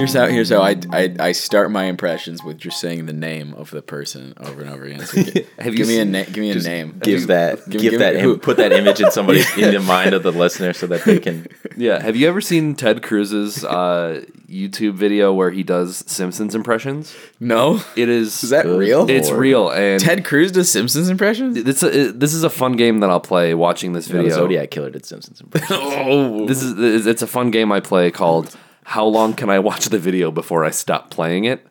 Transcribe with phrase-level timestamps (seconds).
[0.00, 0.26] Here's how.
[0.26, 3.82] Here's how I, I I start my impressions with just saying the name of the
[3.82, 5.06] person over and over again.
[5.06, 6.98] So gi- Have give you me a seen- na- give me a name.
[7.02, 9.72] Give that, give- give, give that, me- im- who- put that image in somebody in
[9.74, 11.46] the mind of the listener so that they can.
[11.76, 12.02] Yeah.
[12.02, 17.14] Have you ever seen Ted Cruz's uh, YouTube video where he does Simpsons impressions?
[17.38, 18.42] No, It is.
[18.44, 19.08] is that real?
[19.08, 19.40] It's Lord.
[19.40, 21.56] real, and Ted Cruz does Simpsons impressions.
[21.56, 24.34] It's a, this is a fun game that I'll play watching this You know, video.
[24.36, 25.78] the Zodiac killer did Simpsons impressions.
[25.80, 29.86] Oh, This is it's a fun game I play called How long can I watch
[29.86, 31.66] the video before I stop playing it?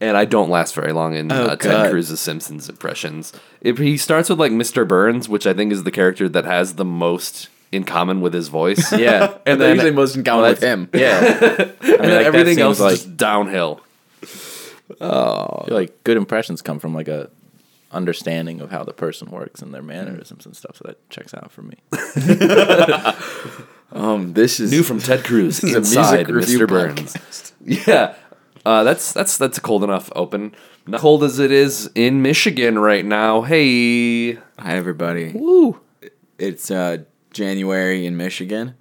[0.00, 3.32] And I don't last very long in Oh, uh, Ted Cruz's Simpsons impressions.
[3.62, 4.86] If he starts with like Mr.
[4.86, 8.48] Burns, which I think is the character that has the most in common with his
[8.48, 8.92] voice.
[8.92, 10.88] yeah, and then usually most in common well, with him.
[10.92, 11.18] yeah.
[11.40, 13.80] I mean, and then like, everything else like is just downhill.
[14.22, 14.26] I
[15.66, 17.30] feel like good impressions come from like a
[17.90, 20.76] understanding of how the person works and their mannerisms and stuff.
[20.76, 21.76] So that checks out for me.
[23.92, 26.68] Um, this is New from Ted Cruz is a music review Mr.
[26.68, 27.52] Burns.
[27.64, 28.14] Yeah.
[28.64, 30.54] Uh, that's that's that's a cold enough open.
[30.88, 33.42] Not cold as it is in Michigan right now.
[33.42, 35.32] Hey, Hi everybody.
[35.34, 35.80] woo!
[36.38, 36.98] It's uh,
[37.32, 38.74] January in Michigan,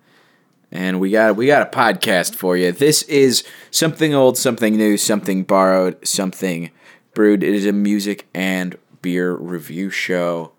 [0.71, 2.71] and we got we got a podcast for you.
[2.71, 6.71] This is something old, something new, something borrowed, something
[7.13, 7.43] brewed.
[7.43, 10.51] It is a music and beer review show.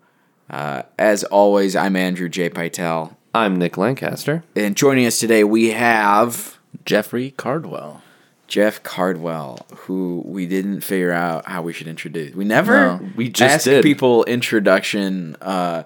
[0.49, 2.49] Uh, as always, I'm Andrew J.
[2.49, 4.43] Pytel, I'm Nick Lancaster.
[4.55, 8.01] and joining us today we have Jeffrey Cardwell.
[8.47, 12.33] Jeff Cardwell, who we didn't figure out how we should introduce.
[12.33, 13.83] We never No, we just ask did.
[13.83, 15.35] people introduction.
[15.39, 15.83] Uh,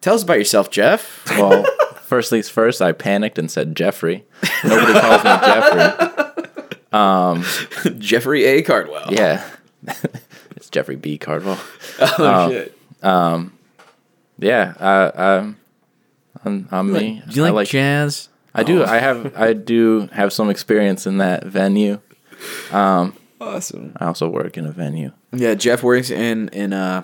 [0.00, 1.24] tell us about yourself, Jeff.
[1.36, 1.64] Well,
[2.02, 4.24] first things first, I panicked and said Jeffrey.
[4.62, 6.12] Nobody calls me Jeffrey.
[6.92, 7.44] Um,
[7.98, 8.62] Jeffrey A.
[8.62, 9.12] Cardwell.
[9.12, 9.44] Yeah,
[10.56, 11.18] it's Jeffrey B.
[11.18, 11.58] Cardwell.
[11.98, 12.78] Oh, um, shit.
[13.02, 13.58] Um,
[14.38, 15.58] yeah, I, I'm,
[16.46, 17.22] I'm, I'm me.
[17.28, 18.28] Do you I like, jazz?
[18.54, 18.84] I do.
[18.84, 19.36] I have.
[19.36, 22.00] I do have some experience in that venue.
[23.40, 23.92] Awesome.
[23.98, 25.12] I also work in a venue.
[25.32, 27.02] Yeah, Jeff works in in uh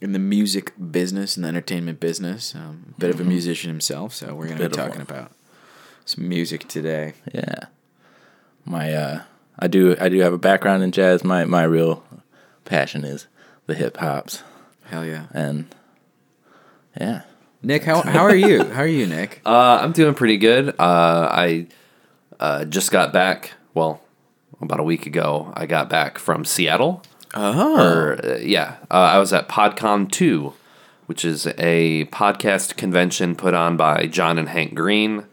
[0.00, 2.54] in the music business and the entertainment business.
[2.54, 5.32] Um, bit of a musician himself, so we're gonna be talking about
[6.04, 7.14] some music today.
[7.32, 7.66] Yeah,
[8.64, 9.22] my uh,
[9.58, 9.96] I do.
[9.98, 11.24] I do have a background in jazz.
[11.24, 12.04] My my real
[12.64, 13.26] passion is
[13.66, 14.42] the hip hops,
[14.84, 15.74] Hell yeah, and
[17.00, 17.22] yeah,
[17.62, 17.84] Nick.
[17.84, 18.64] How how are you?
[18.64, 19.40] How are you, Nick?
[19.46, 20.68] Uh, I'm doing pretty good.
[20.70, 21.66] Uh, I
[22.38, 23.52] uh, just got back.
[23.74, 24.00] Well,
[24.60, 27.02] about a week ago, I got back from Seattle.
[27.34, 30.54] Oh, Or uh, yeah, uh, I was at PodCon two,
[31.06, 35.24] which is a podcast convention put on by John and Hank Green.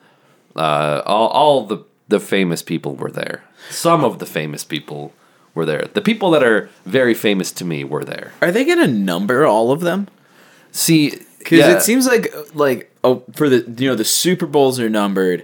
[0.55, 3.44] Uh, all all the the famous people were there.
[3.69, 5.13] Some of the famous people
[5.53, 5.88] were there.
[5.94, 8.31] The people that are very famous to me were there.
[8.41, 10.07] are they gonna number all of them?
[10.71, 14.80] See, Because yeah, it seems like like oh for the you know the Super Bowls
[14.80, 15.44] are numbered,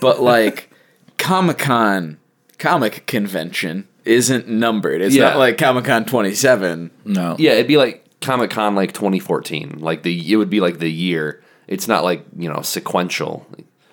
[0.00, 0.70] but like
[1.18, 2.18] Comic Con
[2.58, 5.00] comic convention isn't numbered.
[5.02, 5.30] It's Yeah.
[5.30, 6.90] not like Comic Con twenty seven.
[7.04, 9.78] no, Yeah, it'd be like Comic Con like 2014.
[9.80, 11.42] Like the it would be like the year.
[11.68, 13.46] It's not like you know sequential.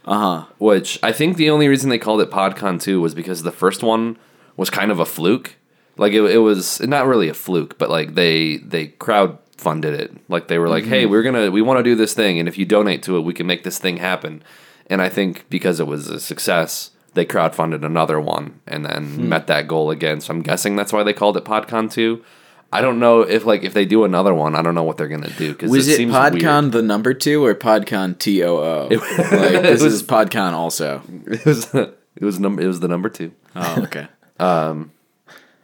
[0.06, 0.46] Uh huh.
[0.59, 3.84] Which I think the only reason they called it PodCon 2 was because the first
[3.84, 4.18] one
[4.58, 5.56] was kind of a fluke.
[5.98, 10.12] Like it, it was not really a fluke, but like they they crowd funded it.
[10.28, 11.12] Like they were like, "Hey, mm-hmm.
[11.12, 13.22] we're going to we want to do this thing and if you donate to it,
[13.22, 14.44] we can make this thing happen."
[14.88, 19.30] And I think because it was a success, they crowdfunded another one and then hmm.
[19.30, 20.22] met that goal again.
[20.22, 22.24] So I'm guessing that's why they called it PodCon 2.
[22.72, 25.07] I don't know if like if they do another one, I don't know what they're
[25.07, 26.72] going to do cuz Was it, seems PodCon weird.
[26.74, 28.88] the number two or PodCon T O O?
[28.89, 31.01] Like this was- is PodCon also.
[31.28, 33.31] It was it was number it was the number 2.
[33.56, 34.07] Oh, okay.
[34.39, 34.94] Um,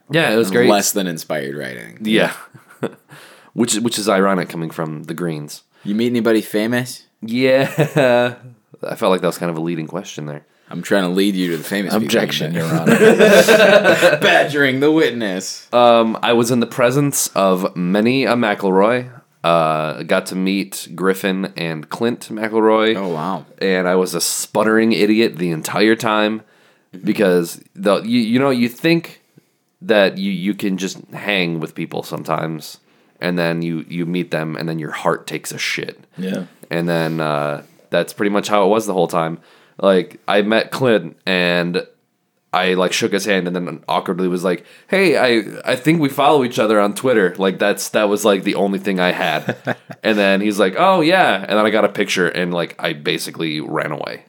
[0.10, 0.70] yeah, it was great.
[0.70, 1.98] Less than inspired writing.
[2.02, 2.34] Yeah.
[3.56, 5.64] Which which is ironic coming from the Greens.
[5.84, 7.08] You meet anybody famous?
[7.22, 8.36] Yeah.
[8.84, 10.46] I felt like that was kind of a leading question there.
[10.70, 12.06] I'm trying to lead you to the famous people.
[12.06, 12.98] objection, Your Honor.
[14.20, 15.72] badgering the witness.
[15.74, 19.12] Um, I was in the presence of many a McElroy.
[19.44, 22.96] Uh, got to meet Griffin and Clint McElroy.
[22.96, 23.46] Oh wow.
[23.60, 26.42] and I was a sputtering idiot the entire time
[27.04, 29.22] because the you, you know you think
[29.82, 32.80] that you you can just hang with people sometimes,
[33.22, 36.46] and then you you meet them, and then your heart takes a shit, Yeah.
[36.70, 39.40] and then uh, that's pretty much how it was the whole time.
[39.80, 41.86] Like I met Clint and.
[42.54, 46.08] I like shook his hand and then awkwardly was like, "Hey, I I think we
[46.08, 49.58] follow each other on Twitter." Like that's that was like the only thing I had.
[50.04, 52.94] and then he's like, "Oh yeah," and then I got a picture and like I
[52.94, 54.24] basically ran away.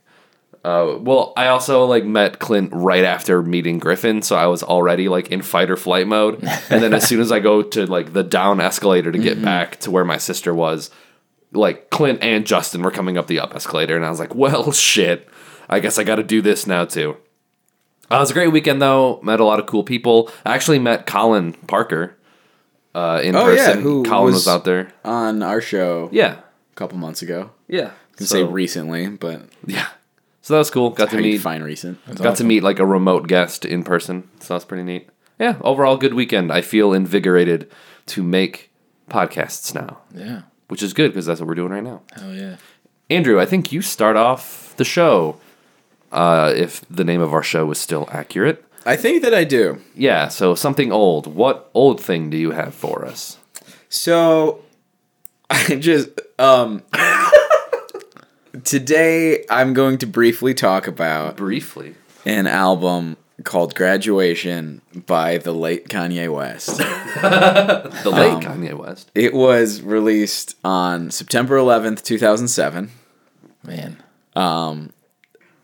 [0.66, 5.08] Uh, well, I also like met Clint right after meeting Griffin, so I was already
[5.08, 6.42] like in fight or flight mode.
[6.70, 9.78] And then as soon as I go to like the down escalator to get back
[9.80, 10.90] to where my sister was,
[11.52, 14.72] like Clint and Justin were coming up the up escalator, and I was like, "Well,
[14.90, 15.28] shit,
[15.70, 17.16] I guess I got to do this now too."
[18.10, 19.20] Uh, it was a great weekend though.
[19.22, 20.30] Met a lot of cool people.
[20.44, 22.16] I actually met Colin Parker
[22.92, 23.82] uh, in Oh, yeah, person.
[23.82, 24.92] who Colin was, was- out there.
[25.04, 27.50] On our show Yeah, a couple months ago.
[27.68, 27.92] yeah.
[28.14, 29.86] I can So- say recently, but yeah.
[30.46, 30.90] So that was cool.
[30.90, 31.98] Got to how you meet define recent.
[32.22, 34.28] got to meet like a remote guest in person.
[34.38, 35.08] So that's pretty neat.
[35.40, 36.52] Yeah, overall good weekend.
[36.52, 37.68] I feel invigorated
[38.06, 38.70] to make
[39.10, 40.42] podcasts now, Yeah.
[40.68, 42.02] which is good because that's what we're doing right now.
[42.14, 42.56] Hell yeah.
[43.10, 45.40] Andrew, I think you start off the show.
[46.12, 48.64] Uh, if the name of our show is still accurate.
[48.86, 49.80] I think that I do.
[49.96, 51.26] Yeah, so something old.
[51.26, 53.38] What old thing do you have for us?
[53.88, 54.62] So
[55.50, 56.84] I just um
[58.64, 61.94] today I'm going to briefly talk about Briefly.
[62.24, 66.80] an album called Graduation by the late Kanye West.
[67.16, 69.10] The late um, Kanye West.
[69.14, 72.90] it was released on September 11th, 2007.
[73.64, 74.02] Man.
[74.34, 74.90] Um,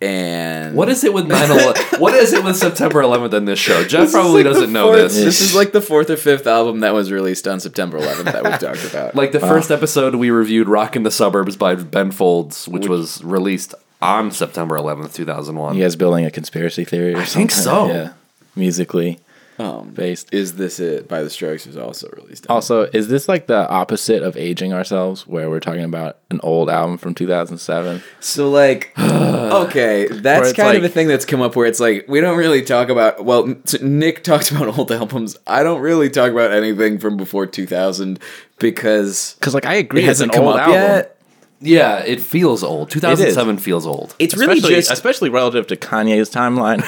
[0.02, 1.82] And What is it with 9 11?
[2.00, 3.84] what is it with September 11th in this show?
[3.84, 5.14] Jeff probably like doesn't know fourth- this.
[5.14, 8.42] This is like the fourth or fifth album that was released on September 11th that
[8.42, 9.14] we've talked about.
[9.14, 13.74] Like the first episode, we reviewed "Rockin' the Suburbs" by Ben Folds, which, was released
[14.00, 15.76] on September 11th, 2001.
[15.76, 17.30] You guys building a conspiracy theory or something.
[17.30, 17.86] I think so.
[17.86, 18.12] Yeah.
[18.56, 19.20] Musically
[19.62, 20.32] um, based.
[20.32, 22.46] is this it by the Strokes was also released.
[22.48, 26.68] Also, is this like the opposite of aging ourselves, where we're talking about an old
[26.70, 28.02] album from 2007?
[28.20, 32.20] So like, okay, that's kind of a thing that's come up where it's like we
[32.20, 33.24] don't really talk about.
[33.24, 35.36] Well, Nick talks about old albums.
[35.46, 38.18] I don't really talk about anything from before 2000
[38.58, 40.74] because Because like I it agree, an hasn't come old up album.
[40.74, 41.16] yet.
[41.64, 42.90] Yeah, it feels old.
[42.90, 44.16] 2007 feels old.
[44.18, 46.82] It's really especially, just especially relative to Kanye's timeline.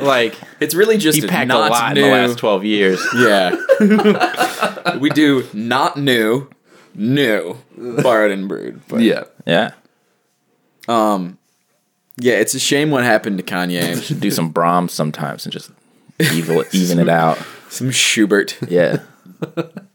[0.02, 2.04] like it's really just he packed a lot new.
[2.04, 3.04] in the last 12 years.
[3.16, 6.48] Yeah, we do not new,
[6.94, 8.80] new borrowed and brewed.
[8.88, 9.24] But Yeah.
[9.46, 9.72] Yeah.
[10.88, 11.38] Um,
[12.16, 13.96] yeah, it's a shame what happened to Kanye.
[13.96, 15.70] We should do some Brahms sometimes and just
[16.20, 17.38] evil even it out.
[17.68, 18.58] Some Schubert.
[18.68, 18.98] Yeah.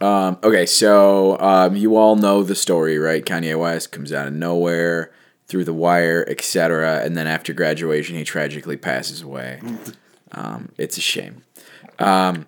[0.00, 3.24] Um, okay, so um, you all know the story, right?
[3.24, 5.12] Kanye West comes out of nowhere,
[5.46, 9.60] through the wire, etc., and then after graduation, he tragically passes away.
[10.32, 11.42] Um, it's a shame.
[11.98, 12.46] Um,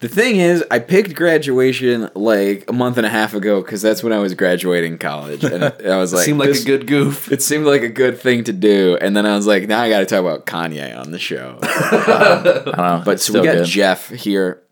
[0.00, 4.02] the thing is, I picked graduation like a month and a half ago because that's
[4.02, 7.32] when I was graduating college, and I was like, It Seemed like a good goof.
[7.32, 9.88] It seemed like a good thing to do, and then I was like, now I
[9.88, 11.58] got to talk about Kanye on the show.
[11.62, 13.02] I don't know.
[13.02, 13.66] But so we got good.
[13.66, 14.62] Jeff here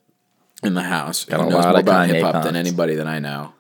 [0.62, 1.25] in the house.
[1.25, 3.53] Got who a knows lot more of about hip hop than anybody that I know,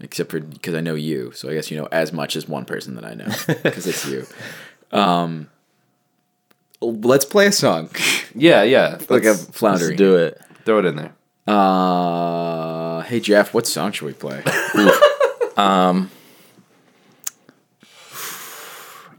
[0.00, 1.32] except for because I know you.
[1.32, 3.26] So I guess you know as much as one person that I know
[3.62, 4.26] because it's you.
[4.96, 5.48] Um,
[6.80, 7.90] let's play a song,
[8.34, 8.98] Yeah, yeah.
[9.08, 9.36] like a.
[9.60, 10.40] Let's do it.
[10.64, 11.14] throw it in there.
[11.46, 14.42] Uh, hey Jeff, what song should we play?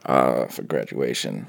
[0.06, 1.48] Uh, for graduation.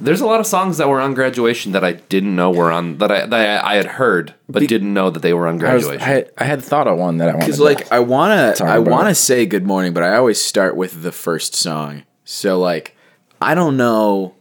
[0.00, 2.98] There's a lot of songs that were on graduation that I didn't know were on
[2.98, 5.74] that I that I, I had heard but didn't know that they were on I,
[5.74, 6.00] was, graduation.
[6.00, 7.46] I, had, I had thought of one that I wanted.
[7.46, 9.14] Because to- like I wanna, Talk I about wanna it.
[9.16, 12.04] say good morning, but I always start with the first song.
[12.24, 12.96] So like,
[13.42, 14.34] I don't know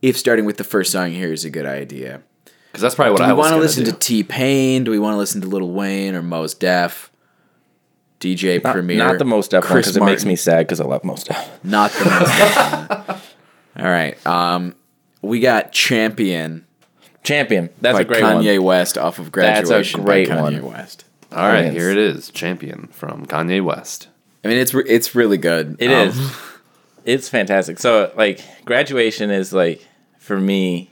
[0.00, 2.22] if starting with the first song here is a good idea.
[2.70, 3.92] Because that's probably what Do I we want to listen do.
[3.92, 4.84] to T Pain?
[4.84, 7.10] Do we want to listen to Lil Wayne or Mos Def?
[8.20, 8.96] DJ not, Premier.
[8.98, 11.62] not the Mos Def because it makes me sad because I love Mos Def.
[11.62, 12.28] Not the Mos
[13.06, 13.34] Def.
[13.78, 14.26] All right.
[14.26, 14.74] Um,
[15.24, 16.66] we got Champion
[17.22, 17.70] Champion.
[17.80, 18.66] That's by a great Kanye one.
[18.66, 19.54] West off of graduation.
[19.54, 20.72] That's a Graduation great by Kanye one.
[20.72, 21.04] West.
[21.32, 21.72] All right, Yes.
[21.74, 24.08] here it is, Champion from Kanye West.
[24.44, 25.76] I mean, it's re- it's really good.
[25.78, 26.32] It Um, is.
[27.06, 27.78] It's fantastic.
[27.78, 29.86] So like graduation is like
[30.18, 30.90] for me.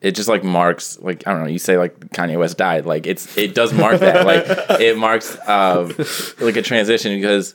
[0.00, 1.48] It just like marks like I don't know.
[1.48, 2.84] You say like Kanye West died.
[2.84, 4.26] Like it's it does mark that.
[4.26, 5.94] Like it marks um,
[6.40, 7.54] like a transition because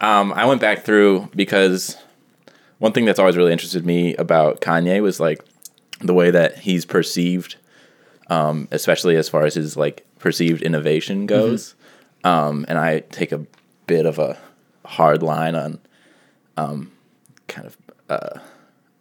[0.00, 1.98] um, I went back through because
[2.78, 5.44] one thing that's always really interested me about Kanye was like
[6.00, 7.56] the way that he's perceived,
[8.28, 11.74] um, especially as far as his like perceived innovation goes.
[12.24, 13.46] Um, and I take a
[13.86, 14.38] bit of a
[14.84, 15.78] hard line on,
[16.56, 16.92] um,
[17.48, 17.76] kind of,
[18.08, 18.38] uh,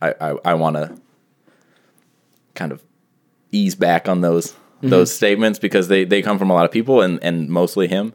[0.02, 0.98] I I, I want to
[2.56, 2.84] kind of
[3.52, 7.02] ease back on those those statements because they they come from a lot of people
[7.02, 8.14] and and mostly him.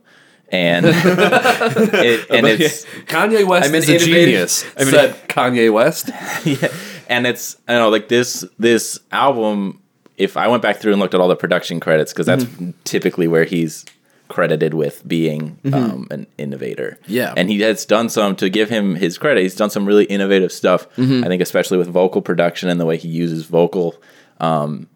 [0.51, 4.65] And it, and it's Kanye West I'm an is a genius.
[4.77, 6.09] I'm an- said Kanye West.
[6.45, 6.69] yeah,
[7.09, 9.83] and it's I don't know like this this album.
[10.17, 12.71] If I went back through and looked at all the production credits, because that's Mm-hmm.
[12.85, 13.85] typically where he's
[14.29, 16.99] credited with being um, an innovator.
[17.07, 17.33] Yeah.
[17.37, 19.43] and he has done some to give him his credit.
[19.43, 20.87] He's done some really innovative stuff.
[20.97, 21.25] Mm-hmm.
[21.25, 23.95] I think, especially with vocal production and the way he uses vocal
[24.41, 24.89] um,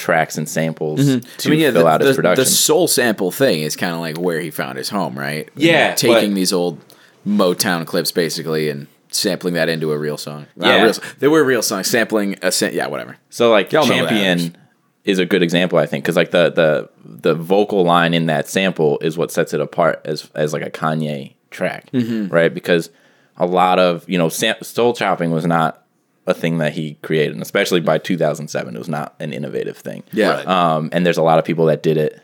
[0.00, 1.48] tracks and samples to Mm-hmm.
[1.48, 2.44] I mean, yeah, fill the, out his the, production.
[2.44, 5.48] the soul sample thing is kind of like where he found his home, right?
[5.54, 6.80] Yeah, taking but- these old
[7.26, 10.46] Motown clips basically and sampling that into a real song.
[10.56, 10.82] Not Yeah.
[10.84, 11.88] real, they were real songs.
[11.88, 13.16] Sampling a sa- yeah, whatever.
[13.28, 14.56] So like Y'all champion
[15.04, 18.48] is a good example, I think, because like the the the vocal line in that
[18.48, 22.32] sample is what sets it apart as as like a Kanye track, Mm-hmm.
[22.32, 22.52] right?
[22.54, 22.90] Because
[23.36, 25.82] a lot of you know sam- soul chopping was not
[26.26, 30.02] a thing that he created, and especially by 2007, it was not an innovative thing.
[30.12, 30.34] Yeah.
[30.36, 30.46] Right.
[30.46, 32.22] Um, and there's a lot of people that did it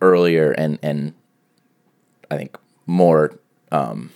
[0.00, 1.14] earlier and and
[2.30, 3.38] I think more
[3.72, 4.10] Um,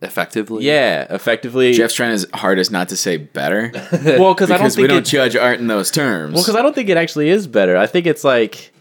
[0.00, 0.64] Effectively.
[0.64, 1.72] yeah effectively.
[1.72, 4.88] Jeff's trying his hardest not to say better well, because I don't think we think
[4.88, 6.34] don't it, judge art in those terms.
[6.34, 7.76] Well, because I don't think it actually is better.
[7.76, 8.72] I think it's like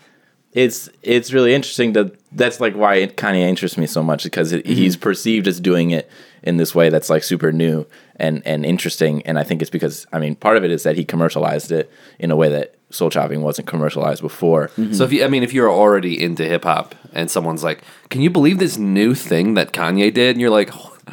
[0.54, 2.12] it's it's really interesting to.
[2.32, 5.60] That's like why it kind of interests me so much because it, he's perceived as
[5.60, 6.10] doing it
[6.44, 9.22] in this way that's like super new and and interesting.
[9.26, 11.92] And I think it's because I mean part of it is that he commercialized it
[12.20, 14.70] in a way that soul chopping wasn't commercialized before.
[14.94, 18.22] So if you, I mean, if you're already into hip hop and someone's like, "Can
[18.22, 20.70] you believe this new thing that Kanye did?" and you're like,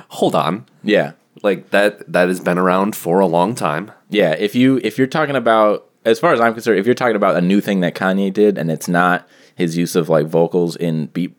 [0.08, 1.12] "Hold on, Yeah,
[1.42, 4.32] like that that has been around for a long time." yeah.
[4.32, 7.36] If you if you're talking about as far as I'm concerned, if you're talking about
[7.36, 9.26] a new thing that Kanye did and it's not
[9.56, 11.34] his use of like vocals in beat,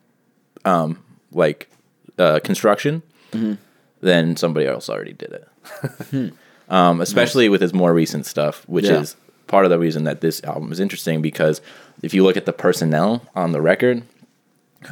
[0.66, 1.02] um,
[1.32, 1.70] like
[2.18, 3.04] uh, construction,
[4.06, 6.34] then somebody else already did it.
[6.70, 9.02] um, especially with his more recent stuff, which Yeah.
[9.02, 9.16] is
[9.48, 11.62] part of the reason that this album is interesting because
[12.02, 14.04] if you look at the personnel on the record,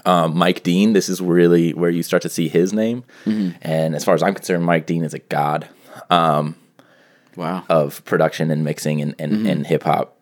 [0.06, 3.04] um, Mike Dean, this is really where you start to see his name.
[3.26, 5.68] And as far as I'm concerned, Mike Dean is a god
[6.10, 7.64] wow.
[7.70, 10.18] of production and mixing and, and, and hip hop,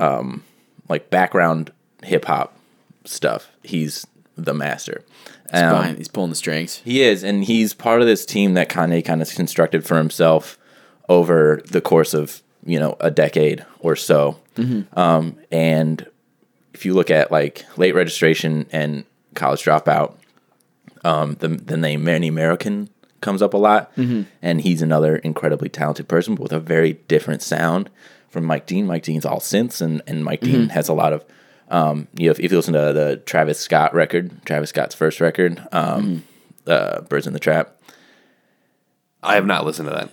[0.00, 0.44] um,
[0.88, 2.56] like background hip hop
[3.04, 3.50] stuff.
[3.62, 5.02] He's the master.
[5.52, 6.82] He's, Um, he's pulling the strings.
[6.84, 10.58] he is, and he's part of this team that Kanye kind of constructed for himself
[11.08, 14.38] over the course of you know a decade or so.
[14.94, 16.04] Um, and
[16.74, 20.14] if you look at like late registration and college dropout,
[21.04, 22.88] um, the the name Manny American
[23.20, 23.90] comes up a lot,
[24.42, 27.88] and he's another incredibly talented person, but with a very different sound
[28.28, 28.86] from Mike Dean.
[28.86, 31.24] Mike Dean's all synths, and and Mike Dean has a lot of
[31.70, 35.20] um, you know, if, if you listen to the Travis Scott record, Travis Scott's first
[35.20, 36.24] record, um,
[36.66, 37.74] uh, "Birds in the Trap,"
[39.22, 40.10] I have not listened to that.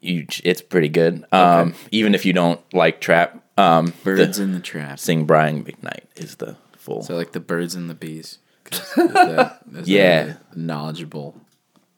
[0.00, 1.24] you, it's pretty good.
[1.32, 5.64] Um, even if you don't like trap, um, Birds the, in the Trap" sing Brian
[5.64, 7.02] McKnight is the full.
[7.02, 8.38] So like the birds and the bees.
[8.96, 10.24] that- Yeah.
[10.24, 11.40] that knowledgeable.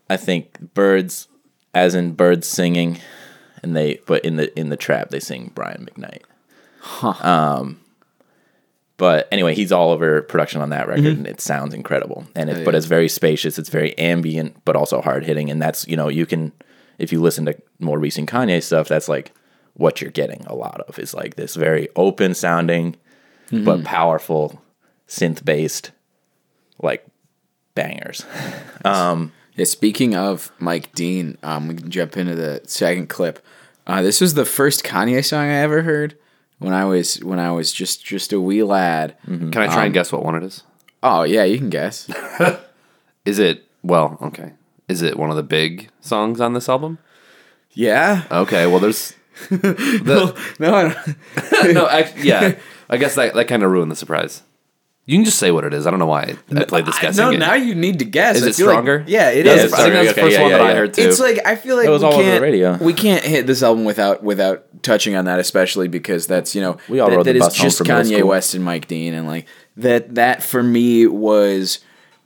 [0.09, 1.29] I think birds,
[1.75, 2.99] as in birds singing,
[3.63, 6.23] and they but in the in the trap they sing Brian McKnight.
[6.81, 7.15] Huh.
[7.61, 7.80] Um,
[9.01, 12.27] but anyway, he's all over production on that record, and it sounds incredible.
[12.35, 12.79] And it, Oh, but yeah.
[12.79, 13.59] it's very spacious.
[13.59, 15.51] It's very ambient, but also hard hitting.
[15.51, 16.53] And that's you know you can
[16.99, 19.33] if you listen to more recent Kanye stuff, that's like
[19.73, 22.95] what you're getting a lot of is like this very open sounding,
[23.51, 24.61] but powerful
[25.09, 25.93] synth based
[26.83, 27.07] like
[27.75, 28.25] bangers.
[28.85, 33.45] Um, Yeah, speaking of Mike Dean, um, we can jump into the second clip.
[33.87, 36.17] Uh, this was the first Kanye song I ever heard
[36.61, 39.17] when I was when I was just just a wee lad.
[39.27, 39.51] Mm-hmm.
[39.51, 40.63] Can I try and um, guess what one it is?
[41.03, 42.09] Oh yeah, you can guess.
[43.25, 44.17] Is it well?
[44.23, 44.53] Okay.
[44.89, 46.99] Is it one of the big songs on this album?
[47.73, 48.25] Yeah.
[48.31, 48.67] Okay.
[48.67, 49.15] Well, there's
[49.51, 51.75] the, No, I don't.
[51.75, 51.89] no.
[51.89, 52.59] Actually, yeah.
[52.89, 54.43] I guess that that kind of ruined the surprise.
[55.07, 55.87] You can just say what it is.
[55.89, 57.41] I don't know why I, I played this guessing no, game.
[57.41, 58.37] now you need to guess.
[58.37, 59.05] Is I it feel like- stronger?
[59.09, 60.71] yeah, it Yeah, it's I think that's the Okay, first yeah, one yeah, that I
[60.71, 60.77] yeah.
[60.77, 61.03] heard too.
[61.03, 62.77] It's like I feel like It was we all over the can't radio.
[62.77, 66.77] we can't hit this album without without touching on that, especially because that's you know
[66.89, 68.23] We all that, rode that the is bus home just Kanye.
[68.25, 69.47] West and Mike Dean, and like
[69.79, 71.81] that that for me was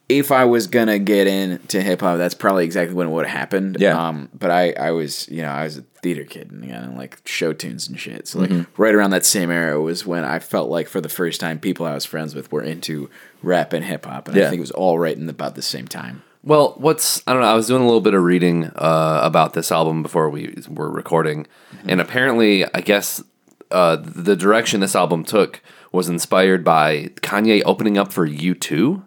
[0.08, 3.36] if I was gonna get into hip hop, that's probably exactly when it would have
[3.36, 3.76] happened.
[3.80, 4.08] Yeah.
[4.08, 6.92] Um, but I I was you know I was a theater kid and you know,
[6.96, 8.28] like show tunes and shit.
[8.28, 8.82] So like Mm-hmm.
[8.82, 11.86] right around that same era was when I felt like for the first time people
[11.86, 13.08] I was friends with were into
[13.42, 15.88] rap and hip hop, and I think it was all right in about the same
[15.88, 16.22] time.
[16.42, 17.48] Well, what's I don't know.
[17.48, 20.90] I was doing a little bit of reading uh, about this album before we were
[20.90, 21.46] recording,
[21.88, 23.22] and apparently, I guess
[23.70, 29.02] uh, the direction this album took was inspired by Kanye opening up for U two.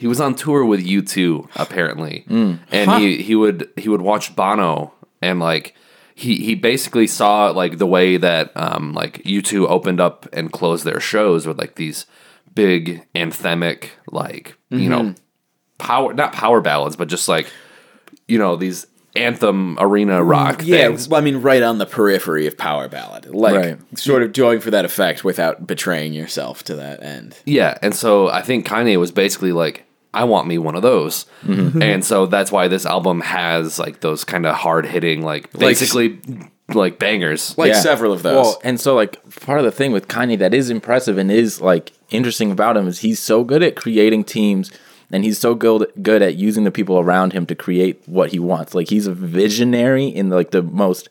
[0.00, 2.58] He was on tour with U two apparently, mm.
[2.72, 5.74] and he he would he would watch Bono and like
[6.14, 10.84] he he basically saw like the way that um like U2 opened up and closed
[10.84, 12.06] their shows with like these
[12.54, 15.22] big anthemic like you know mm-hmm.
[15.78, 17.46] power not power ballads but just like
[18.26, 21.08] you know these anthem arena mm, rock Yeah, things.
[21.08, 23.98] well, I mean, right on the periphery of power ballad, like Right.
[23.98, 27.36] sort of going for that effect without betraying yourself to that end.
[27.44, 31.26] Yeah, and so I think Kanye was basically like, I want me one of those,
[31.44, 31.80] mm-hmm.
[31.80, 36.20] and so that's why this album has like those kind of hard hitting, like basically
[36.74, 37.56] like bangers.
[37.56, 37.80] Like Yeah.
[37.80, 38.44] several of those.
[38.44, 41.60] Well, and so like part of the thing with Kanye that is impressive and is
[41.60, 44.70] like interesting about him is he's so good at creating teams
[45.12, 48.38] and he's so good good at using the people around him to create what he
[48.38, 48.74] wants.
[48.74, 51.08] Like he's a visionary in like the most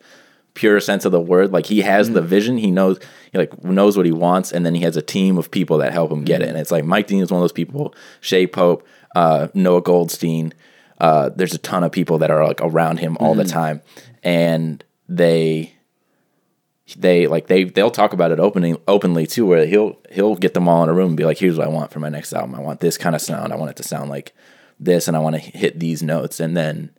[0.60, 1.54] pure sense of the word.
[1.54, 3.00] Like he has the vision, he knows
[3.32, 5.94] he like knows what he wants, and then he has a team of people that
[5.94, 6.50] help him get it.
[6.50, 8.86] And it's like Mike Dean is one of those people, Shay Pope,
[9.16, 10.54] uh, Noah Goldstein.
[11.00, 13.82] Uh, there's a ton of people that are like around him all the time,
[14.22, 15.74] and they
[16.98, 20.68] they like they they'll talk about it opening openly too where he'll he'll get them
[20.68, 22.56] all in a room and be like here's what I want for my next album.
[22.56, 23.54] I want this kind of sound.
[23.54, 24.34] I want it to sound like
[24.80, 26.40] this and I want to hit these notes.
[26.40, 26.92] And then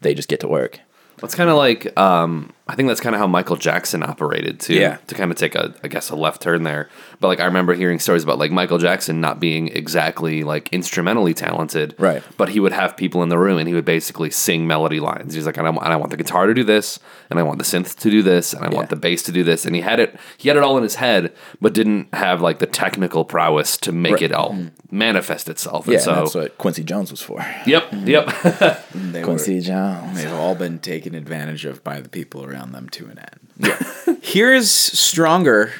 [0.00, 0.80] they just get to work.
[1.22, 4.72] It's kind of like um, I think that's kind of how Michael Jackson operated too.
[4.74, 4.96] Yeah.
[5.08, 6.88] To kind of take a I guess a left turn there,
[7.20, 11.34] but like I remember hearing stories about like Michael Jackson not being exactly like instrumentally
[11.34, 12.22] talented, Right.
[12.38, 15.34] But he would have people in the room and he would basically sing melody lines.
[15.34, 16.98] He's like, and I, and I want the guitar to do this,
[17.28, 19.44] and I want the synth to do this, and I want the bass to do
[19.44, 22.40] this, and he had it he had it all in his head, but didn't have
[22.40, 24.22] like the technical prowess to make Right.
[24.22, 24.96] it all mm-hmm.
[24.96, 25.86] manifest itself.
[25.86, 28.26] yeah And so, that's what Quincy Jones was for yep, yep.
[28.94, 32.88] they were, Quincy Jones they've all been taken advantage of by the people around them
[32.90, 33.40] to an end.
[33.58, 34.14] Yeah.
[34.22, 35.72] Here's Stronger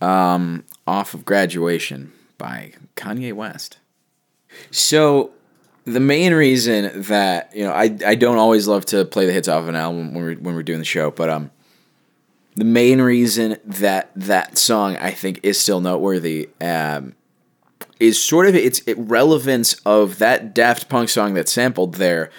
[0.00, 3.78] um, off of Graduation by Kanye West.
[4.72, 5.30] So
[5.84, 9.46] the main reason that you know I, I don't always love to play the hits
[9.46, 11.52] off of an album when we're when we're doing the show, but um
[12.56, 17.14] the main reason that that song I think is still noteworthy um,
[18.00, 22.30] is sort of its it relevance of that Daft Punk song that sampled there.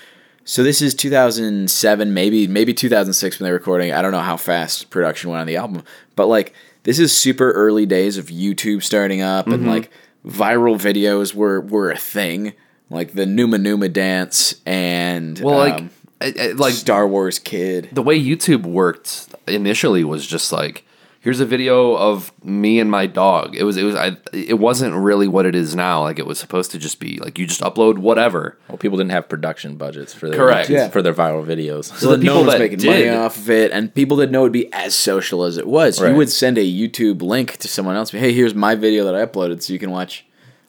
[0.49, 3.91] So this is 2007, maybe maybe 2006 when they were recording.
[3.91, 5.83] I don't know how fast production went on the album,
[6.15, 9.53] but like this is super early days of YouTube starting up Mm-hmm.
[9.53, 9.91] and like
[10.25, 12.53] viral videos were were a thing,
[12.89, 15.89] like the Numa Numa dance and well, like um,
[16.21, 17.89] I- I- like Star Wars Kid.
[17.91, 20.85] the way YouTube worked initially was just like
[21.27, 23.53] here's a video of me and my dog.
[23.53, 26.01] It was it was I it wasn't really what it is now.
[26.03, 28.57] Like it was supposed to just be like you just upload whatever.
[28.69, 30.69] well people didn't have production budgets for their Correct.
[30.69, 30.87] Yeah.
[30.87, 33.49] for their viral videos So the no people one was that making money off of
[33.49, 35.99] it, and people didn't know it'd be as social as it was.
[35.99, 38.11] You would send a YouTube link to someone else.
[38.11, 40.25] Hey, here's my video that I uploaded, so you can watch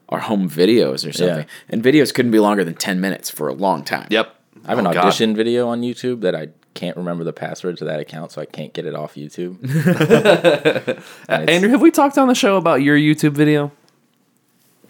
[0.09, 1.47] our home videos or something.
[1.47, 1.69] Yeah.
[1.69, 4.09] And videos couldn't be longer than ten minutes for a long time.
[4.11, 4.35] Yep.
[4.65, 5.05] I have an Oh, God.
[5.05, 8.45] audition video on YouTube that I can't remember the password to that account so I
[8.45, 9.59] can't get it off YouTube
[11.29, 13.73] And Andrew, have we talked on the show about your YouTube video?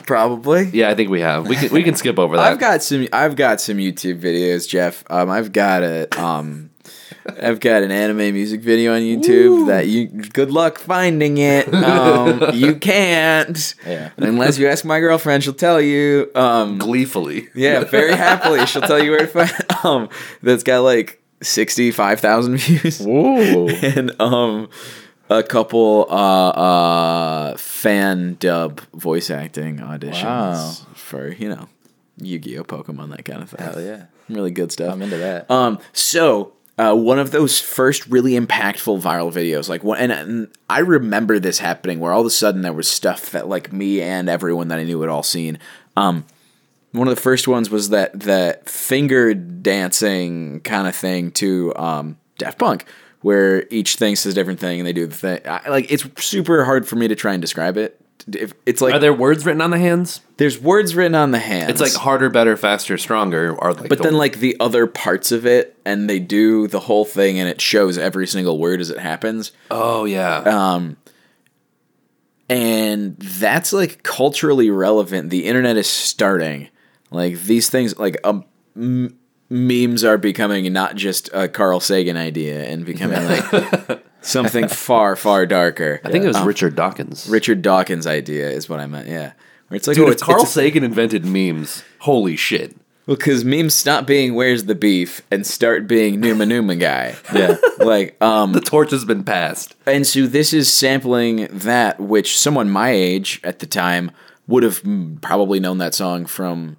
[0.06, 0.70] Probably.
[0.72, 1.46] Yeah, I think we have.
[1.46, 2.50] We can we can skip over that.
[2.50, 3.06] I've got some.
[3.12, 5.04] I've got some YouTube videos, Jeff.
[5.10, 6.70] Um, I've got a um,
[7.40, 10.06] I've got an anime music video on YouTube that you.
[10.06, 11.72] Good luck finding it.
[11.74, 13.74] Um, you can't.
[13.86, 14.10] Yeah.
[14.16, 16.30] Unless you ask my girlfriend, she'll tell you.
[16.34, 17.48] Um, gleefully.
[17.54, 19.84] yeah, very happily, she'll tell you where to find.
[19.84, 20.08] Um,
[20.42, 23.00] that's got like sixty five thousand views.
[23.06, 23.68] Ooh.
[23.82, 24.68] and um
[25.30, 30.72] a couple uh uh fan dub voice acting auditions Wow.
[30.94, 31.68] for you know
[32.20, 33.64] Yu-Gi-Oh, Pokemon, that kind of thing.
[33.64, 34.06] Hell yeah.
[34.28, 34.92] Really good stuff.
[34.92, 35.48] I'm into that.
[35.48, 40.48] Um, so uh, one of those first really impactful viral videos, like one, and, and
[40.68, 44.02] I remember this happening where all of a sudden there was stuff that like me
[44.02, 45.60] and everyone that I knew had all seen.
[45.96, 46.24] Um,
[46.98, 52.18] one of the first ones was that that finger dancing kind of thing to um,
[52.38, 52.84] Daft Punk,
[53.22, 55.40] where each thing says a different thing and they do the thing.
[55.46, 58.00] I, like it's super hard for me to try and describe it.
[58.30, 60.20] If, it's like Are there words written on the hands?
[60.36, 61.70] there's words written on the hands.
[61.70, 63.56] It's like harder, better, faster, stronger.
[63.58, 66.80] Are like But the- then, like the other parts of it, and they do the
[66.80, 69.52] whole thing, and it shows every single word as it happens.
[69.70, 70.96] oh yeah, Um,
[72.48, 75.30] and that's like culturally relevant.
[75.30, 76.68] The internet is starting.
[77.10, 78.44] Like these things, like um,
[78.76, 79.18] m-
[79.50, 85.46] memes are becoming not just a Carl Sagan idea and becoming like something far, far
[85.46, 86.00] darker.
[86.04, 87.28] I think it was Richard Dawkins.
[87.28, 89.08] Richard Dawkins' idea is what I meant.
[89.08, 89.32] Yeah,
[89.68, 92.76] where it's like, Dude, oh, if it's, Carl it's Sagan invented memes, holy shit.
[93.06, 97.56] Well, because memes stop being "Where's the beef" and start being "Numa Numa guy." Yeah.
[97.78, 99.74] like um, The torch has been passed.
[99.86, 104.10] and so this is sampling that, which someone my age at the time
[104.46, 104.82] would have
[105.22, 106.76] probably known that song from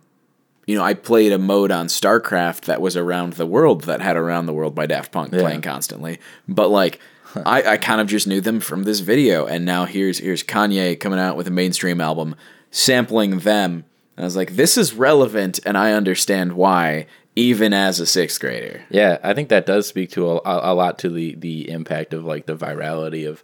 [0.70, 4.16] you know, I played a mode on StarCraft that was around the world that had
[4.16, 5.40] Around the World by Daft Punk Yeah.
[5.42, 6.20] playing constantly.
[6.48, 7.00] But like
[7.44, 11.00] I, I kind of just knew them from this video and now here's here's Kanye
[11.00, 12.36] coming out with a mainstream album
[12.70, 13.84] sampling them.
[14.16, 18.40] And I was like, this is relevant and I understand why, even as a sixth
[18.40, 18.84] grader.
[18.92, 22.14] Yeah, I think that does speak to a, a, a lot to the the impact
[22.14, 23.44] of like the virality of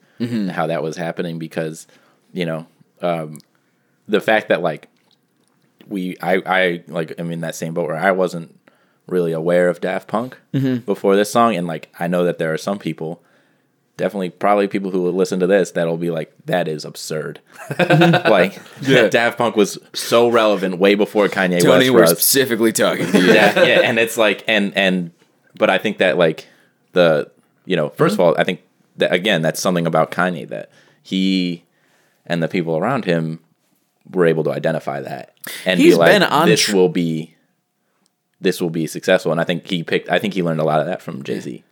[0.52, 1.88] how that was happening because
[2.34, 2.68] you know
[3.02, 3.40] um,
[4.08, 4.90] the fact that like
[5.88, 8.58] we I I like I'm in that same boat where I wasn't
[9.08, 10.78] really aware of Daft Punk mm-hmm.
[10.78, 11.56] before this song.
[11.56, 13.22] And like I know that there are some people
[13.98, 17.40] definitely probably people who will listen to this that'll be like that is absurd.
[17.70, 18.16] Mm-hmm.
[18.36, 18.60] Like
[19.12, 22.12] Daft Punk was so relevant way before Kanye Tony, West we're was.
[22.12, 23.34] specifically talking to you.
[23.34, 25.12] yeah, yeah, and it's like and and
[25.58, 26.48] but I think that like
[26.94, 27.32] the
[27.66, 28.22] you know 1st of mm-hmm.
[28.22, 28.62] all I think
[28.98, 30.70] that again that's something about Kanye that
[31.04, 31.64] he
[32.26, 33.40] and the people around him
[34.12, 35.34] were able to identify that
[35.66, 37.36] and He's be like been on this tr- will be
[38.42, 40.80] this will be successful and I think he picked I think he learned a lot
[40.80, 41.64] of that from Jay Z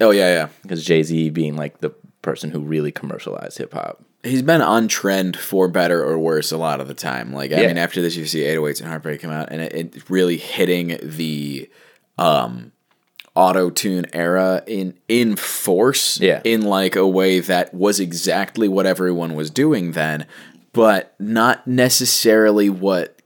[0.00, 0.48] Oh yeah, yeah.
[0.62, 1.90] because Jay Z being like the
[2.22, 6.56] person who really commercialized hip hop He's been on trend for better or worse a
[6.56, 7.32] lot of the time.
[7.32, 7.66] Like I Yeah.
[7.68, 10.98] mean, after this, you see 808s and Heartbreak come out, and it, it really hitting
[11.00, 11.70] the
[12.18, 12.72] um,
[13.36, 16.20] auto tune era in in force.
[16.20, 16.40] Yeah.
[16.42, 20.26] in like a way that was exactly what everyone was doing then,
[20.78, 23.20] but not necessarily what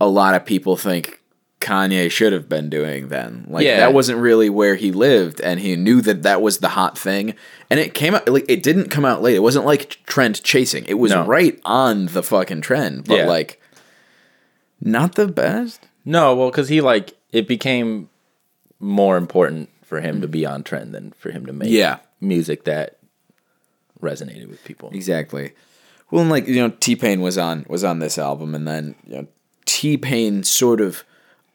[0.00, 1.20] a lot of people think
[1.60, 3.46] Kanye should have been doing then.
[3.48, 3.78] Like Yeah.
[3.78, 7.34] that wasn't really where he lived, and he knew that that was the hot thing.
[7.68, 9.34] And it came out like it didn't come out late.
[9.34, 10.84] It wasn't like trend chasing.
[10.86, 11.24] It was No.
[11.26, 13.26] right on the fucking trend, but Yeah.
[13.26, 13.60] like
[14.80, 15.80] not the best.
[16.04, 18.08] No, well, because he like it became
[18.78, 21.98] more important for him to be on trend than for him to make Yeah.
[22.20, 22.98] music that
[24.00, 24.90] resonated with people.
[24.94, 25.52] Exactly.
[26.10, 28.94] Well, and like you know, T Pain was on was on this album, and then
[29.06, 29.26] you know,
[29.66, 31.04] T Pain sort of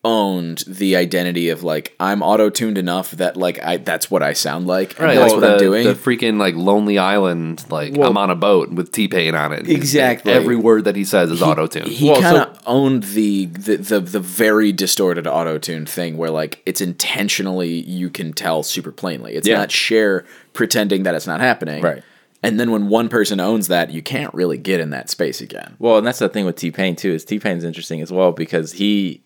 [0.06, 4.34] owned the identity of like I'm auto tuned enough that like I that's what I
[4.34, 5.84] sound like, and Right, that's like what the, I'm doing.
[5.86, 9.54] the freaking like Lonely Island, like Well- I'm on a boat with T Pain on
[9.54, 9.70] it.
[9.70, 10.34] Exactly.
[10.34, 11.86] Every word that he says is auto tune.
[11.86, 16.18] he Well, kind so- of owned the, the the the very distorted auto tune thing
[16.18, 19.36] where like it's intentionally you can tell super plainly.
[19.36, 19.58] It's Yeah.
[19.60, 21.82] not Cher pretending that it's not happening.
[21.82, 22.04] Right.
[22.44, 25.76] And then when one person owns that, you can't really get in that space again.
[25.80, 27.14] Well, and that's the thing with T Pain too.
[27.14, 29.24] Is T Pain's interesting as well because he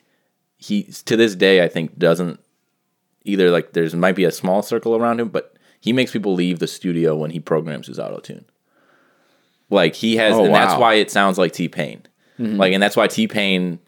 [0.58, 2.39] he to this day I think doesn't
[3.23, 6.60] either like there's might be a small circle around him, but he makes people leave
[6.60, 8.45] the studio when he programs his auto tune.
[9.69, 12.03] Like he has, Oh, and that's why it sounds like T Pain.
[12.39, 12.58] Mm-hmm.
[12.58, 13.80] Like, and that's why T Pain.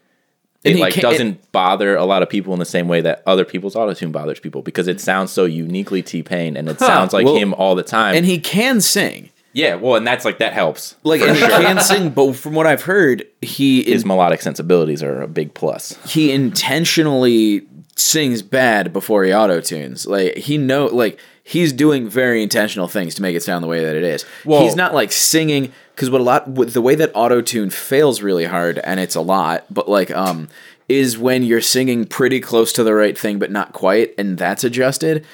[0.62, 3.44] It like can't- doesn't bother a lot of people in the same way that other
[3.46, 7.12] people's auto tune bothers people because it sounds so uniquely T Pain and it sounds
[7.14, 8.14] like Well, him all the time.
[8.14, 9.30] And he can sing.
[9.54, 10.96] yeah, well, and that's like that helps.
[11.02, 15.22] Like and he can sing, but from what I've heard, he His melodic sensibilities are
[15.22, 15.96] a big plus.
[16.06, 17.62] he intentionally
[17.96, 20.06] sings bad before he auto tunes.
[20.06, 21.18] Like he know like
[21.50, 24.24] he's doing very intentional things to make it sound the way that it is.
[24.44, 27.70] Well- he's not like singing because what a lot with the way that auto tune
[27.70, 30.48] fails really hard and it's a lot, but like um
[30.88, 34.64] is when you're singing pretty close to the right thing but not quite and that's
[34.64, 35.24] adjusted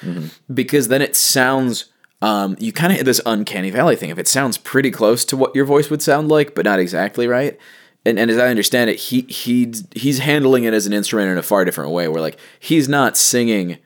[0.53, 1.85] because then it sounds
[2.21, 4.09] um, you kind of hit this uncanny valley thing.
[4.09, 7.27] If it sounds pretty close to what your voice would sound like, but not exactly
[7.27, 7.59] right,
[8.05, 11.37] and, and as I understand it, he he he's handling it as an instrument in
[11.37, 12.07] a far different way.
[12.07, 13.77] Where like he's not singing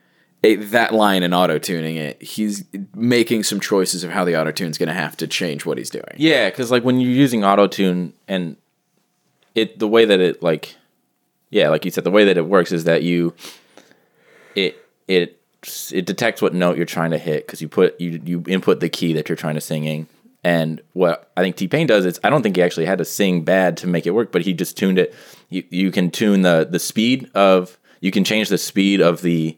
[0.43, 2.21] a, that line and auto tuning it.
[2.21, 5.77] He's making some choices of how the auto tune's going to have to change what
[5.77, 6.15] he's doing.
[6.17, 8.55] Yeah, because like when you're using auto tune and
[9.53, 10.75] it the way that it like
[11.49, 13.35] yeah, like you said, the way that it works is that you
[14.55, 15.39] it it
[15.91, 18.89] it detects what note you're trying to hit because you put you you input the
[18.89, 20.07] key that you're trying to sing in.
[20.43, 23.05] And what I think T Pain does is I don't think he actually had to
[23.05, 25.13] sing bad to make it work, but he just tuned it.
[25.49, 29.55] You you can tune the the speed of you can change the speed of the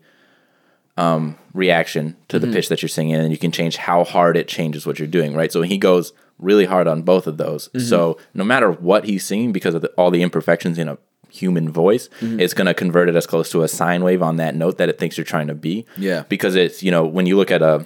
[0.97, 4.47] um, reaction to the pitch that you're singing, and you can change how hard it
[4.47, 5.51] changes what you're doing, right?
[5.51, 7.69] So he goes really hard on both of those.
[7.89, 10.97] So no matter what he's singing, because of the, all the imperfections in a
[11.29, 14.55] human voice, it's going to convert it as close to a sine wave on that
[14.55, 15.85] note that it thinks you're trying to be.
[15.97, 16.23] Yeah.
[16.29, 17.85] Because it's, you know, when you look at a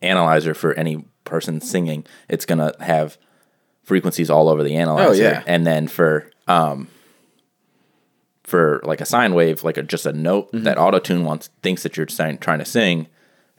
[0.00, 3.18] analyzer for any person singing, it's going to have
[3.82, 5.10] frequencies all over the analyzer.
[5.10, 5.42] Oh, yeah.
[5.46, 6.88] And then for um
[8.54, 10.62] for like a sine wave, like a, just a note mm-hmm.
[10.62, 13.08] that auto tune wants thinks that you're trying trying to sing,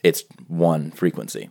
[0.04, 1.50] it's one frequency,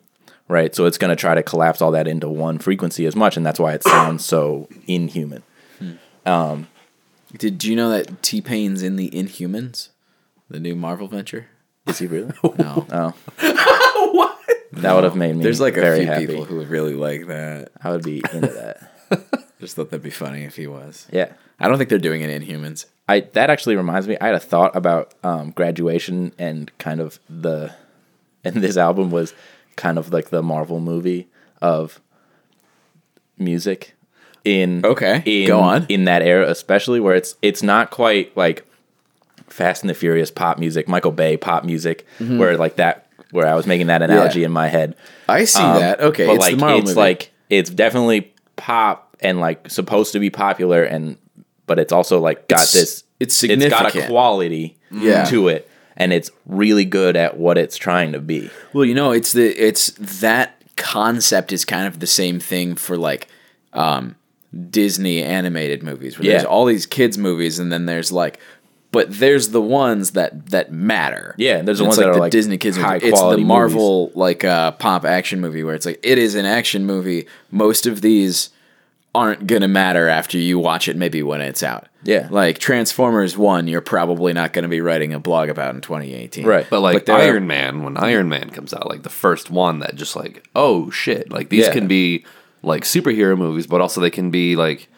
[0.48, 0.74] right?
[0.74, 3.44] So it's going to try to collapse all that into one frequency as much, and
[3.44, 5.42] that's why it sounds so inhuman.
[5.78, 5.92] Hmm.
[6.24, 6.68] Um,
[7.36, 9.90] Did do you know that T Pain's in the Inhumans,
[10.48, 11.48] the new Marvel venture?
[11.86, 12.32] Is he really?
[12.58, 13.12] No, Oh,
[14.14, 14.38] what?
[14.72, 15.42] that would have made me.
[15.42, 16.26] there's like a few happy.
[16.28, 17.72] people who would really like that.
[17.82, 18.80] I would be into
[19.10, 19.43] that.
[19.64, 21.06] Just thought that'd be funny if he was.
[21.10, 21.32] Yeah.
[21.58, 22.86] I don't think they're doing it in humans.
[23.08, 24.16] I that actually reminds me.
[24.20, 27.74] I had a thought about um, graduation and kind of the,
[28.44, 29.34] and this album was
[29.76, 31.28] kind of like the Marvel movie
[31.62, 32.00] of
[33.38, 33.94] music
[34.44, 35.86] in Okay, in, go on.
[35.88, 38.64] in that era, especially where it's it's not quite like
[39.48, 42.38] Fast and the Furious pop music, Michael Bay pop music, Mm-hmm.
[42.38, 44.96] where like that where I was making that analogy in my head.
[45.28, 46.00] I see Um, that.
[46.00, 46.94] Okay, but it's like it's movie.
[46.94, 51.16] like it's definitely pop and like supposed to be popular and
[51.66, 54.10] but it's also like got It's- this it's it's got a significant.
[54.10, 55.24] quality Yeah.
[55.26, 58.50] to it and it's really good at what it's trying to be.
[58.72, 62.96] Well, you know, it's the it's that concept is kind of the same thing for
[62.96, 63.28] like
[63.72, 64.16] um
[64.70, 66.48] Disney animated movies where there's Yeah.
[66.48, 68.38] all these kids movies and then there's like
[68.92, 71.34] but there's the ones that that matter.
[71.36, 73.08] Yeah, there's the And ones it's that are, the like, Disney kids high movies.
[73.10, 76.44] It's the quality Marvel like uh pop action movie where it's like it is an
[76.44, 77.26] action movie.
[77.50, 78.50] Most of these
[79.14, 81.86] aren't gonna matter after you watch it maybe when it's out.
[82.02, 82.26] Yeah.
[82.30, 86.44] Like Transformers 1, you're probably not gonna be writing a blog about in 2018.
[86.46, 86.66] Right.
[86.68, 89.78] But like there are- Iron Man, when Iron Man comes out, like the first one
[89.78, 91.72] that just like, oh shit, like these Yeah.
[91.72, 92.24] can be
[92.62, 94.88] like superhero movies, but also they can be like,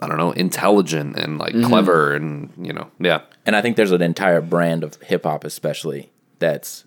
[0.00, 1.68] I don't know, intelligent and like Mm-hmm.
[1.68, 3.22] clever and you know, yeah.
[3.44, 6.84] And I think there's an entire brand of hip hop especially that's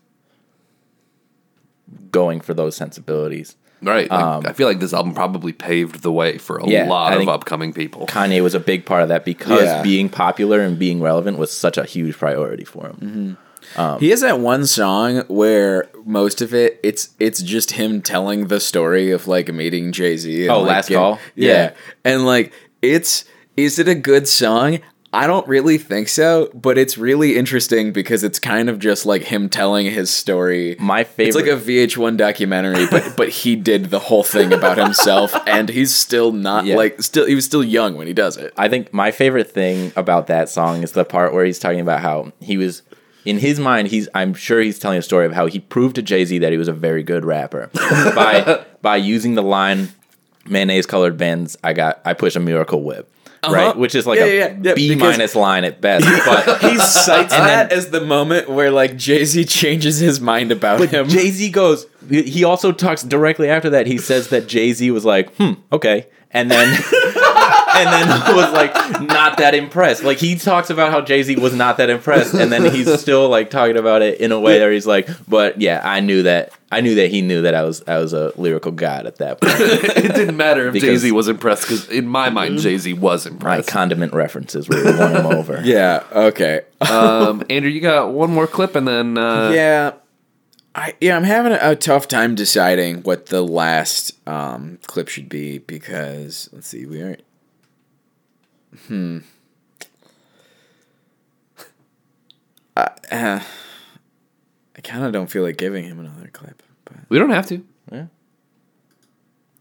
[2.11, 3.55] going for those sensibilities.
[3.83, 4.09] Right.
[4.09, 7.15] Like, I feel like this album probably paved the way for a Um, Yeah, lot
[7.19, 8.07] of upcoming people.
[8.07, 9.81] Kanye was a big part of that because Yeah.
[9.83, 13.37] being popular and being relevant was such a huge priority for him.
[13.99, 18.59] He has that one song where most of it it's it's just him telling the
[18.59, 20.49] story of like meeting Jay Z.
[20.49, 21.17] Oh, Last Call?
[21.35, 21.47] Yeah.
[21.53, 21.71] Yeah.
[22.03, 24.79] and like it's is it a good song?
[25.13, 29.21] I don't really think so, but it's really interesting because it's kind of just like
[29.23, 30.75] him telling his story.
[30.79, 31.27] My favorite.
[31.27, 35.69] It's like a VH1 documentary, but but he did the whole thing about himself, and
[35.69, 36.75] he's still not Yeah.
[36.75, 38.53] like still he was still young when he does it.
[38.57, 42.01] I think my favorite thing about that song is the part where he's talking about
[42.01, 42.81] how he was
[43.25, 46.01] in his mind he's I'm sure he's telling a story of how he proved to
[46.01, 47.69] Jay-Z that he was a very good rapper
[48.15, 49.89] by by using the line
[50.45, 53.09] mayonnaise colored Benz I got I push a miracle whip.
[53.51, 56.05] Right, which is like Yeah, a yeah, yeah, B minus line at best.
[56.25, 60.51] But He cites that then- as the moment where like Jay Z changes his mind
[60.51, 61.07] about him.
[61.09, 61.85] Jay Z goes.
[62.09, 63.87] He also talks directly after that.
[63.87, 66.67] He says that Jay Z was like, "Hmm, okay," and then
[67.75, 70.03] and then was like not that impressed.
[70.03, 73.29] Like he talks about how Jay Z was not that impressed, and then he's still
[73.29, 76.51] like talking about it in a way where he's like, "But yeah, I knew that.
[76.73, 79.39] I knew that he knew that I was I was a lyrical god at that
[79.39, 82.93] point." it didn't matter if Jay Z was impressed because in my mind Jay Z
[82.93, 83.43] was impressed.
[83.43, 83.69] My impressed.
[83.69, 85.61] condiment references really won him over.
[85.63, 86.03] yeah.
[86.11, 86.61] Okay.
[86.81, 89.93] um, Andrew, you got one more clip and then uh, yeah.
[90.75, 95.29] I yeah, I'm having a, a tough time deciding what the last um, clip should
[95.29, 97.17] be because let's see, we are.
[98.87, 99.19] Hmm.
[102.77, 103.43] I, uh, I
[104.83, 107.63] kind of don't feel like giving him another clip, but we don't have to.
[107.91, 108.05] yeah,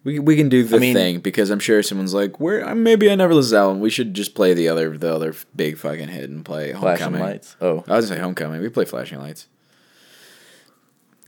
[0.04, 2.74] we we can do the I mean- thing because I'm sure someone's like, "Where?
[2.74, 3.80] Maybe I never listened to that one.
[3.80, 7.20] We should just play the other the other big fucking hit and play Flashing Homecoming."
[7.20, 7.56] lights.
[7.60, 8.60] Oh, I was gonna say Homecoming.
[8.60, 9.46] We play Flashing Lights.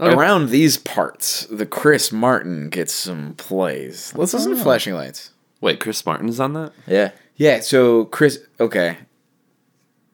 [0.00, 0.12] Okay.
[0.12, 4.12] Around these parts, the Chris Martin gets some plays.
[4.16, 4.62] Let's listen to oh.
[4.62, 5.30] Flashing Lights.
[5.60, 6.72] Wait, Chris Martin is on that?
[6.86, 7.12] yeah.
[7.36, 8.40] Yeah, so Chris.
[8.60, 8.96] Okay,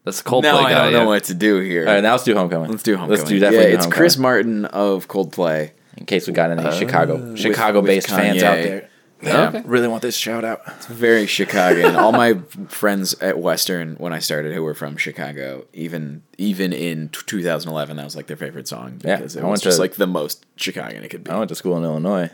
[0.05, 0.85] That's Coldplay now I guy.
[0.85, 1.87] don't know what to do here.
[1.87, 2.71] All right, now let's do homecoming.
[2.71, 3.19] Let's do Homecoming.
[3.19, 3.67] Let's do yeah, definitely.
[3.71, 3.97] do it's Homecoming.
[3.99, 5.73] Chris Martin of Coldplay.
[5.97, 8.89] In case we got any uh, Chicago Chicago based fans out there.
[9.23, 9.63] Yeah, Okay.
[9.67, 10.63] Really want this shout out.
[10.79, 11.95] It's very Chicagoan.
[11.97, 17.11] All my friends at Western when I started who were from Chicago, even even in
[17.11, 19.77] t- 2011, that was like their favorite song Yeah, because I it was went just
[19.77, 21.31] to- like the most Chicagoan it could be.
[21.31, 22.31] I went to school in Illinois,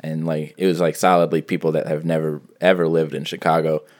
[0.00, 3.92] and like it was like solidly people that have never ever lived in Chicago, just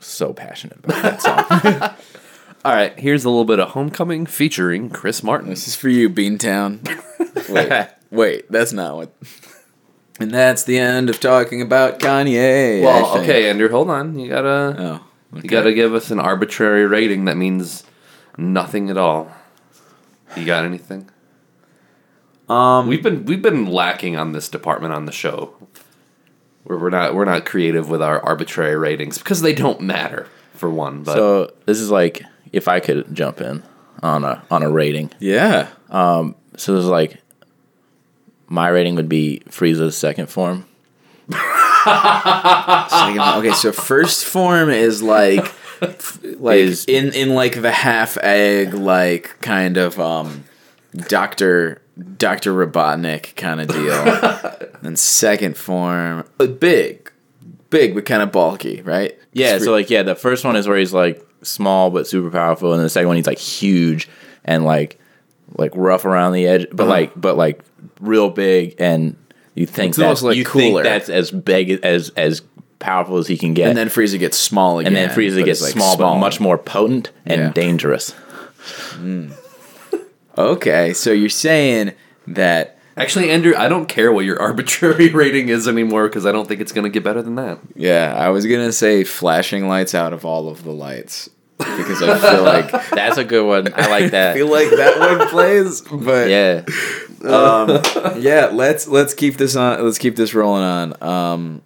[0.00, 1.90] so passionate about that song.
[2.64, 5.48] All right, here's a little bit of Homecoming featuring Chris Martin.
[5.48, 6.78] This is for you, Beantown.
[7.48, 9.14] wait, wait, that's not what.
[10.18, 12.82] And that's the end of talking about Kanye.
[12.82, 14.18] Well, okay, Andrew, hold on.
[14.18, 14.92] You gotta Oh,
[15.32, 15.42] okay.
[15.42, 17.84] you gotta give us an arbitrary rating that means
[18.36, 19.32] nothing at all.
[20.36, 21.08] You got anything?
[22.48, 25.54] Um, We've been we've been lacking on this department on the show.
[26.64, 30.68] Where we're not we're not creative with our arbitrary ratings because they don't matter for
[30.70, 31.02] one.
[31.02, 33.62] But so this is like if I could jump in
[34.02, 35.10] on a on a rating.
[35.18, 35.68] yeah.
[35.88, 36.34] Um.
[36.56, 37.16] So this is like
[38.48, 40.66] my rating would be Frieza's second form.
[41.84, 45.50] Second- okay, so first form is like,
[46.38, 50.44] like Is- in in like the half egg, like kind of um,
[51.08, 51.80] Doctor
[52.18, 54.68] Doctor Robotnik kind of deal.
[54.82, 56.24] and second form,
[56.58, 57.10] big,
[57.70, 59.18] big but kind of bulky, right?
[59.32, 62.72] Yeah, so like yeah, the first one is where he's like small but super powerful,
[62.72, 64.08] and then the second one he's like huge
[64.44, 64.98] and like
[65.56, 66.90] like rough around the edge, but Uh-huh.
[66.90, 67.60] like but like
[68.00, 69.16] real big, and
[69.54, 70.82] you think that's like you cooler.
[70.82, 72.42] think that's as big as as
[72.78, 74.96] powerful as he can get, and then Frieza gets small again.
[74.96, 77.52] and then Frieza gets like, small but much more potent and Yeah.
[77.52, 78.14] dangerous.
[80.38, 81.92] Okay, so you're saying
[82.28, 86.46] that Actually, Andrew, I don't care what your arbitrary rating is anymore because I don't
[86.46, 87.58] think it's going to get better than that.
[87.74, 92.18] yeah, I was gonna say flashing lights out of all of the lights because I
[92.18, 93.72] feel like That's a good one.
[93.74, 94.32] I like that.
[94.32, 96.64] I feel like that one plays, but yeah,
[98.18, 99.82] yeah, let's let's keep this on.
[99.84, 101.02] Let's keep this rolling on.
[101.02, 101.62] Um,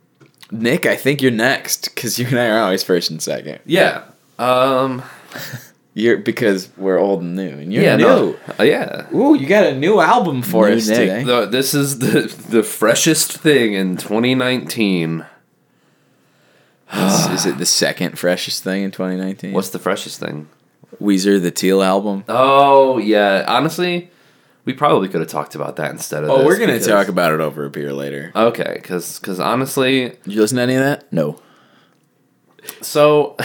[0.50, 3.60] Nick, I think you're next because you and I are always first and second.
[3.66, 4.04] Yeah.
[4.38, 5.02] Um.
[5.96, 7.94] You're because we're old and new, and you're yeah.
[7.96, 8.04] new.
[8.04, 8.36] No.
[8.58, 9.06] Uh, yeah.
[9.14, 10.98] Ooh, you got a new album for New us Nick.
[10.98, 11.22] today.
[11.22, 15.24] The, this is the the freshest thing in 2019.
[16.92, 19.52] Is, is it the second freshest thing in 2019?
[19.52, 20.48] What's the freshest thing?
[21.00, 22.24] Weezer the Teal album?
[22.28, 23.44] Oh yeah.
[23.46, 24.10] Honestly,
[24.64, 26.30] we probably could have talked about that instead of.
[26.30, 28.32] Oh, this we're gonna because- talk about it over a beer later.
[28.34, 31.12] Okay, because honestly, Did you listen to any of that?
[31.12, 31.40] no,
[32.80, 33.36] so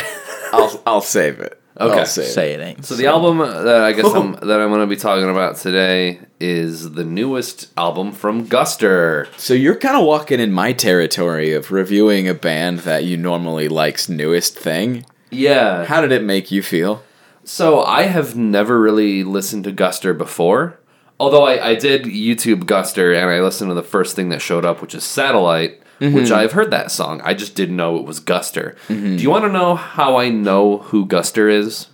[0.51, 1.58] I'll I'll save it.
[1.79, 1.99] Okay.
[1.99, 2.27] I'll save it.
[2.29, 2.85] say it ain't.
[2.85, 5.55] so the album uh, that I guess I'm, that I'm going to be talking about
[5.55, 9.27] today is the newest album from Guster.
[9.37, 13.69] So you're kind of walking in my territory of reviewing a band that you normally
[13.69, 15.05] like's newest thing.
[15.31, 15.85] Yeah.
[15.85, 17.03] How did it make you feel?
[17.43, 20.79] So I have never really listened to Guster before.
[21.19, 24.65] Although I, I did YouTube Guster and I listened to the first thing that showed
[24.65, 26.33] up, which is Satellite, which mm-hmm.
[26.33, 27.21] I've heard that song.
[27.23, 28.75] I just didn't know it was Guster.
[28.87, 29.17] Mm-hmm.
[29.17, 31.87] Do you want to know how I know who Guster is?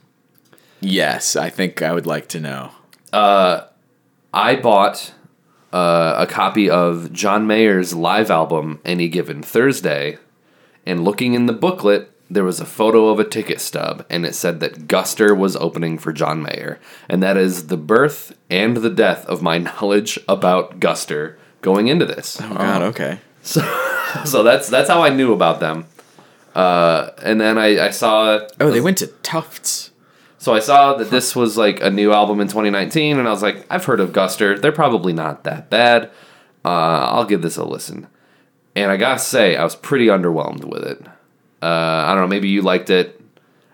[0.80, 2.72] Yes, I think I would like to know.
[3.12, 3.66] Uh,
[4.34, 5.14] I bought
[5.74, 10.20] uh, a copy of John Mayer's live album, Any Given Thursday,
[10.86, 14.36] and looking in the booklet, there was a photo of a ticket stub, and it
[14.36, 16.80] said that Guster was opening for John Mayer.
[17.10, 22.06] And that is the birth and the death of my knowledge about Guster going into
[22.06, 22.40] this.
[22.42, 23.20] Oh God, um, okay.
[23.46, 23.62] So,
[24.26, 25.86] so that's that's how I knew about them.
[26.54, 29.92] Uh, and then I, I saw Oh, they went to Tufts.
[30.38, 33.42] so I saw that this was like a new album in 2019, and I was
[33.44, 34.60] like, I've heard of Guster.
[34.62, 36.12] They're probably not that bad.
[36.64, 36.70] Uh,
[37.12, 38.08] I'll give this a listen.
[38.76, 41.02] And I gotta say, I was pretty underwhelmed with it.
[41.62, 41.66] Uh,
[42.08, 42.28] I don't know.
[42.28, 43.20] Maybe you liked it.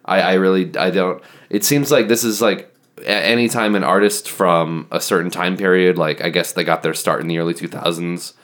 [0.05, 1.21] I, I really I don't.
[1.49, 5.97] It seems like this is like a- anytime an artist from a certain time period,
[5.97, 8.40] like I guess they got their start in the early 2000s, m-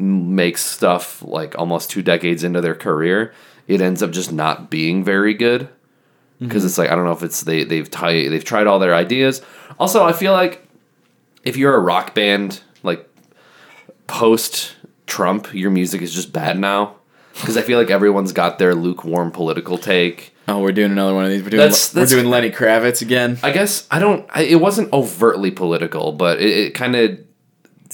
[0.00, 3.32] makes stuff like almost two decades into their career,
[3.68, 5.68] it ends up just not being very good
[6.40, 8.94] because it's like I don't know if it's they they've tried they've tried all their
[8.94, 9.42] ideas.
[9.78, 10.66] Also, I feel like
[11.44, 13.06] if you're a rock band like
[14.06, 14.74] post
[15.06, 16.96] Trump, your music is just bad now
[17.34, 20.34] because I feel like everyone's got their lukewarm political take.
[20.48, 21.42] Oh, we're doing another one of these.
[21.42, 23.38] We're doing That's- that's- we're doing Lenny Kravitz again.
[23.42, 24.26] I guess I don't.
[24.30, 27.18] I, it wasn't overtly political, but it, it kind of.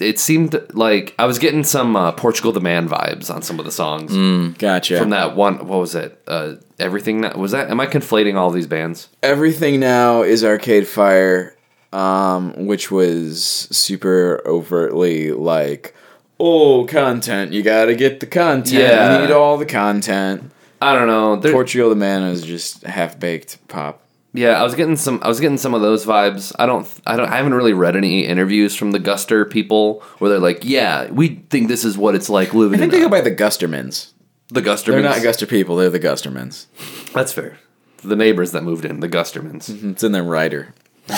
[0.01, 3.65] It seemed like I was getting some uh, Portugal the Man vibes on some of
[3.65, 4.13] the songs
[4.59, 4.99] Gotcha.
[4.99, 5.67] from that one.
[5.67, 6.21] What was it?
[6.27, 7.71] Uh, everything that was that.
[7.71, 9.09] Am I conflating all these bands?
[9.23, 11.57] Everything now is Arcade Fire,
[11.93, 15.95] um, which was super overtly like,
[16.39, 17.53] oh, content.
[17.53, 18.75] You gotta get the content.
[18.75, 19.15] Yeah.
[19.15, 20.51] You need all the content.
[20.81, 21.41] I don't know.
[21.53, 24.03] Portugal the Man is just half baked pop.
[24.37, 25.21] Yeah, I was getting some.
[25.23, 26.53] I was getting some of those vibes.
[26.59, 26.87] I don't.
[27.07, 27.29] I don't.
[27.29, 31.37] I haven't really read any interviews from the Guster people where they're like, "Yeah, we
[31.51, 33.35] think this is what it's like living." I think in they go a- by the
[33.35, 34.13] Gustermans.
[34.49, 34.85] the Gustermans.
[34.87, 35.77] They're not Guster people.
[35.77, 36.67] They're the Gustermans.
[37.13, 37.59] That's fair.
[38.05, 39.71] The neighbors that moved in, the Gustermans.
[39.71, 40.75] Mm-hmm, it's in their writer.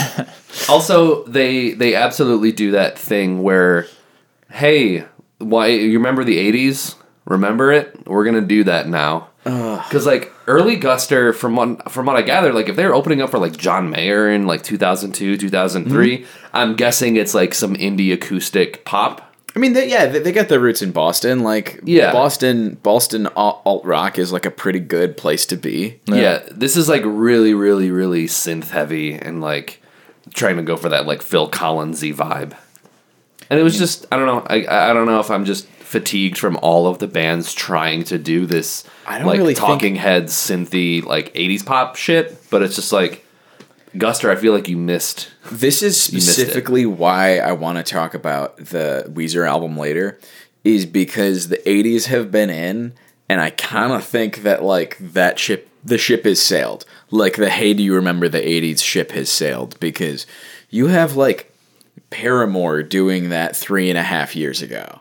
[0.68, 3.86] Also, they they absolutely do that thing where,
[4.50, 5.04] hey,
[5.38, 6.94] why you remember the '80s?
[7.24, 8.06] Remember it?
[8.06, 9.28] We're gonna do that now.
[9.44, 13.30] Because like early Guster, from what from what I gather, like if they're opening up
[13.30, 18.84] for like John Mayer in like 2002, 2003, I'm guessing it's like some indie acoustic
[18.84, 19.24] pop.
[19.54, 21.40] I mean, they, yeah, they, they got their roots in Boston.
[21.40, 22.12] Like, Yeah.
[22.12, 26.00] Boston, Boston alt rock is like a pretty good place to be.
[26.06, 26.42] Yeah.
[26.50, 29.82] this is like really, really, really synth heavy and like
[30.34, 32.56] trying to go for that like Phil Collinsy vibe.
[33.50, 33.78] And it was mm.
[33.78, 36.98] just I don't know I I don't know if I'm just fatigued from all of
[36.98, 41.32] the bands trying to do this I don't like really think- talking heads synthy like
[41.34, 43.24] 80s pop shit, but it's just like
[43.94, 45.30] Guster, I feel like you missed.
[45.50, 50.20] This is specifically why I want to talk about the Weezer album later,
[50.62, 52.92] is because the '80s have been in,
[53.30, 56.84] and I kind of think that like that ship, the ship has sailed.
[57.10, 60.26] Like the Hey, do you remember the '80s ship has sailed because
[60.68, 61.50] you have like
[62.10, 65.00] Paramore doing that three and a half years ago.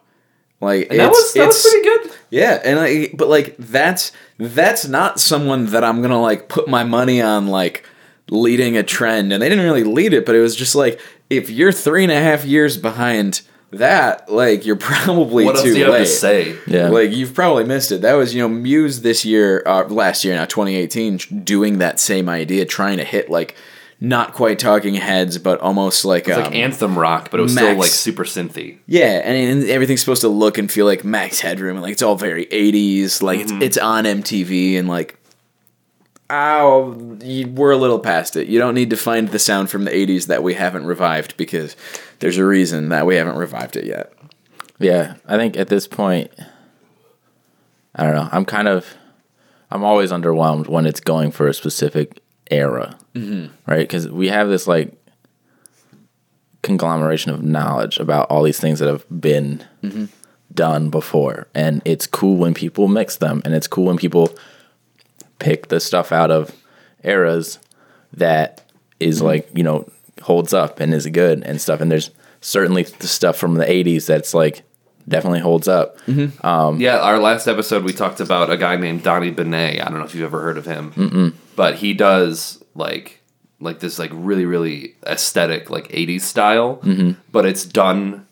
[0.60, 2.12] Like And that was that was pretty good.
[2.30, 6.84] Yeah, and like, but like that's that's not someone that I'm gonna like put my
[6.84, 7.86] money on like
[8.30, 9.32] leading a trend.
[9.32, 11.00] And they didn't really lead it, but it was just like
[11.30, 13.42] if you're three and a half years behind
[13.72, 16.00] that, like you're probably What else too do you have late.
[16.00, 16.58] to say?
[16.66, 16.90] Yeah.
[16.90, 18.02] Like you've probably missed it.
[18.02, 22.30] That was you know Muse this year, uh, last year now 2018, doing that same
[22.30, 23.56] idea, trying to hit like
[24.00, 27.54] not quite Talking Heads, but almost like It's um, like anthem rock, but it was
[27.54, 28.78] still like super synthy.
[28.86, 32.02] yeah, and, and everything's supposed to look and feel like Max Headroom, and like it's
[32.04, 33.58] all very '80s, like Mm-hmm.
[33.62, 35.18] it's it's on MTV, and like,
[36.30, 38.48] ow, you, we're a little past it.
[38.48, 41.76] You don't need to find the sound from the '80s that we haven't revived because
[42.20, 44.14] there's a reason that we haven't revived it yet.
[44.80, 46.32] Yeah, I think at this point,
[47.96, 48.30] I don't know.
[48.32, 48.96] I'm kind of,
[49.72, 52.22] I'm always underwhelmed when it's going for a specific
[52.52, 53.54] era, mm-hmm.
[53.70, 53.80] right?
[53.80, 54.94] Because we have this like
[56.62, 60.06] conglomeration of knowledge about all these things that have been mm-hmm.
[60.54, 64.34] done before, and it's cool when people mix them, and it's cool when people
[65.40, 66.56] pick the stuff out of
[67.04, 67.60] eras
[68.14, 68.64] that
[69.00, 69.28] is mm-hmm.
[69.28, 69.90] like you know
[70.24, 71.82] holds up and is good and stuff.
[71.82, 72.10] And there's
[72.42, 74.64] certainly the stuff from the '80s that's like
[75.08, 75.98] definitely holds up.
[76.06, 76.46] Mm-hmm.
[76.46, 79.82] Um, yeah, our last episode we talked about a guy named Donny Benét.
[79.82, 81.34] I don't know if you've ever heard of him, Mm-mm.
[81.58, 83.22] But he does like
[83.60, 87.20] like this like really really aesthetic like '80s style, mm-hmm.
[87.34, 88.26] but it's done.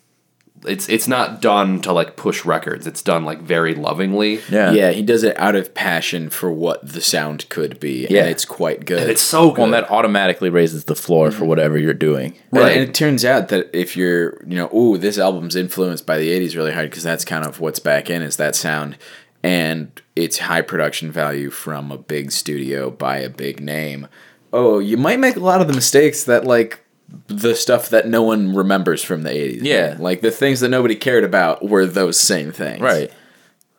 [0.64, 2.88] It's it's not done to like push records.
[2.88, 4.42] It's done like very lovingly.
[4.50, 8.22] Yeah, Yeah, he does it out of passion for what the sound could be, Yeah.
[8.22, 9.00] and it's quite good.
[9.00, 9.58] And it's so good.
[9.58, 11.48] Well, and that automatically raises the floor for mm-hmm.
[11.48, 12.36] whatever you're doing.
[12.52, 12.62] Right.
[12.62, 12.78] Right.
[12.78, 16.30] And it turns out that if you're, you know, ooh, this album's influenced by the
[16.30, 18.98] 80s really hard because that's kind of what's back in is that sound.
[19.46, 24.08] And it's high production value from a big studio by a big name.
[24.52, 26.84] Oh, you might make a lot of the mistakes that, like,
[27.28, 29.60] the stuff that no one remembers from the 80s.
[29.62, 29.98] Yeah.
[30.00, 32.82] Like, the things that nobody cared about were those same things.
[32.82, 33.14] Right.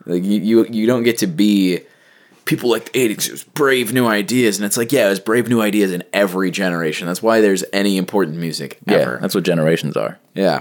[0.04, 1.80] Like, you, you, you don't get to be.
[2.44, 4.56] People like the 80s, it was brave new ideas.
[4.58, 7.08] And it's like, yeah, it was brave new ideas in every generation.
[7.08, 9.18] That's why there's any important music Yeah, ever.
[9.20, 10.20] that's what generations are.
[10.32, 10.60] Yeah.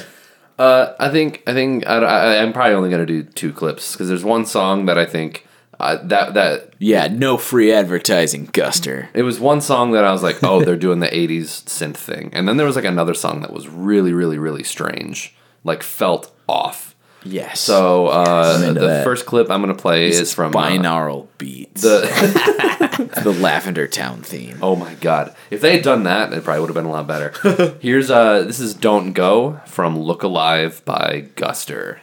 [0.58, 4.08] Uh, I think I think I, I, I'm probably only gonna do two clips because
[4.08, 5.46] there's one song that I think
[5.78, 9.08] uh, that that yeah, no free advertising, Guster.
[9.12, 12.30] it was one song that I was like, oh, they're doing the '80s synth thing,
[12.32, 15.34] and then there was like another song that was really, really, really strange,
[15.64, 16.95] like felt off.
[17.26, 17.60] Yes.
[17.60, 19.04] So uh, I'm the that.
[19.04, 21.82] first clip I'm gonna play is from uh, binaural beats.
[21.82, 22.66] the.
[23.22, 24.58] the Lavender Town theme.
[24.62, 25.34] oh my god!
[25.50, 27.76] If they had done that, it probably would have been a lot better.
[27.80, 31.98] Here's uh, this is "Don't Go" from "Look Alive" by Guster.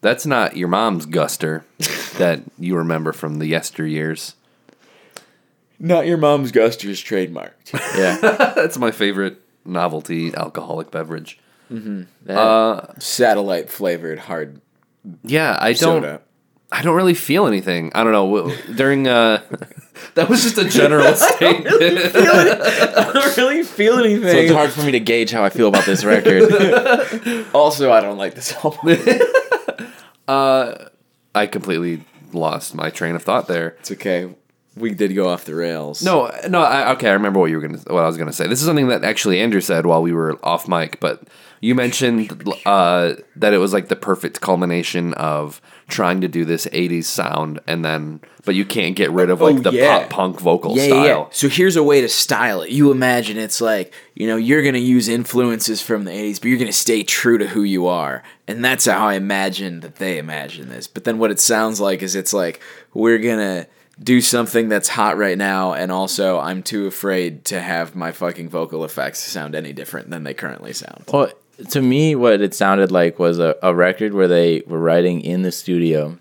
[0.00, 1.64] That's not your mom's Guster
[2.16, 4.34] that you remember from the yesteryears.
[5.78, 7.72] Not your mom's Guster's trademarked.
[7.98, 8.16] Yeah,
[8.54, 11.38] That's my favorite novelty alcoholic beverage.
[11.70, 14.60] That- Satellite flavored hard
[15.22, 16.20] Yeah, I don't.
[16.72, 17.90] I don't really feel anything.
[17.96, 18.54] I don't know.
[18.76, 19.42] During uh,
[20.14, 21.66] that was just a general statement.
[21.82, 24.22] I don't really feel anything.
[24.22, 26.48] so it's hard for me to gauge how I feel about this record.
[27.54, 28.96] Also, I don't like this album.
[30.28, 30.74] uh,
[31.34, 33.76] I completely lost my train of thought there.
[33.80, 34.32] it's okay.
[34.76, 36.02] We did go off the rails.
[36.02, 36.62] No, no.
[36.62, 37.78] I, okay, I remember what you were gonna.
[37.88, 38.46] What I was gonna say.
[38.46, 41.24] This is something that actually Andrew said while we were off mic, but
[41.60, 42.30] you mentioned
[42.64, 47.58] uh, that it was like the perfect culmination of trying to do this '80s sound,
[47.66, 49.98] and then but you can't get rid of like Oh, the yeah.
[49.98, 51.04] pop punk vocal Yeah, style.
[51.04, 51.26] yeah.
[51.32, 52.70] So here's a way to style it.
[52.70, 56.44] You imagine it's like, you know, you're going to use influences from the 80s, but
[56.48, 58.22] you're going to stay true to who you are.
[58.48, 60.86] And that's how I imagine that they imagine this.
[60.86, 62.62] But then what it sounds like is it's like,
[62.94, 63.66] we're going to
[64.02, 68.48] do something that's hot right now, and also I'm too afraid to have my fucking
[68.48, 71.04] vocal effects sound any different than they currently sound.
[71.12, 71.30] well,
[71.70, 75.42] to me, what it sounded like was a, a record where they were writing in
[75.42, 76.18] the studio,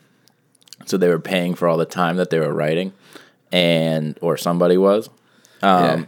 [0.86, 2.92] so they were paying for all the time that they were writing,
[3.52, 5.10] and or somebody was,
[5.62, 6.06] um, yeah.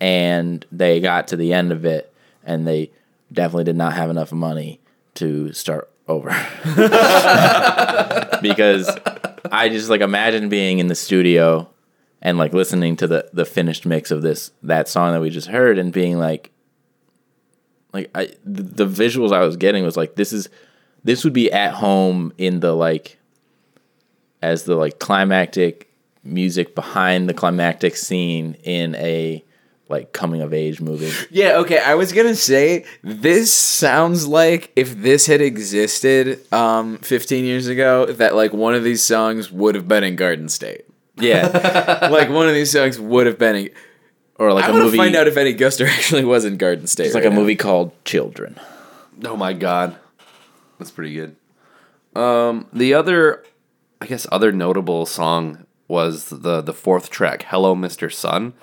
[0.00, 2.10] and they got to the end of it,
[2.44, 2.90] and they
[3.30, 4.80] definitely did not have enough money
[5.14, 6.30] to start over.
[8.42, 8.88] because
[9.54, 11.68] I just like imagine being in the studio
[12.20, 15.48] and like listening to the the finished mix of this that song that we just
[15.48, 16.50] heard and being like
[17.92, 20.48] like I the, the visuals I was getting was like this is
[21.04, 23.18] this would be at home in the like
[24.42, 25.90] as the like climactic
[26.24, 29.44] music behind the climactic scene in a
[29.88, 31.10] like coming of age movie.
[31.30, 31.78] Yeah, okay.
[31.78, 38.06] I was gonna say this sounds like if this had existed um, 15 years ago,
[38.06, 40.84] that like one of these songs would have been in Garden State.
[41.16, 42.08] Yeah.
[42.10, 43.56] Like one of these songs would have been.
[43.56, 43.70] In,
[44.36, 47.06] or like I a movie find out if any Guster actually was in Garden State.
[47.06, 47.40] it's like right a now.
[47.40, 48.58] movie called Children.
[49.24, 49.96] Oh my god.
[50.78, 51.36] That's pretty good.
[52.16, 53.44] Um, the other,
[54.00, 58.12] I guess, other notable song was the the fourth track, "Hello, Mr.
[58.12, 58.54] Sun."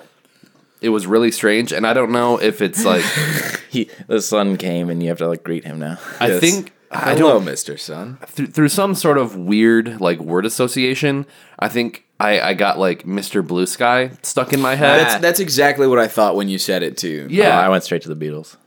[0.82, 3.04] It was really strange, and I don't know if it's like
[3.70, 5.98] He the sun came and you have to like greet him now.
[6.20, 6.40] I Yes.
[6.42, 8.18] think I Hello, don't Mister Sun.
[8.26, 11.26] through, through some sort of weird like word association.
[11.60, 13.46] I think I I got like Mr.
[13.46, 15.00] Blue Sky stuck in my head.
[15.00, 17.28] That's that's exactly what I thought when you said it too.
[17.30, 18.58] yeah, Oh, I went straight to the Beatles.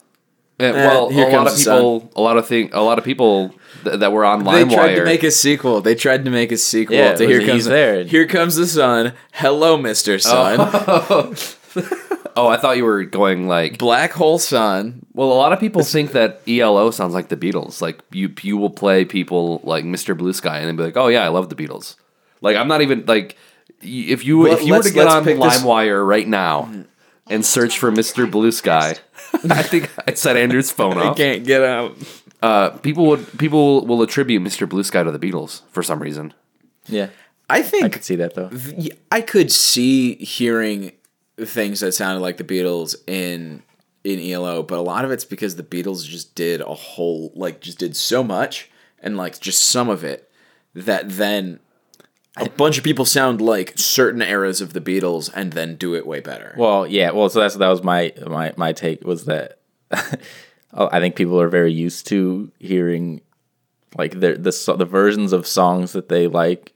[0.61, 1.77] Yeah, well, here a lot comes of the sun.
[1.79, 3.53] people, a lot of thing, a lot of people
[3.83, 5.81] th- that were on They tried to make a sequel.
[5.81, 8.05] They tried to make a sequel Yeah, to Here Comes he's there.
[8.05, 9.15] Here Comes the Sun.
[9.33, 10.19] Hello, Mister oh.
[10.19, 10.57] Sun.
[10.61, 11.35] oh,
[12.37, 13.79] I thought you were going like.
[13.79, 15.07] Black Hole Sun.
[15.13, 17.81] Well, a lot of people think that ELO sounds like the Beatles.
[17.81, 20.17] Like you, you will play people like Mr.
[20.17, 21.97] Blue Sky, and then be like, "Oh yeah, I love the Beatles."
[22.41, 23.37] Like I'm not even like
[23.81, 26.71] if you Well, if you were to get on pick this- LimeWire right now
[27.29, 28.31] and search for Mr.
[28.31, 28.97] Blue Sky,
[29.51, 31.15] I think I set Andrew's phone off.
[31.15, 31.97] I can't get out.
[32.43, 34.69] Uh, people would people will attribute Mr.
[34.69, 36.35] Blue Sky to the Beatles for some reason.
[36.87, 37.09] Yeah,
[37.49, 38.51] I think I could see that though.
[39.11, 40.93] I could see hearing
[41.39, 43.63] things that sounded like the Beatles in
[44.03, 47.61] in ELO, but a lot of it's because the Beatles just did a whole like
[47.61, 48.71] just did so much
[49.01, 50.31] and like just some of it
[50.75, 51.61] that then
[52.37, 56.07] a bunch of people sound like certain eras of the Beatles and then do it
[56.07, 56.55] way better.
[56.59, 57.13] Well, yeah.
[57.13, 59.59] Well, so that's that was my my my take was that
[60.75, 63.23] oh, I think people are very used to hearing
[63.97, 66.74] like the the the versions of songs that they like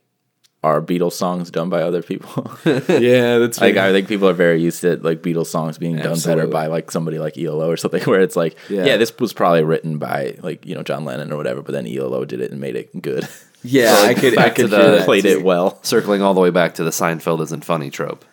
[0.61, 2.51] are Beatles songs done by other people.
[2.65, 6.19] yeah, that's like I think people are very used to like Beatles songs being done
[6.25, 8.85] better by like somebody like ELO or something where it's like Yeah.
[8.85, 8.97] yeah.
[8.97, 12.25] this was probably written by like you know John Lennon or whatever, but then ELO
[12.25, 13.27] did it and made it good.
[13.63, 15.29] yeah, I could I could the- that Played too.
[15.29, 15.79] it well.
[15.83, 18.25] Circling all the way back to the Seinfeld isn't funny trope.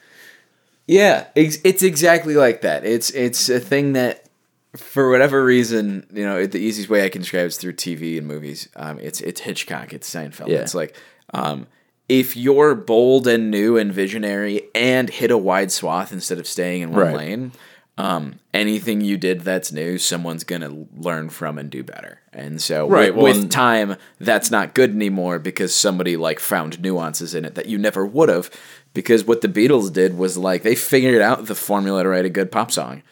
[0.89, 2.85] Yeah, ex- it's exactly like that.
[2.85, 4.29] It's it's a thing that,
[4.77, 7.72] for whatever reason, you know, it, the easiest way I can describe it is through
[7.74, 8.68] TV and movies.
[8.77, 9.93] Um, it's it's Hitchcock.
[9.93, 10.49] It's Seinfeld.
[10.49, 10.59] Yeah.
[10.59, 10.97] It's like,
[11.35, 11.66] um,
[12.09, 16.83] if you're bold and new and visionary and hit a wide swath instead of staying
[16.83, 17.17] in one Right.
[17.17, 17.53] lane,
[17.99, 22.21] um, anything you did that's new, someone's gonna learn from and do better.
[22.33, 26.81] And so, Right, with, well, with time, that's not good anymore because somebody like found
[26.81, 28.51] nuances in it that you never would have.
[28.93, 32.31] Because what the Beatles did was like they figured out the formula to write a
[32.31, 33.03] good pop song,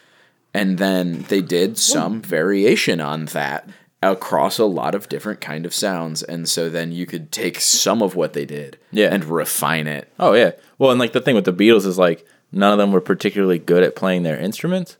[0.53, 3.67] and then they did some variation on that
[4.03, 6.21] across a lot of different kind of sounds.
[6.21, 9.07] And so then you could take some of what they did, Yeah.
[9.13, 10.11] and refine it.
[10.19, 10.51] Oh yeah.
[10.77, 13.59] Well, and like the thing with the Beatles is like none of them were particularly
[13.59, 14.97] good at playing their instruments.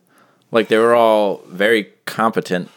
[0.50, 2.68] Like they were all very competent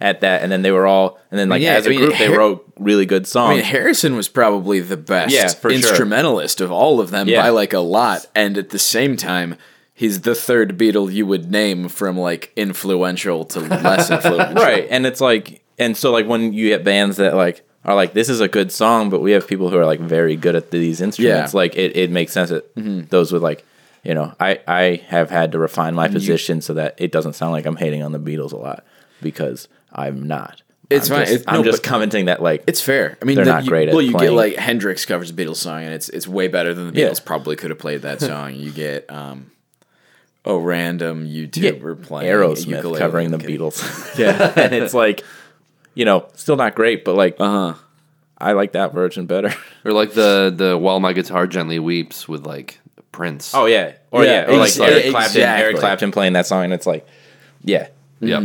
[0.00, 2.00] at that, and then they were all, and then like Yeah, as a I mean,
[2.00, 3.50] group, they wrote really good songs.
[3.52, 5.72] I mean, Harrison was probably the best Yeah, for sure.
[5.72, 7.42] instrumentalist of all of them Yeah.
[7.42, 9.56] by like a lot, and at the same time.
[10.00, 14.54] He's the third Beatle you would name from like influential to less influential.
[14.62, 18.14] right, and it's like, and so like when you get bands that like are like,
[18.14, 20.70] this is a good song, but we have people who are like very good at
[20.70, 21.52] these instruments.
[21.52, 21.56] Yeah.
[21.58, 22.64] Like it, it makes sense that
[23.10, 23.62] those with like,
[24.02, 27.52] you know, I I have had to refine my position so that it doesn't sound
[27.52, 28.86] like I'm hating on the Beatles a lot
[29.20, 30.62] because I'm not.
[30.88, 31.26] It's I'm fine.
[31.26, 33.18] Just, It's- I'm no, just commenting that like It's fair.
[33.20, 35.34] I mean, They're the- not you- great at Well, you get like Hendrix covers a
[35.34, 37.08] Beatles song, and it's it's way better than the Yeah.
[37.10, 38.54] Beatles probably could have played that song.
[38.54, 39.50] you get um,
[40.44, 43.42] a random YouTuber playing a Aerosmith covering the I'm.
[43.42, 44.18] Beatles.
[44.18, 45.22] yeah, and it's like,
[45.94, 47.74] you know, still not great, but like Uh huh.
[48.38, 49.52] I like that version better.
[49.84, 52.80] Or like the the while my guitar gently weeps with like
[53.12, 53.54] Prince.
[53.54, 55.76] Oh yeah, or Yeah, yeah, or like ex- Eric yeah, Clapton, Eric.
[55.78, 57.06] Clapton playing that song, and it's like,
[57.64, 57.88] yeah,
[58.20, 58.42] yep.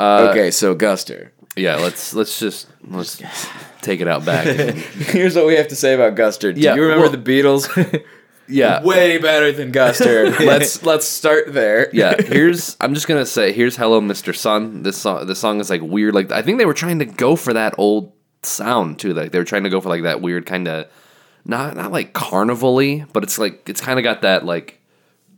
[0.00, 1.30] okay, so Guster.
[1.56, 3.22] Yeah, let's let's just let's
[3.82, 4.46] take it out back.
[4.46, 6.54] Here's what we have to say about Guster.
[6.54, 7.68] Do Yeah, you remember well- the Beatles?
[8.52, 8.82] Yeah.
[8.82, 10.38] way better than Guster.
[10.46, 11.88] let's let's start there.
[11.92, 14.34] yeah, here's I'm just gonna say here's Hello Mr.
[14.34, 14.82] Sun.
[14.82, 16.14] This song this song is like weird.
[16.14, 19.14] Like I think they were trying to go for that old sound too.
[19.14, 20.86] Like they were trying to go for like that weird kind of
[21.44, 24.80] not not like carnival-y, but it's like it's kind of got that like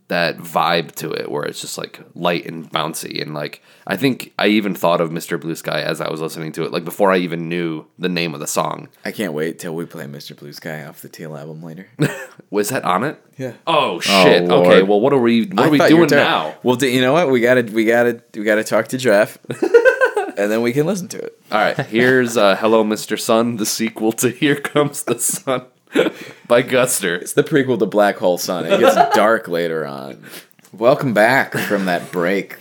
[0.07, 4.33] that vibe to it where it's just like light and bouncy and like I think
[4.37, 5.41] I even thought of Mr.
[5.41, 8.35] Blue Sky as I was listening to it like before I even knew the name
[8.35, 8.89] of the song.
[9.03, 10.37] I can't wait till we play Mr.
[10.37, 11.87] Blue Sky off the Teal album later.
[12.51, 13.19] Was that on it?
[13.37, 13.53] Yeah.
[13.65, 14.43] Oh shit.
[14.43, 14.67] Lord.
[14.67, 16.59] okay, well what are we what I are we thought you were doing talking- now?
[16.61, 17.31] Well, do, you know what?
[17.31, 19.37] We gotta we gotta we gotta talk to Jeff,
[20.37, 21.39] and then we can listen to it.
[21.51, 23.19] All right, here's uh, Hello, Mr.
[23.19, 25.65] Sun, the sequel to Here Comes the Sun
[26.47, 27.19] by Guster.
[27.21, 28.65] It's the prequel to Black Hole Sun.
[28.65, 30.23] It gets dark later on.
[30.73, 32.57] Welcome back from that break.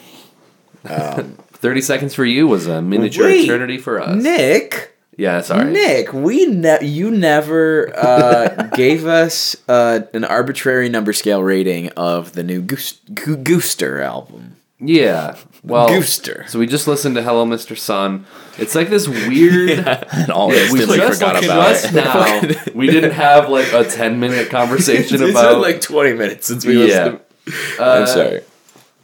[0.85, 4.23] 30 Seconds for You was a miniature Wait, eternity for us.
[4.23, 5.73] Nick, Yeah, sorry.
[5.73, 12.33] Nick, we ne- you never uh, gave us uh, an arbitrary number scale rating of
[12.35, 14.57] the new Goos- Goo- Gooster album.
[14.79, 15.37] Yeah.
[15.63, 16.47] Well, Gooster.
[16.49, 17.77] So we just listened to Hello, Mr.
[17.79, 18.27] Sun.
[18.59, 19.71] It's like this weird.
[20.13, 21.95] and all We instantly just, forgot like, about just it.
[22.65, 22.73] now.
[22.75, 25.53] We didn't have like a ten minute conversation It's about.
[25.55, 27.05] been like 20 minutes since we yeah.
[27.05, 27.21] listened.
[27.81, 28.43] I'm sorry.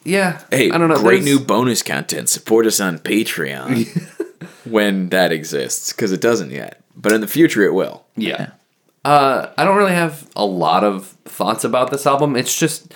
[0.05, 0.43] Yeah.
[0.51, 0.97] Hey, I don't know.
[0.97, 2.29] great there's- new bonus content.
[2.29, 3.87] Support us on Patreon
[4.65, 6.83] when that exists, because it doesn't yet.
[6.97, 8.05] But in the future, it will.
[8.17, 8.53] Yeah.
[9.05, 12.37] Uh, I don't really have a lot of thoughts about this album.
[12.37, 12.93] It's just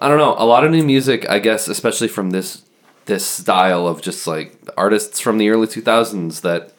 [0.00, 2.62] I don't know, a lot of new music, I guess, especially from this
[3.10, 6.72] this style of just like artists from the early 2000s that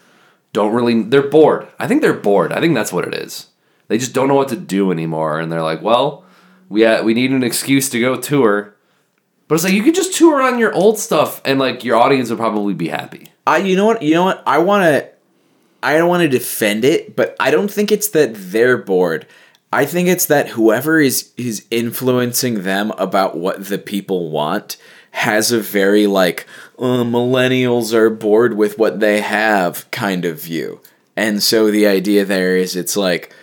[0.54, 1.68] don't really they're bored.
[1.78, 2.52] I think they're bored.
[2.52, 3.48] I think that's what it is.
[3.90, 6.24] They just don't know what to do anymore and they're like, "Well,
[6.70, 8.74] we ha- we need an excuse to go tour."
[9.48, 12.30] But it's like you could just tour on your old stuff and like your audience
[12.30, 13.28] would probably be happy.
[13.46, 14.02] I, you know what?
[14.02, 14.42] You know what?
[14.48, 15.10] I want to.
[15.84, 19.28] I don't want to defend it, but I don't think it's that they're bored.
[19.74, 24.78] I think it's that whoever is is influencing them about what the people want
[25.12, 26.45] has a very like
[26.80, 30.82] uh, millennials are bored with what they have kind of view,
[31.16, 33.34] and so the idea there is it's like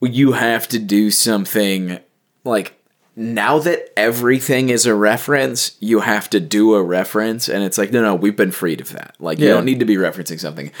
[0.00, 1.98] you have to do something
[2.44, 2.78] like
[3.16, 7.92] now that everything is a reference, you have to do a reference, and it's like,
[7.92, 9.14] no, no, we've been freed of that.
[9.20, 10.72] Like, you don't need to be referencing something.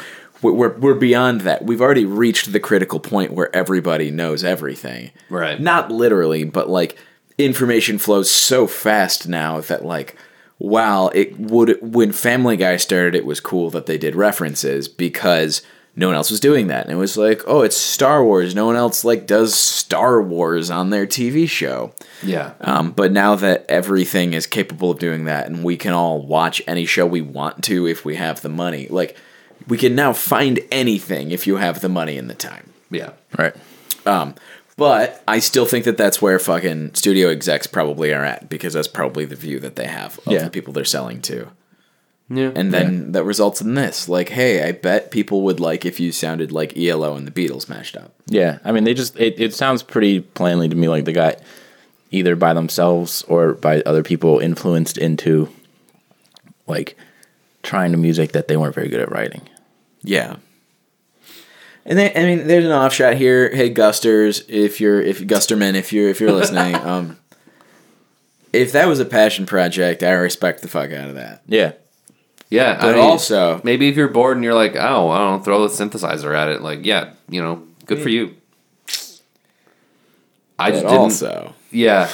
[0.42, 1.64] We're, we're beyond that.
[1.64, 5.12] We've already reached the critical point where everybody knows everything.
[5.30, 5.60] Right.
[5.60, 6.98] Not literally, but like
[7.38, 10.16] information flows so fast now that like,
[10.58, 15.62] wow, it would when Family Guy started, it was cool that they did references because
[15.96, 18.54] no one else was doing that, and it was like, oh, it's Star Wars.
[18.54, 21.92] No one else like does Star Wars on their TV show.
[22.22, 22.54] Yeah.
[22.60, 26.60] Um, but now that everything is capable of doing that, and we can all watch
[26.66, 29.16] any show we want to if we have the money, like
[29.68, 32.72] we can now find anything if you have the money and the time.
[32.90, 33.10] Yeah.
[33.38, 33.54] Right.
[34.04, 34.34] Um,
[34.76, 38.88] but I still think that that's where fucking studio execs probably are at because that's
[38.88, 40.44] probably the view that they have of Yeah.
[40.44, 41.48] the people they're selling to.
[42.30, 42.52] Yeah.
[42.56, 44.08] And then that results in this.
[44.08, 47.68] Like, hey, I bet people would like if you sounded like ELO and the Beatles
[47.68, 48.14] mashed up.
[48.26, 51.36] Yeah, I mean, they just it, it sounds pretty plainly to me like they got
[52.10, 55.50] either by themselves or by other people influenced into
[56.66, 56.96] like
[57.62, 59.42] trying to music that they weren't very good at writing.
[60.02, 60.36] Yeah.
[61.86, 63.54] And then, I mean, there's an offshot here.
[63.54, 67.18] Hey, Gusters, if you're if Gusterman, if you're if you're listening, um,
[68.52, 71.42] if that was a passion project, I respect the fuck out of that.
[71.46, 71.72] Yeah,
[72.48, 75.66] Yeah, But also- maybe if you're bored and you're like, oh, I don't know, throw
[75.66, 76.62] the synthesizer at it.
[76.62, 78.34] Like, yeah, you know, good for you.
[80.58, 80.96] I just didn't.
[80.98, 82.08] also, Yeah,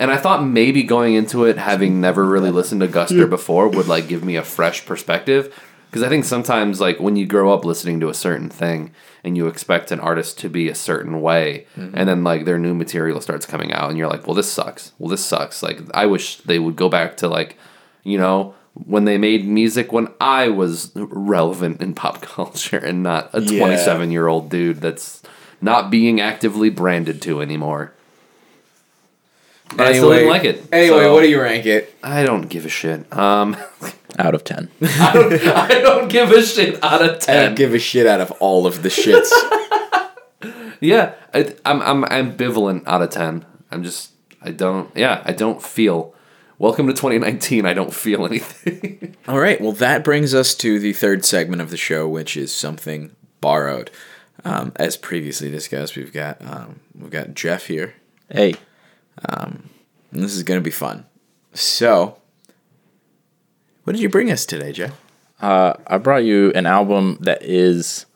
[0.00, 3.86] and I thought maybe going into it, having never really listened to Guster before, would
[3.86, 5.54] like give me a fresh perspective.
[5.90, 8.92] Because I think sometimes, like when you grow up listening to a certain thing
[9.24, 11.92] and you expect an artist to be a certain way, mm-hmm.
[11.96, 14.92] and then like their new material starts coming out, and you're like, well, this sucks.
[14.98, 15.62] Well, this sucks.
[15.64, 17.56] Like, I wish they would go back to like,
[18.04, 23.30] you know, when they made music when I was relevant in pop culture and not
[23.32, 23.58] a Yeah.
[23.58, 25.22] 27 year old dude that's
[25.60, 27.92] not being actively branded to anymore.
[29.76, 30.64] But I still didn't like it.
[30.72, 31.94] Anyway, so what do you rank it?
[32.02, 33.12] I don't give a shit.
[33.16, 33.56] Um,
[34.18, 34.68] out of ten.
[34.82, 37.36] I, don't, I don't give a shit out of ten.
[37.36, 37.46] I ten.
[37.46, 39.30] don't give a shit out of all of the shits.
[40.80, 43.44] yeah, I, I'm I'm ambivalent out of ten.
[43.70, 44.12] I'm just
[44.42, 44.94] I don't.
[44.96, 46.14] Yeah, I don't feel.
[46.58, 47.64] Welcome to 2019.
[47.64, 49.16] I don't feel anything.
[49.26, 52.52] all right, well, that brings us to the third segment of the show, which is
[52.52, 53.90] something borrowed.
[54.44, 57.94] Um, as previously discussed, we've got um, we've got Jeff here.
[58.30, 58.56] hey,
[59.28, 61.06] And this is going to be fun.
[61.52, 62.18] So,
[63.84, 64.98] what did you bring us today, Jeff?
[65.40, 68.06] uh, I brought you an album that is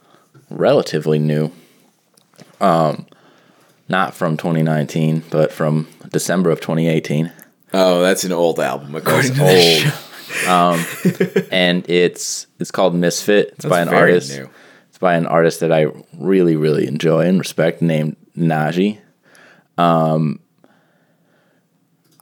[0.51, 1.51] relatively new.
[2.61, 3.07] Um,
[3.89, 7.33] not from 2019, but from December of 2018.
[7.73, 9.91] Oh, that's an old album, according It's to
[10.47, 10.49] old.
[10.49, 13.55] um, and it's it's called Misfit.
[13.57, 14.31] It's by an artist.
[14.31, 14.49] new.
[14.89, 15.87] It's by an artist that I
[16.17, 19.01] really really enjoy and respect, named Naji.
[19.77, 20.41] Um,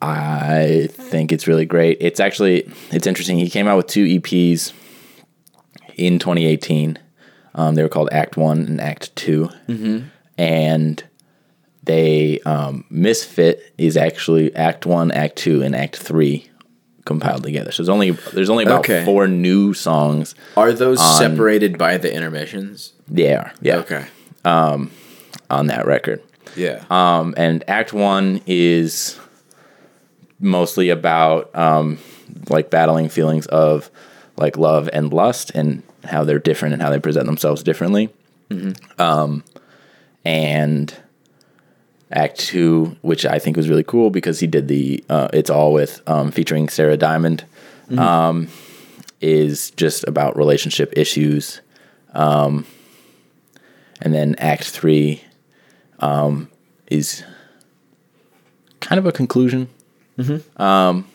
[0.02, 1.98] I think it's really great.
[2.00, 3.38] It's actually it's interesting.
[3.38, 4.72] He came out with two EPs
[5.96, 6.98] in 2018.
[7.54, 9.98] Um, they were called Act One and Act 2 Mm-hmm.
[10.38, 11.04] and
[11.84, 16.48] they um, Misfit is actually Act One, Act Two, and Act Three
[17.04, 17.72] compiled together.
[17.72, 19.04] So there's only there's only about Okay.
[19.04, 20.34] four new songs.
[20.56, 22.92] Are those separated by the intermissions?
[23.08, 24.06] Yeah, yeah, Okay.
[24.44, 24.90] Um,
[25.50, 26.22] on that record.
[26.56, 26.84] Yeah.
[26.90, 29.18] Um, and Act One is
[30.42, 31.98] mostly about um,
[32.50, 33.90] like battling feelings of
[34.36, 38.10] like love and lust and how they're different and how they present themselves differently.
[38.98, 39.44] Um,
[40.24, 40.94] and
[42.10, 45.72] Act Two, which I think was really cool because he did the uh, "It's All
[45.72, 47.44] With" um, featuring Sarah Diamond,
[47.98, 48.48] um,
[49.20, 51.60] is just about relationship issues,
[52.12, 52.66] um,
[54.02, 55.22] and then Act Three
[56.00, 56.50] um,
[56.88, 57.24] is
[58.80, 59.68] kind of a conclusion,
[60.56, 61.06] um,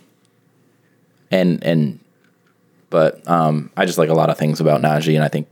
[1.31, 1.99] and and
[2.89, 5.47] but um, I just like a lot of things about Naji, and I think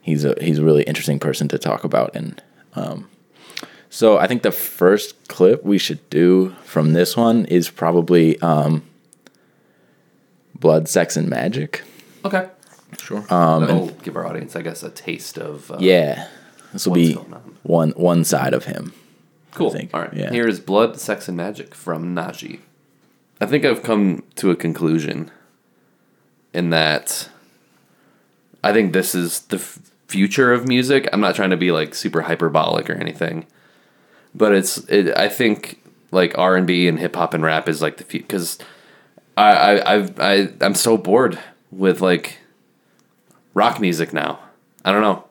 [0.00, 2.14] he's a he's a really interesting person to talk about.
[2.14, 2.42] And
[2.74, 3.08] um,
[3.90, 8.82] so I think the first clip we should do from this one is probably um,
[10.54, 11.82] "Blood, Sex, and Magic."
[12.24, 12.48] Okay.
[13.00, 13.22] Sure.
[13.22, 15.70] That'll give our audience, I guess, a taste of.
[15.70, 16.28] Uh, Yeah,
[16.72, 17.56] this will be on?
[17.62, 18.92] one one side of him.
[19.52, 19.70] Cool.
[19.70, 20.14] think, All right.
[20.14, 20.30] yeah.
[20.30, 22.60] Here is Blood, Sex, and Magic from Naji.
[23.42, 25.28] I think I've come to a conclusion
[26.54, 27.28] in that
[28.62, 31.08] I think this is the f- future of music.
[31.12, 33.46] I'm not trying to be like super hyperbolic or anything,
[34.32, 34.78] but it's.
[34.88, 35.82] It, I think
[36.12, 38.58] like R and B and hip hop and rap is like the future because
[39.36, 41.36] I I I've, I I'm so bored
[41.72, 42.38] with like
[43.54, 44.38] rock music now.
[44.84, 45.24] I don't know.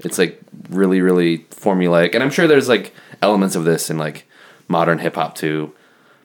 [0.00, 0.38] It's like
[0.68, 2.92] really, really formulaic, and I'm sure there's like
[3.22, 4.26] elements of this in like
[4.68, 5.72] modern hip hop too.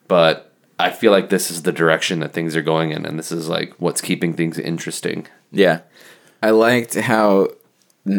[0.10, 0.49] But
[0.80, 3.50] I feel like this is the direction that things are going in, and this is
[3.50, 5.28] like what's keeping things interesting.
[5.52, 5.82] Yeah,
[6.42, 7.50] I liked how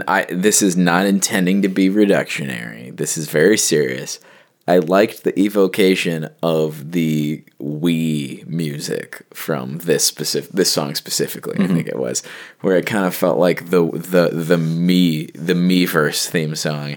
[0.06, 2.94] I this is not intending to be reductionary.
[2.96, 4.20] This is very serious.
[4.68, 11.54] I liked the evocation of the Wii music from this specific this song specifically.
[11.56, 11.74] I mm-hmm.
[11.74, 12.22] think it was
[12.60, 16.96] where it kind of felt like the the the me the Miiverse theme song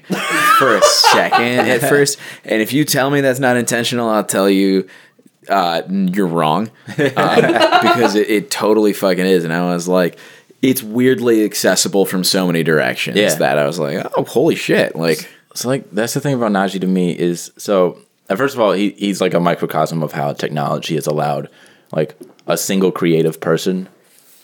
[0.59, 2.19] for a second at first.
[2.43, 4.87] And if you tell me that's not intentional, I'll tell you
[5.49, 9.43] uh, you're wrong um, because it, it totally fucking is.
[9.43, 10.17] And I was like,
[10.61, 13.35] it's weirdly accessible from so many directions Yeah.
[13.35, 14.95] that I was like, oh, holy shit.
[14.95, 17.97] Like, So like that's the thing about Naji to me is so
[18.29, 21.49] uh, first of all he he's like a microcosm of how technology has allowed
[21.91, 22.17] like
[22.47, 23.87] a single creative person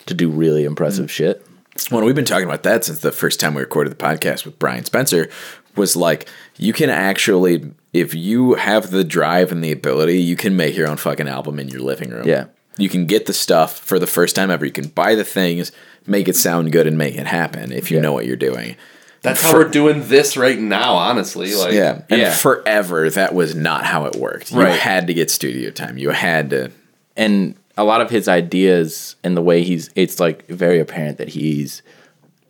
[0.06, 1.45] to do really impressive shit.
[1.91, 4.60] Well, we've been talking about that since the first time we recorded the podcast with
[4.60, 5.30] Brian Spencer.
[5.76, 10.55] Was like you can actually, if you have the drive and the ability, you can
[10.57, 12.28] make your own fucking album in your living room.
[12.28, 12.45] Yeah.
[12.78, 14.65] you can get the stuff for the first time ever.
[14.65, 15.72] You can buy the things,
[16.07, 18.03] make it sound good, and make it happen if you Yeah.
[18.03, 18.78] know what you're doing.
[19.22, 21.53] That's For- how we're doing this right now, honestly.
[21.53, 22.34] Like, yeah, and yeah.
[22.34, 24.53] forever that was not how it worked.
[24.53, 24.80] You Right.
[24.80, 25.97] had to get studio time.
[25.97, 26.72] You had to.
[27.17, 31.28] and a lot of his ideas and the way he's it's like very apparent that
[31.30, 31.82] he's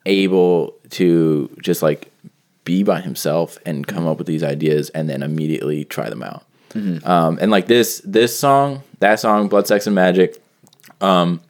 [0.05, 2.08] able to just like
[2.69, 6.45] be by himself and come up with these ideas and then immediately try them out.
[7.03, 10.39] Um, and like this this song that song blood sex and magic
[11.01, 11.41] um,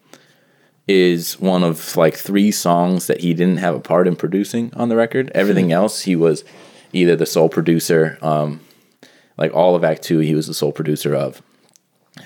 [0.88, 4.88] is one of like three songs that he didn't have a part in producing on
[4.88, 5.30] the record.
[5.36, 6.45] Everything else he was
[6.93, 8.61] either the sole producer um,
[9.38, 11.41] like all of act two he was the sole producer of.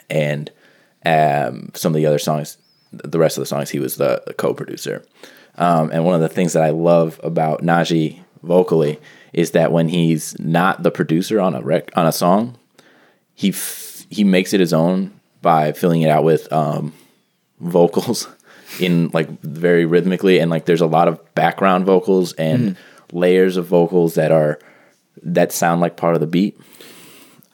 [0.07, 0.51] And
[1.03, 2.57] um, some of the other songs,
[2.91, 5.03] the rest of the songs, he was the, the co-producer.
[5.57, 8.99] Um, and one of the things that I love about Naji vocally
[9.33, 12.55] is that when he's not the producer on a rec- on a song,
[13.33, 16.93] he f- he makes it his own by filling it out with um,
[17.59, 18.27] vocals
[18.79, 22.75] in like very rhythmically, and like there's a lot of background vocals and
[23.11, 24.59] layers of vocals that are
[25.21, 26.57] that sound like part of the beat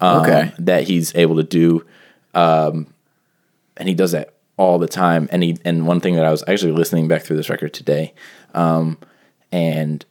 [0.02, 0.52] um, Okay.
[0.60, 1.86] that he's able to do
[2.34, 2.88] um,
[3.78, 5.28] and he does that all the time.
[5.32, 8.14] And he and one thing that i was actually listening back through this record today
[8.54, 8.98] um,
[9.52, 10.06] and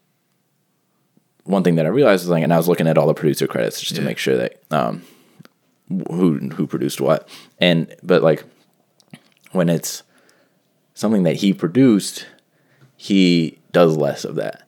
[1.49, 3.47] one thing that i realized was like and i was looking at all the producer
[3.47, 5.03] credits just to make sure that um,
[5.89, 7.29] who who produced what.
[7.59, 8.45] And but like
[9.53, 10.03] when it's
[10.95, 12.27] something that he produced
[12.97, 14.65] he does less of that.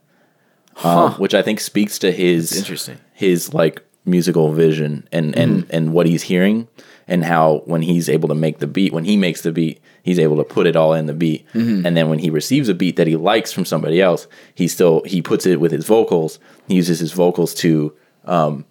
[0.83, 2.97] Um, which i think speaks to his interesting.
[3.13, 6.69] his like musical vision and and and what he's hearing
[7.07, 10.19] and how when he's able to make the beat when he makes the beat he's
[10.19, 12.97] able to put it all in the beat and then when he receives a beat
[12.97, 16.39] that he likes from somebody else he still he puts it with his vocals
[16.69, 17.95] he uses his vocals to
[18.25, 18.65] um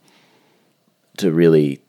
[1.18, 1.82] to really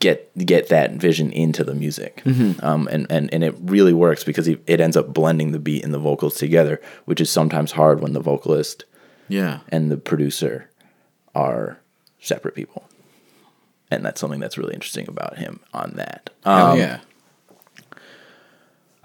[0.00, 2.22] get get that vision into the music
[2.62, 5.82] um and and and it really works because he, it ends up blending the beat
[5.84, 8.84] and the vocals together which is sometimes hard when the vocalist
[9.28, 9.60] Yeah.
[9.70, 10.70] and the producer
[11.34, 11.80] are
[12.20, 12.84] separate people.
[13.90, 16.30] And that's something that's really interesting about him on that.
[16.44, 17.00] Um, yeah.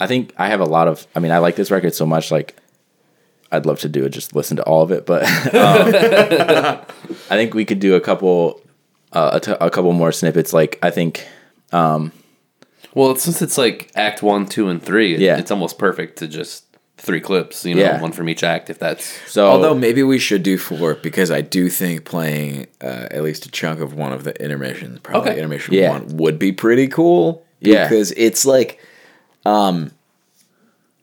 [0.00, 2.30] I think I have a lot of, I mean, I like this record so much,
[2.30, 2.56] like,
[3.52, 5.06] I'd love to do it, just listen to all of it.
[5.06, 5.22] But
[5.54, 5.94] um,
[7.30, 8.60] I think we could do a couple,
[9.12, 10.52] uh, a, t- a couple more snippets.
[10.52, 11.26] Like, I think,
[11.72, 15.38] Well, since it's like Act One, Two, and Three, Yeah.
[15.38, 16.64] it's almost perfect to just
[16.96, 18.00] three clips, you know, Yeah.
[18.00, 18.70] one from each act.
[18.70, 23.08] If that's So Although maybe we should do four because I do think playing uh,
[23.10, 25.38] at least a chunk of one of the intermissions, probably Okay.
[25.38, 25.90] intermission Yeah.
[25.90, 27.44] one, would be pretty cool.
[27.60, 27.84] Yeah.
[27.88, 28.78] because it's like,
[29.44, 29.90] um,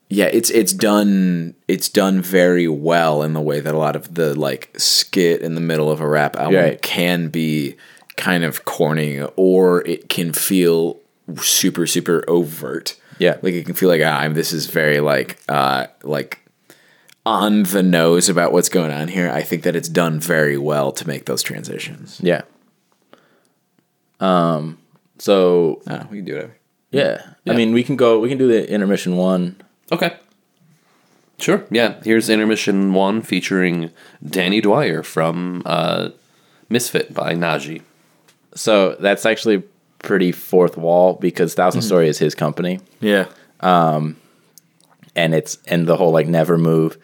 [0.10, 4.16] yeah, it's it's done it's done very well in the way that a lot of
[4.16, 6.82] the like skit in the middle of a rap album Right.
[6.82, 7.76] can be
[8.18, 11.00] kind of corny or it can feel
[11.40, 12.98] super super overt.
[13.20, 13.38] Yeah.
[13.42, 16.40] like it can feel like ah, I'm this is very like uh like
[17.26, 19.30] on the nose about what's going on here.
[19.30, 22.20] I think that it's done very well to make those transitions.
[22.22, 22.42] yeah.
[24.20, 24.78] Um.
[25.20, 26.58] So Oh, we can do whatever.
[26.92, 27.31] yeah.
[27.44, 27.54] Yeah.
[27.54, 28.20] I mean, we can go.
[28.20, 29.56] We can do the intermission one.
[29.92, 30.18] okay.
[31.40, 31.66] Sure.
[31.72, 32.00] Yeah.
[32.04, 33.90] Here's intermission one featuring
[34.24, 36.10] Danny Dwyer from uh,
[36.70, 37.82] Misfit by Naji.
[38.54, 39.64] So that's actually
[40.00, 43.26] pretty fourth wall because 1000 Story is his company, Yeah.
[43.62, 44.18] Um,
[45.16, 46.98] and it's and the whole like never move,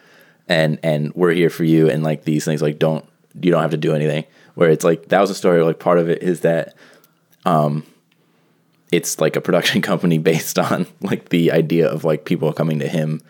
[0.47, 3.05] and and we're here for you, and like these things like don't
[3.41, 4.23] you don't have to do anything.
[4.55, 6.75] Where it's like Thousand Story, like part of it is that,
[7.45, 7.83] um,
[8.91, 12.87] it's like a production company based on like the idea of like people coming to
[12.87, 13.21] him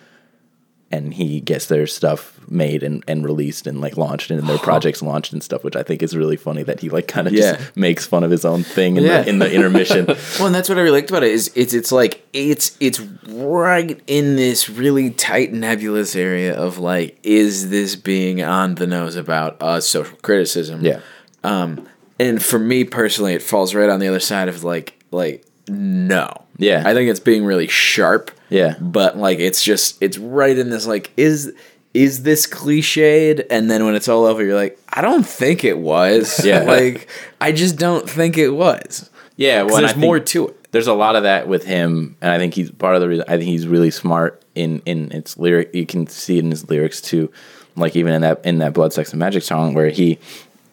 [0.89, 5.01] and he gets their stuff made and, and released and like launched and their projects
[5.01, 7.57] launched and stuff, which I think is really funny that he like kind of Yeah.
[7.57, 9.23] just makes fun of his own thing in, Yeah.
[9.23, 10.05] the, in the intermission.
[10.37, 13.01] Well, and that's what I really liked about it is it's it's like it's it's
[13.27, 19.17] right in this really tight nebulous area of like is this being on the nose
[19.17, 20.85] about uh, social criticism?
[20.85, 21.01] yeah.
[21.43, 21.85] Um,
[22.17, 26.45] and for me personally, it falls right on the other side of like like no.
[26.57, 26.83] Yeah.
[26.85, 28.31] I think it's being really sharp.
[28.49, 28.75] Yeah.
[28.79, 31.53] But like it's just it's right in this like is
[31.93, 33.45] is this cliched?
[33.49, 36.39] And then when it's all over, you're like, I don't think it was.
[36.45, 36.59] Yeah.
[36.63, 37.09] like
[37.41, 39.09] I just don't think it was.
[39.35, 39.63] Yeah.
[39.63, 40.71] Well, there's more to it.
[40.71, 42.17] There's a lot of that with him.
[42.21, 45.11] And I think he's part of the reason, I think he's really smart in, in
[45.11, 45.73] its lyric.
[45.73, 47.31] You can see it in his lyrics too.
[47.75, 50.19] Like even in that, in that blood, sex and magic song where he,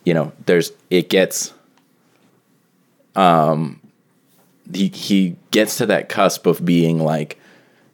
[0.05, 1.55] you know, there's, it gets,
[3.15, 3.81] um,
[4.73, 7.39] he, he gets to that cusp of being like,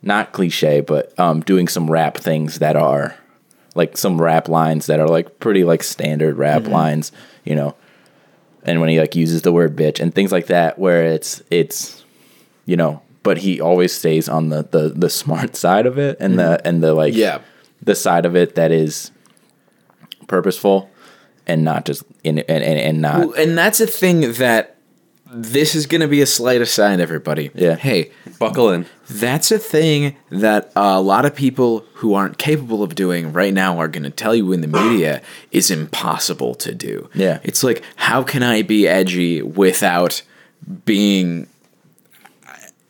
[0.02, 3.16] not cliche, but um, doing some rap things that are
[3.74, 7.12] like some rap lines that are like pretty like standard rap lines,
[7.44, 7.74] you know.
[8.64, 12.02] And when he like uses the word bitch and things like that, where it's it's,
[12.66, 16.38] you know, but he always stays on the the the smart side of it and
[16.38, 17.40] the and the like Yeah.
[17.82, 19.10] the side of it that is
[20.28, 20.90] purposeful
[21.46, 24.76] and not just in and and, and not Well, and that's a thing that
[25.32, 27.50] this is going to be a slight aside, everybody.
[27.54, 27.76] Yeah.
[27.76, 28.86] Hey, Buckle in.
[29.08, 33.78] that's a thing that a lot of people who aren't capable of doing right now
[33.78, 35.22] are going to tell you in the media
[35.52, 37.08] is impossible to do.
[37.14, 37.40] Yeah.
[37.44, 40.22] It's like, how can I be edgy without
[40.84, 41.46] being.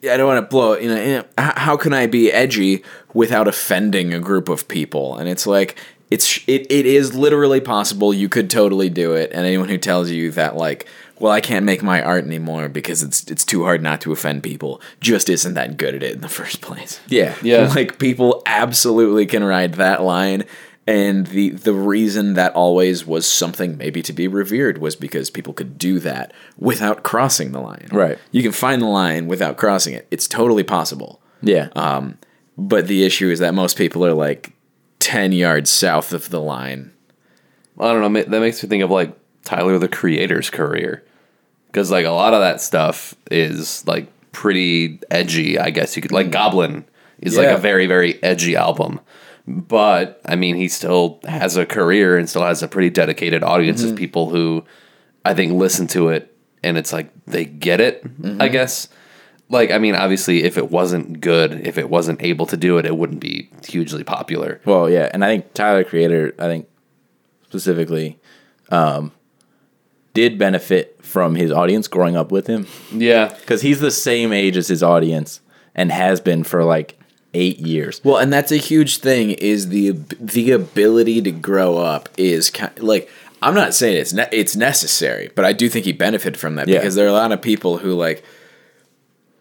[0.03, 0.83] I don't want to blow it.
[0.83, 2.83] You know, you know, h- how can I be edgy
[3.13, 5.17] without offending a group of people?
[5.17, 5.77] And it's like
[6.11, 8.15] it's it, it is literally possible.
[8.15, 9.31] You could totally do it.
[9.33, 10.87] And anyone who tells you that like,
[11.21, 14.43] well, I can't make my art anymore because it's it's too hard not to offend
[14.43, 16.99] people, just isn't that good at it in the first place.
[17.09, 17.73] yeah Yeah.
[17.75, 20.45] Like people absolutely can ride that line.
[20.87, 25.53] And the the reason that always was something maybe to be revered was because people
[25.53, 27.87] could do that without crossing the line.
[27.93, 28.19] Right.
[28.33, 30.09] You can find the line without crossing it.
[30.11, 31.21] It's totally possible.
[31.43, 32.19] yeah Um,
[32.57, 34.53] but the issue is that most people are like
[34.99, 36.93] ten yards south of the line.
[37.79, 38.23] I don't know.
[38.23, 39.15] That makes me think of like
[39.45, 41.05] Tyler the Creator's career,
[41.71, 45.59] because like a lot of that stuff is like pretty edgy.
[45.59, 46.33] I guess you could like mm.
[46.33, 46.85] Goblin
[47.21, 49.01] is like a very very edgy album,
[49.47, 53.83] but I mean he still has a career and still has a pretty dedicated audience
[53.83, 53.99] of mm-hmm.
[53.99, 54.65] people who
[55.25, 58.03] I think listen to it and it's like they get it.
[58.05, 58.53] I mm-hmm.
[58.53, 58.89] guess.
[59.49, 62.87] Like I mean, obviously, if it wasn't good, if it wasn't able to do it,
[62.87, 64.61] it wouldn't be hugely popular.
[64.65, 66.69] Well, yeah, and I think Tyler Creator, I think
[67.49, 68.21] specifically,
[68.71, 69.11] um,
[70.15, 74.57] did benefit from his audience growing up with him Yeah, because he's the same age
[74.57, 75.41] as his audience
[75.75, 76.99] and has been for like
[77.33, 78.01] eight years.
[78.05, 82.77] Well, and that's a huge thing is the the ability to grow up is kind
[82.81, 83.09] like
[83.43, 86.67] I'm not saying it's ne- it's necessary, but I do think he benefited from that
[86.69, 86.79] Yeah.
[86.81, 88.25] because there are a lot of people who like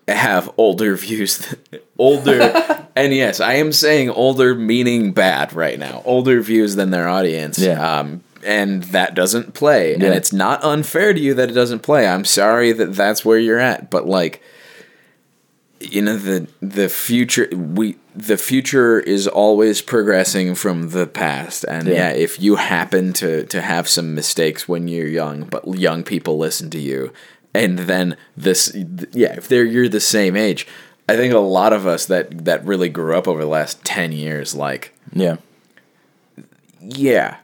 [0.07, 6.01] have older views, th- older, and yes, I am saying older meaning bad right now,
[6.05, 7.59] older views than their audience.
[7.59, 7.99] Yeah.
[7.99, 10.06] Um, and that doesn't play, Yeah.
[10.06, 12.08] and it's not unfair to you that it doesn't play.
[12.08, 14.42] I'm sorry that that's where you're at, but like
[15.82, 21.88] you know the the future we the future is always progressing from the past and
[21.88, 21.94] Yeah.
[21.94, 22.10] yeah.
[22.12, 26.70] if you happen to to have some mistakes when you're young but young people listen
[26.72, 27.14] to you
[27.54, 28.76] and then this
[29.14, 30.68] yeah if they're you're the same age
[31.08, 34.12] I think a lot of us that that really grew up over the last ten
[34.12, 35.38] years, like, Yeah.
[36.82, 37.38] yeah,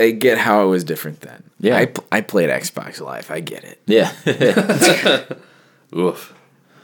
[0.00, 1.42] I get how it was different then.
[1.60, 1.76] Yeah.
[1.76, 3.30] I, pl- I played Xbox Live.
[3.30, 3.80] I get it.
[3.86, 4.12] Yeah.
[5.96, 6.34] Oof.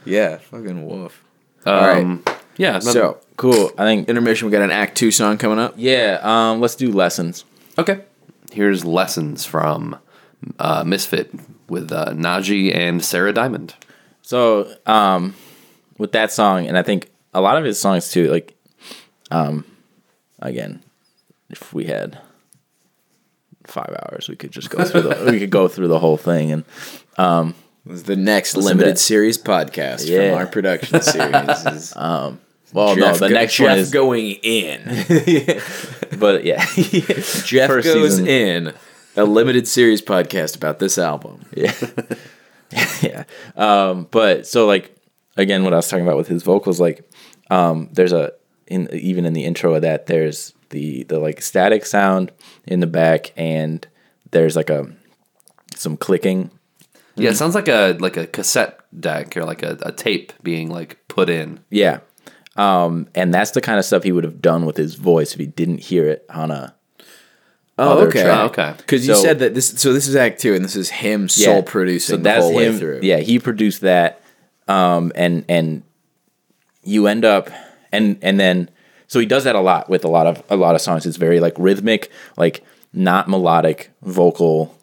[0.05, 1.23] Yeah, fucking woof.
[1.65, 1.99] All right.
[2.05, 2.23] Um,
[2.57, 2.73] Yeah.
[2.75, 3.71] no- So cool.
[3.79, 4.47] I think intermission.
[4.47, 5.75] We got an Act Two song coming up.
[5.77, 7.45] yeah, um let's do lessons.
[7.79, 8.03] okay.
[8.53, 9.99] Here's lessons from
[10.59, 11.31] uh, Misfit
[11.69, 13.75] with uh, Naji and Sarah Diamond.
[14.23, 15.35] So, um,
[15.99, 18.55] with that song, and I think a lot of his songs too, like,
[19.31, 19.65] um,
[20.39, 20.83] again,
[21.51, 22.19] if we had
[23.69, 26.53] five hours, we could just go through the we could go through the whole thing,
[26.53, 26.65] and
[27.85, 30.31] This is the next limited series podcast Yeah.
[30.31, 31.67] from our production series.
[31.67, 31.95] Is
[32.73, 34.81] well, Jeff no, the go- next Jeff one is, going in.
[36.19, 38.27] but yeah, Jeff First goes season.
[38.27, 38.73] in.
[39.19, 41.43] A limited series podcast about this album.
[41.57, 41.73] yeah,
[43.01, 43.25] yeah.
[43.57, 44.95] Um, but so like
[45.39, 47.09] again, what I was talking about with his vocals, like,
[47.51, 48.33] um, there's a
[48.67, 52.33] in even in the intro of that, there's the the like static sound
[52.67, 53.87] in the back, and
[54.31, 54.91] there's like a
[55.75, 56.51] some clicking.
[57.17, 60.71] Yeah, it sounds like a like a cassette deck or like a, a tape being
[60.71, 61.61] like put in.
[61.71, 62.01] Yeah.
[62.57, 65.39] Um, and that's the kind of stuff he would have done with his voice if
[65.39, 66.75] he didn't hear it on a
[67.79, 68.25] Oh, okay.
[68.25, 68.75] Oh, okay.
[68.77, 69.69] Because you said that this.
[69.69, 73.01] So this is Act Two, and this is him soul producing the whole way through.
[73.03, 74.23] Yeah, he produced that,
[74.67, 75.83] um, and and
[76.83, 77.51] you end up
[77.93, 78.71] and and then
[79.09, 81.07] so he does that a lot with a lot of a lot of songs.
[81.07, 84.75] It's very like rhythmic, like not melodic vocal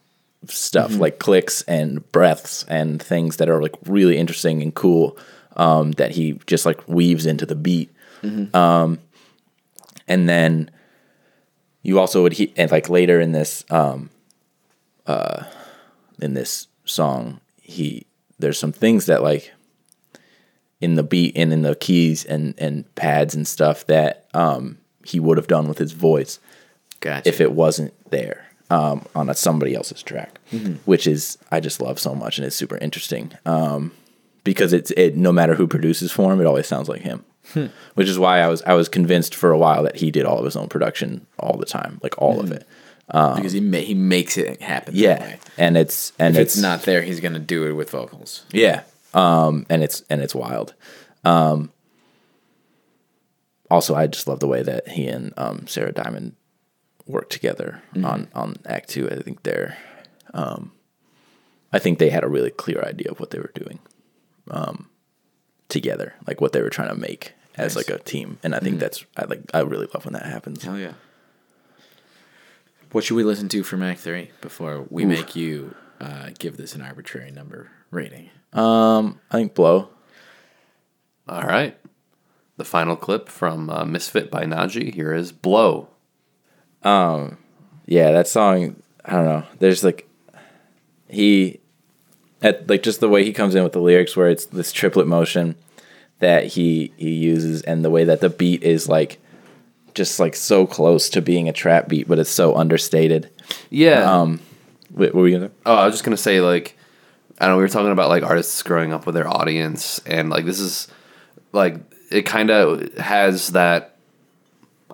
[0.47, 1.01] stuff, Mm-hmm.
[1.01, 5.17] like clicks and breaths and things that are like really interesting and cool.
[5.55, 7.91] Um, that he just like weaves into the beat.
[8.23, 8.55] Mm-hmm.
[8.55, 8.99] Um,
[10.07, 10.69] and then
[11.83, 14.09] you also would he and like later in this um
[15.05, 15.43] uh
[16.21, 18.05] in this song he
[18.39, 19.51] there's some things that like
[20.83, 25.19] in the beat and in the keys and and pads and stuff that um he
[25.19, 26.39] would have done with his voice
[26.99, 27.27] Gotcha.
[27.27, 30.39] if it wasn't there um on a somebody else's track
[30.85, 33.91] which is I just love so much and it's super interesting um
[34.43, 37.23] because it's it no matter who produces for him it always sounds like him
[37.95, 40.39] which is why I was I was convinced for a while that he did all
[40.39, 42.65] of his own production all the time like all of it
[43.07, 44.93] because he ma- he makes it happen.
[44.95, 48.45] Yeah and it's and If it's, it's not there, he's gonna do it with vocals.
[48.51, 48.83] Yeah.
[49.13, 50.73] Um, and it's and it's wild.
[51.23, 51.71] Um,
[53.69, 56.35] also, I just love the way that he and um, Sarah Diamond
[57.05, 59.09] work together on on Act Two.
[59.09, 59.77] I think they're,
[60.33, 60.71] um,
[61.71, 63.79] I think they had a really clear idea of what they were doing,
[64.51, 64.89] um,
[65.69, 67.87] together, like what they were trying to make as Nice.
[67.89, 68.37] like a team.
[68.43, 70.63] And I think that's I like I really love when that happens.
[70.63, 70.93] Hell yeah.
[72.91, 76.75] What should we listen to from Act Three before we make you uh, give this
[76.75, 78.29] an arbitrary number rating?
[78.53, 79.89] Um, I think Blow.
[81.27, 81.77] All right.
[82.57, 84.93] The final clip from uh, Misfit by Naji.
[84.93, 85.89] Here is Blow.
[86.83, 87.37] Um,
[87.85, 88.75] yeah, that song,
[89.05, 89.43] I don't know.
[89.59, 90.07] There's like
[91.07, 91.59] he
[92.41, 95.07] at like just the way he comes in with the lyrics where it's this triplet
[95.07, 95.55] motion
[96.19, 99.19] that he he uses and the way that the beat is like
[99.93, 103.29] just like so close to being a trap beat, but it's so understated.
[103.69, 104.11] Yeah.
[104.11, 104.39] Um
[104.89, 105.51] what, what were you gonna?
[105.65, 106.77] Oh, I was just gonna say like
[107.43, 110.29] I don't know, we were talking about like artists growing up with their audience and
[110.29, 110.87] like this is
[111.51, 111.75] like
[112.09, 113.97] it kinda has that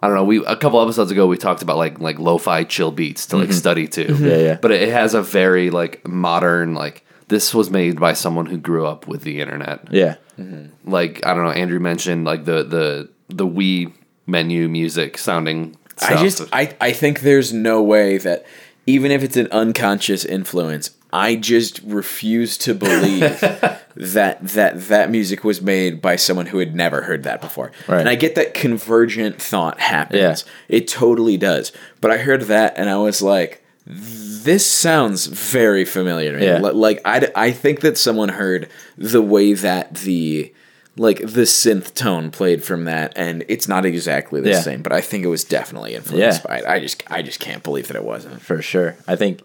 [0.01, 2.91] I don't know, we a couple episodes ago we talked about like like lo-fi chill
[2.91, 3.53] beats to like mm-hmm.
[3.53, 4.05] study to.
[4.05, 4.25] Mm-hmm.
[4.25, 4.57] Yeah, yeah.
[4.59, 8.87] But it has a very like modern like this was made by someone who grew
[8.87, 9.87] up with the internet.
[9.91, 10.15] Yeah.
[10.39, 10.89] Mm-hmm.
[10.89, 13.93] Like I don't know, Andrew mentioned like the the the Wii
[14.25, 18.45] menu music sounding I just I, I think there's no way that
[18.85, 23.39] even if it's an unconscious influence, I just refuse to believe
[23.95, 27.71] that that that music was made by someone who had never heard that before.
[27.87, 27.99] Right.
[27.99, 30.45] And I get that convergent thought happens.
[30.69, 30.77] Yeah.
[30.77, 31.71] It totally does.
[32.01, 36.45] But I heard that and I was like this sounds very familiar to me.
[36.45, 36.59] Yeah.
[36.59, 40.53] Like I, I think that someone heard the way that the
[40.95, 44.59] like the synth tone played from that and it's not exactly the Yeah.
[44.61, 46.47] same, but I think it was definitely influenced Yeah.
[46.47, 46.65] by it.
[46.67, 48.41] I just I just can't believe that it wasn't.
[48.41, 48.95] for sure.
[49.07, 49.41] I think,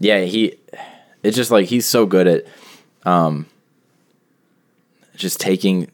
[0.00, 0.56] yeah, he.
[1.22, 2.46] It's just like he's so good at,
[3.04, 3.44] um,
[5.14, 5.90] just taking,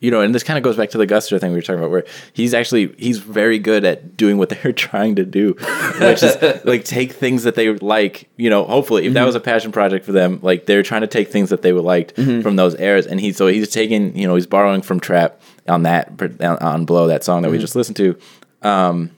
[0.00, 1.78] you know, and this kind of goes back to the Guster thing we were talking
[1.78, 5.54] about, where he's actually he's very good at doing what they're trying to do,
[6.00, 8.28] which is like take things that they like.
[8.36, 9.26] You know, hopefully, if that mm-hmm.
[9.26, 11.84] was a passion project for them, like they're trying to take things that they would
[11.84, 12.40] liked mm-hmm.
[12.40, 15.84] from those eras, and he so he's taking, you know, he's borrowing from Trap on
[15.84, 17.62] that on, on Blow that song that we mm-hmm.
[17.62, 18.18] just listened to
[18.62, 19.12] um,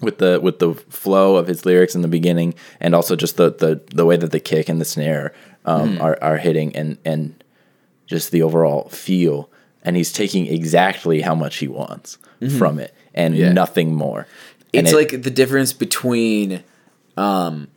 [0.00, 3.50] with the with the flow of his lyrics in the beginning and also just the
[3.50, 5.32] the, the way that the kick and the snare
[5.64, 7.42] um, are, are hitting and and
[8.06, 9.48] just the overall feel
[9.84, 12.18] and he's taking exactly how much he wants
[12.58, 13.52] from it and Yeah.
[13.52, 14.26] nothing more.
[14.72, 16.62] And it's it- like the difference between
[17.16, 17.68] um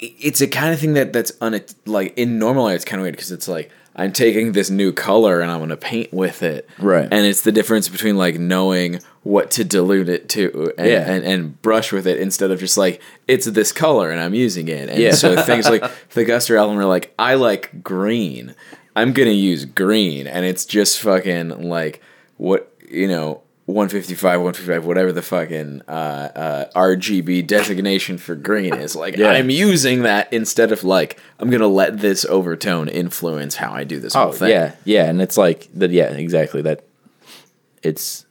[0.00, 3.04] it's a kind of thing that that's un like in normal art it's kind of
[3.04, 6.42] weird because it's like i'm taking this new color and i'm going to paint with
[6.42, 7.08] it Right.
[7.10, 11.10] and it's the difference between like knowing what to dilute it to and, Yeah.
[11.10, 14.68] and, and brush with it instead of just like it's this color and i'm using
[14.68, 15.12] it and Yeah.
[15.12, 18.54] so things like the guster album are like i like green
[18.96, 22.02] i'm gonna use green and it's just fucking like
[22.36, 28.94] what you know 155 155 whatever the fucking uh, uh, rgb designation for green is
[29.04, 29.30] like Yeah.
[29.30, 33.98] i'm using that instead of like i'm gonna let this overtone influence how i do
[34.00, 35.90] this whole Oh thing yeah, yeah, and it's like that.
[35.90, 36.60] Yeah, exactly.
[36.60, 36.84] That
[37.82, 38.26] it's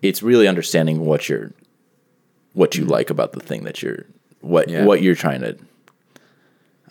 [0.00, 1.52] it's really understanding what you're
[2.54, 4.06] what you like about the thing that you're
[4.40, 4.84] what Yeah.
[4.84, 5.56] what you're trying to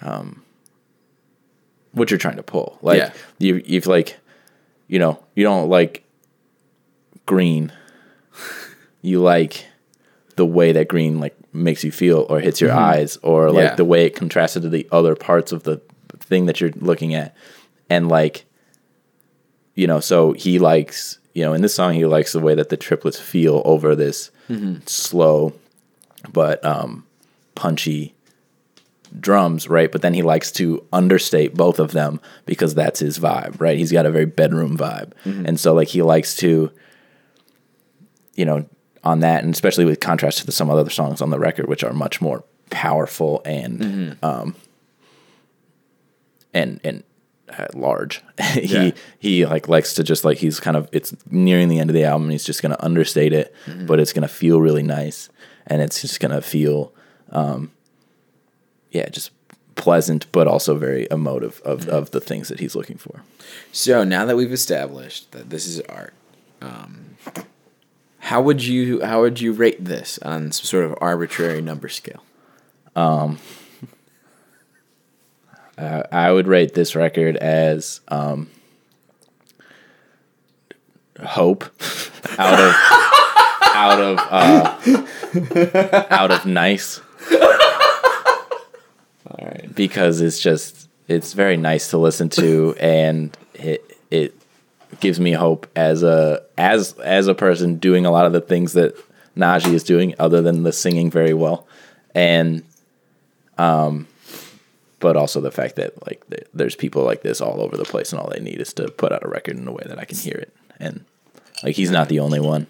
[0.01, 0.41] um
[1.91, 2.79] what you're trying to pull.
[2.81, 3.13] Like Yeah.
[3.39, 4.17] you you've like
[4.87, 6.03] you know you don't like
[7.31, 7.71] green.
[9.01, 9.65] You like
[10.35, 13.71] the way that green like makes you feel or hits your eyes or like Mm-hmm.
[13.71, 13.75] Yeah.
[13.75, 15.81] the way it contrasted to the other parts of the
[16.19, 17.35] thing that you're looking at
[17.89, 18.45] and like
[19.75, 22.69] you know so he likes you know in this song he likes the way that
[22.69, 24.31] the triplets feel over this
[24.85, 25.53] slow
[26.31, 27.05] but um
[27.55, 28.13] punchy
[29.19, 33.59] drums right but then he likes to understate both of them because that's his vibe
[33.59, 36.71] right he's got a very bedroom vibe and so like he likes to
[38.35, 38.65] you know
[39.03, 41.93] on that and especially with contrast to some other songs on the record which are
[41.93, 44.55] much more powerful and um
[46.53, 47.03] and and
[47.57, 48.21] uh, large.
[48.53, 48.91] He Yeah.
[49.19, 52.03] he like likes to just like he's kind of it's nearing the end of the
[52.05, 53.53] album he's just going to understate it
[53.87, 55.29] but it's going to feel really nice
[55.67, 56.93] and it's just going to feel
[57.31, 57.71] um
[58.91, 59.31] yeah just
[59.75, 63.21] pleasant but also very emotive of, of the things that he's looking for.
[63.71, 66.13] So now that we've established that this is art,
[66.61, 67.15] um,
[68.21, 72.23] how would you how would you rate this on some sort of arbitrary number scale?
[75.77, 78.51] Uh, I would rate this record as um,
[81.23, 81.63] hope
[82.37, 82.75] out of
[83.73, 87.01] out of uh, out of nice.
[89.25, 94.35] All right, because it's just it's very nice to listen to, and it it
[95.01, 98.73] gives me hope as a as as a person doing a lot of the things
[98.73, 98.95] that
[99.35, 101.67] Naji is doing, other than the singing very well,
[102.15, 102.63] and
[103.57, 104.07] um,
[104.99, 108.11] but also the fact that like th- there's people like this all over the place,
[108.11, 110.05] and all they need is to put out a record in a way that I
[110.05, 111.05] can hear it, and
[111.63, 112.67] like he's not the only one,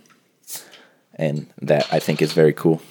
[1.16, 2.82] and that I think is very cool.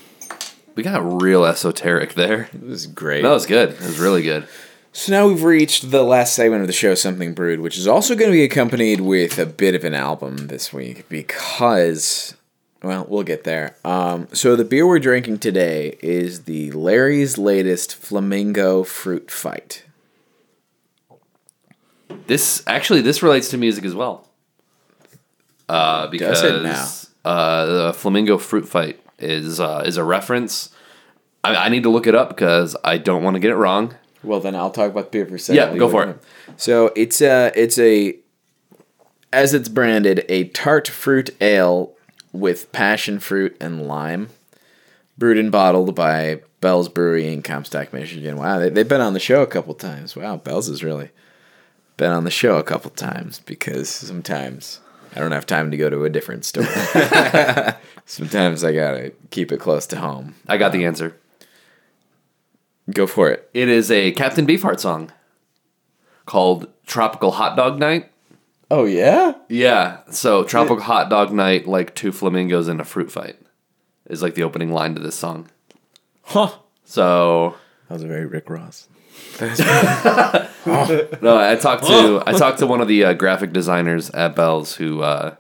[0.75, 2.49] We got real esoteric there.
[2.53, 3.23] This is great.
[3.23, 3.71] That was good.
[3.71, 4.47] It was really good.
[4.93, 8.17] So now we've reached the last segment of the show, Something Brewed, which is also
[8.17, 12.35] going to be accompanied with a bit of an album this week because,
[12.83, 13.77] well, we'll get there.
[13.85, 19.85] Um, so the beer we're drinking today is the Larry's latest Flamingo Fruit Fight.
[22.27, 24.27] This actually this relates to music as well.
[25.69, 26.89] Uh, because Does it now?
[27.31, 30.71] Uh, the flamingo fruit fight is uh, is a reference.
[31.45, 33.95] I, I need to look it up because I don't want to get it wrong.
[34.23, 35.73] Well, then I'll talk about beer for a second.
[35.73, 36.23] Yeah, go for it.
[36.57, 38.19] So it's a it's a
[39.33, 41.95] as it's branded a tart fruit ale
[42.33, 44.29] with passion fruit and lime,
[45.17, 48.37] brewed and bottled by Bell's Brewery in Comstock, Michigan.
[48.37, 50.15] Wow, they, they've been on the show a couple times.
[50.15, 51.11] Wow, Bell's has really
[51.97, 54.81] been on the show a couple times because sometimes
[55.15, 56.65] I don't have time to go to a different store.
[58.07, 60.35] sometimes I gotta keep it close to home.
[60.49, 61.17] I got the um, answer.
[62.93, 63.49] Go for it.
[63.55, 65.13] It is a Captain Beefheart song
[66.27, 68.11] called "Tropical Hot Dog Night."
[68.71, 69.35] Oh yeah.
[69.49, 73.37] Yeah, so "Tropical Hot Dog Night," like two flamingos in a fruit fight,
[74.09, 75.49] is like the opening line to this song.
[76.23, 76.51] Huh.
[76.85, 77.57] So
[77.89, 78.89] That was a very Rick Ross.
[81.23, 84.77] No, I talked to I talked to one of the uh, graphic designers at Bell's
[84.77, 85.37] who uh,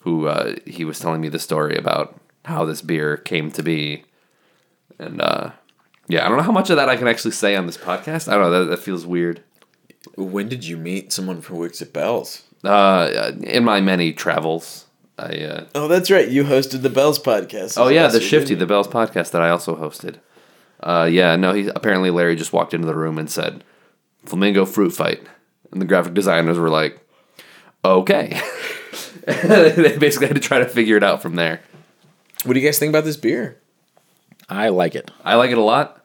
[0.00, 4.04] who uh, he was telling me the story about how this beer came to be,
[4.98, 5.50] and uh,
[6.08, 8.28] yeah, I don't know how much of that I can actually say on this podcast.
[8.28, 9.42] I don't know that, that feels weird.
[10.16, 12.42] When did you meet someone from works at Bell's?
[12.64, 14.86] Uh, in my many travels,
[15.18, 16.28] I uh, Oh, that's right.
[16.28, 17.74] You hosted the Bells podcast.
[17.76, 20.16] oh yeah, the Shifty, the Bell's podcast that I also hosted.
[20.80, 23.64] Uh, yeah, no, he apparently Larry just walked into the room and said,
[24.24, 25.22] "Flamingo fruit fight,"
[25.72, 27.00] and the graphic designers were like,
[27.84, 28.40] "Okay."
[29.26, 31.60] they basically had to try to figure it out from there.
[32.44, 33.58] What do you guys think about this beer?
[34.48, 35.10] I like it.
[35.24, 36.04] I like it a lot.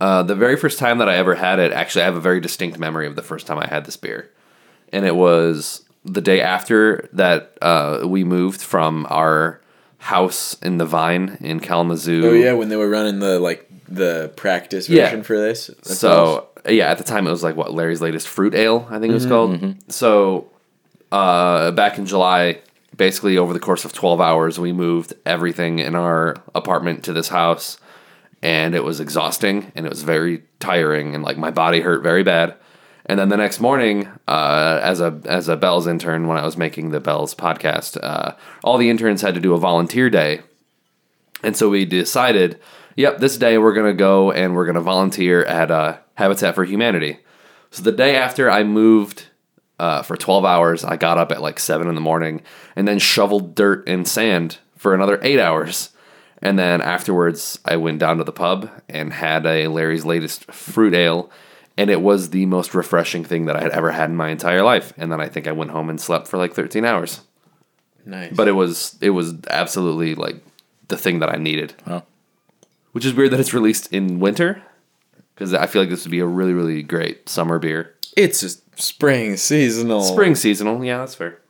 [0.00, 2.40] Uh, the very first time that I ever had it, actually, I have a very
[2.40, 4.30] distinct memory of the first time I had this beer.
[4.92, 9.60] and it was the day after that uh, we moved from our
[9.98, 12.22] house in the Vine in Kalamazoo.
[12.24, 15.04] Oh yeah, when they were running the like the practice Yeah.
[15.06, 15.66] version for this.
[15.66, 18.98] That's So yeah, at the time it was like what Larry's latest fruit ale, I
[19.00, 19.74] think it was called.
[19.92, 20.48] So
[21.10, 22.60] uh, back in July,
[22.96, 27.28] basically over the course of twelve hours, we moved everything in our apartment to this
[27.28, 27.78] house,
[28.42, 32.22] and it was exhausting and it was very tiring and like my body hurt very
[32.22, 32.54] bad.
[33.06, 36.56] And then the next morning, uh, as a as a Bells intern, when I was
[36.56, 38.32] making the Bells podcast, uh,
[38.62, 40.42] all the interns had to do a volunteer day
[41.42, 42.58] and so we decided,
[42.96, 46.54] yep, this day we're going to go and we're going to volunteer at uh, Habitat
[46.54, 47.18] for Humanity.
[47.70, 49.26] So the day after I moved
[49.78, 52.42] uh, for 12 hours, I got up at like 7 in the morning
[52.74, 55.90] and then shoveled dirt and sand for another 8 hours.
[56.40, 60.94] And then afterwards, I went down to the pub and had a Larry's latest fruit
[60.94, 61.30] ale.
[61.76, 64.62] And it was the most refreshing thing that I had ever had in my entire
[64.62, 64.92] life.
[64.96, 67.20] And then I think I went home and slept for like 13 hours.
[68.04, 68.32] nice.
[68.34, 70.42] But it was it was absolutely like
[70.88, 71.74] the thing that I needed.
[71.86, 72.02] Oh.
[72.92, 74.62] Which is weird that it's released in winter
[75.34, 77.94] because I feel like this would be a really really great summer beer.
[78.18, 81.40] It's a spring seasonal Spring seasonal, yeah, that's fair.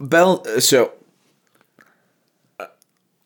[0.00, 0.44] Bell.
[0.60, 0.92] So
[2.58, 2.66] uh,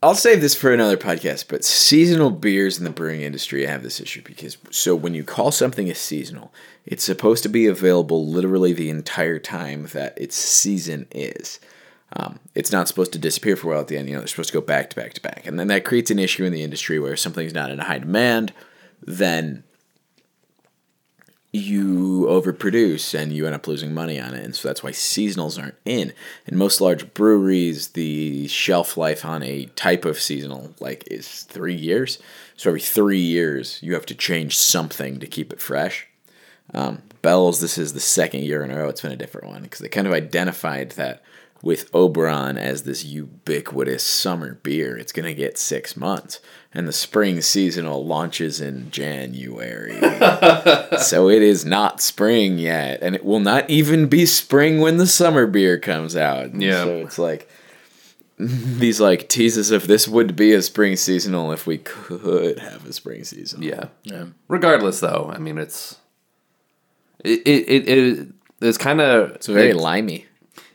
[0.02, 1.46] I'll save this for another podcast.
[1.48, 5.50] But seasonal beers in the brewing industry have this issue because so when you call
[5.50, 6.52] something a seasonal,
[6.84, 11.60] it's supposed to be available literally the entire time that its season is.
[12.14, 14.06] Um, it's not supposed to disappear for a while at the end.
[14.06, 16.10] You know, they're supposed to go back to back to back, and then that creates
[16.10, 18.52] an issue in the industry where if something's not in high demand,
[19.00, 19.64] then
[21.52, 24.42] you overproduce and you end up losing money on it.
[24.42, 26.14] And so that's why seasonals aren't in.
[26.46, 31.74] In most large breweries, the shelf life on a type of seasonal like is three
[31.74, 32.18] years.
[32.56, 36.06] So every three years, you have to change something to keep it fresh.
[36.72, 39.62] Um, Bell's, this is the second year in a row it's been a different one
[39.62, 41.22] because they kind of identified that
[41.62, 46.40] with Oberon as this ubiquitous summer beer, it's going to get six months.
[46.74, 49.92] And the spring seasonal launches in January.
[50.98, 53.00] so it is not spring yet.
[53.02, 56.46] And it will not even be spring when the summer beer comes out.
[56.46, 56.84] And Yeah.
[56.84, 57.50] So it's like
[58.38, 62.92] these like teases of this would be a spring seasonal if we could have a
[62.94, 63.62] spring season.
[63.62, 63.88] Yeah.
[64.04, 64.26] Yeah.
[64.48, 65.98] Regardless, though, I mean it's
[67.22, 68.28] it it it, it
[68.62, 70.24] it's kind of It's very it, limey.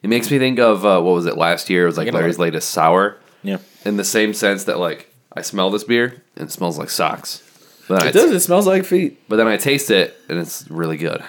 [0.03, 1.83] it makes me think of uh, what was it last year?
[1.83, 3.17] It was like Larry's latest sour.
[3.41, 3.57] Yeah.
[3.83, 7.43] In the same sense that like I smell this beer and it smells like socks.
[7.87, 8.31] But then, It I, does.
[8.31, 9.19] It smells like feet.
[9.29, 11.23] but then I taste it and it's really good.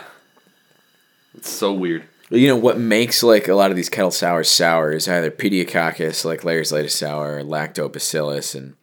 [1.36, 2.04] It's so weird.
[2.30, 6.24] You know what makes like a lot of these kettle sours sour is either pediococcus,
[6.24, 8.74] like Larry's latest sour, or lactobacillus, and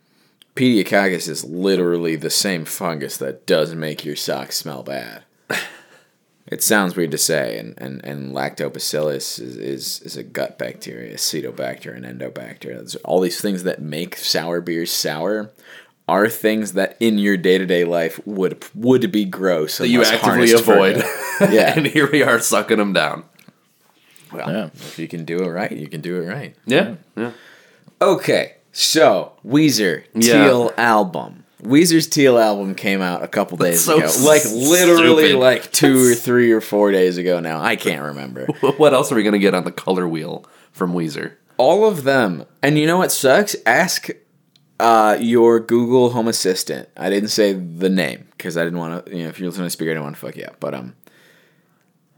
[0.56, 5.24] pediococcus is literally the same fungus that does make your socks smell bad.
[6.48, 11.16] it sounds weird to say, and, and, and lactobacillus is, is, is a gut bacteria,
[11.16, 12.78] acetobacter and endobacter.
[12.78, 15.52] Those all these things that make sour beers sour
[16.08, 20.04] are things that in your day to day life would would be gross That you
[20.04, 20.98] actively avoid.
[21.42, 21.74] yeah.
[21.76, 23.24] and here we are sucking them down.
[24.32, 24.66] Well, Yeah.
[24.74, 26.56] if you can do it right, you can do it right.
[26.66, 26.96] Yeah.
[27.18, 27.32] Yeah.
[28.02, 30.46] Okay, so Weezer Yeah.
[30.46, 31.45] Teal album.
[31.66, 35.40] Weezer's Teal album came out a couple days so ago, like literally stupid.
[35.40, 37.40] like two or three or four days ago.
[37.40, 38.46] Now I can't remember
[38.78, 41.34] What else are we gonna get on the color wheel from Weezer?
[41.58, 42.46] all of them.
[42.62, 43.56] And you know what sucks?
[43.66, 44.10] Ask
[44.80, 46.90] uh, your Google Home Assistant.
[46.98, 49.16] I didn't say the name because I didn't want to.
[49.16, 50.60] You know, if you're listening to speaker, I didn't want to fuck you up.
[50.60, 50.96] But um,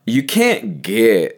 [0.07, 1.36] you can't get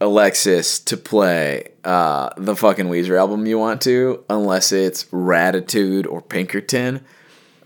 [0.00, 6.20] Alexis to play uh, the fucking Weezer album you want to unless it's Raditude or
[6.20, 7.04] Pinkerton,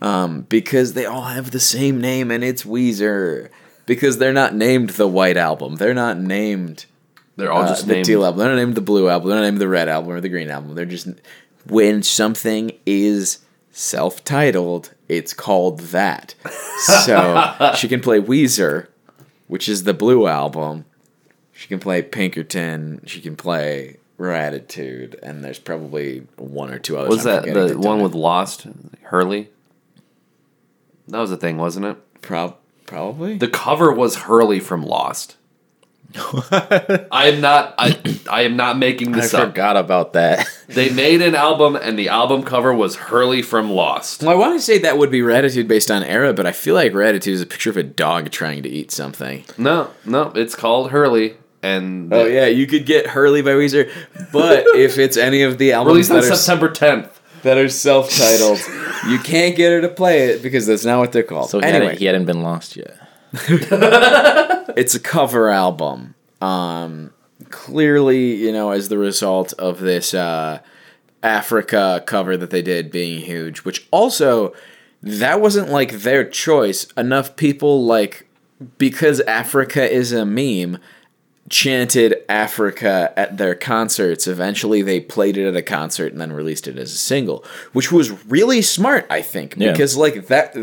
[0.01, 3.49] um, because they all have the same name and it's Weezer.
[3.87, 5.77] Because they're not named the White Album.
[5.77, 6.85] They're not named
[7.37, 8.05] They're all uh, just the named.
[8.07, 8.39] teal album.
[8.39, 9.31] They're not named the blue album.
[9.31, 10.75] They're not named the red album or the green album.
[10.75, 11.09] They're just
[11.67, 13.39] when something is
[13.73, 16.35] self-titled, it's called that.
[16.79, 18.87] So she can play Weezer,
[19.49, 20.85] which is the blue album.
[21.59, 23.01] She can play Pinkerton.
[23.05, 27.09] She can play Raditude, and there's probably one or two others.
[27.11, 28.69] Was I'm that the one with Lost
[29.03, 29.49] Hurley?
[31.09, 32.23] That was the thing, wasn't it?
[32.23, 35.35] Prob- probably The cover was Hurley from Lost.
[36.15, 37.75] I am not.
[37.77, 37.99] I
[38.31, 39.43] I am not making I this up.
[39.43, 40.47] I forgot about that.
[40.69, 44.23] They made an album, and the album cover was Hurley from Lost.
[44.23, 46.75] Well, I want to say that would be Raditude based on era, but I feel
[46.75, 49.45] like Ratitude is a picture of a dog trying to eat something.
[49.57, 53.91] No, no, it's called Hurley, and Oh yeah, you could get Hurley by Weezer,
[54.33, 57.11] but if it's any of the albums released on that are, September 10th.
[57.43, 58.59] that are self-titled,
[59.09, 61.51] you can't get her to play it because that's not what they're called.
[61.51, 62.97] So he, anyway, hadn't, he hadn't been lost yet.
[63.33, 66.15] it's a cover album.
[66.41, 67.13] Um,
[67.51, 70.61] clearly, you know, as the result of this uh,
[71.23, 74.55] Africa cover that they did being huge, which also
[75.03, 76.87] that wasn't like their choice.
[76.97, 78.29] Enough people like
[78.79, 80.79] because Africa is a meme
[81.51, 84.27] chanted Africa at their concerts.
[84.27, 87.91] Eventually, they played it at a concert and then released it as a single, which
[87.93, 89.73] was really smart, I think, Yeah.
[89.73, 90.57] because like that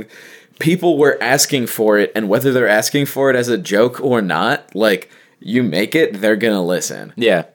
[0.60, 4.22] people were asking for it, and whether they're asking for it as a joke or
[4.22, 5.10] not, like
[5.40, 7.14] you make it, they're gonna listen.
[7.16, 7.46] Yeah,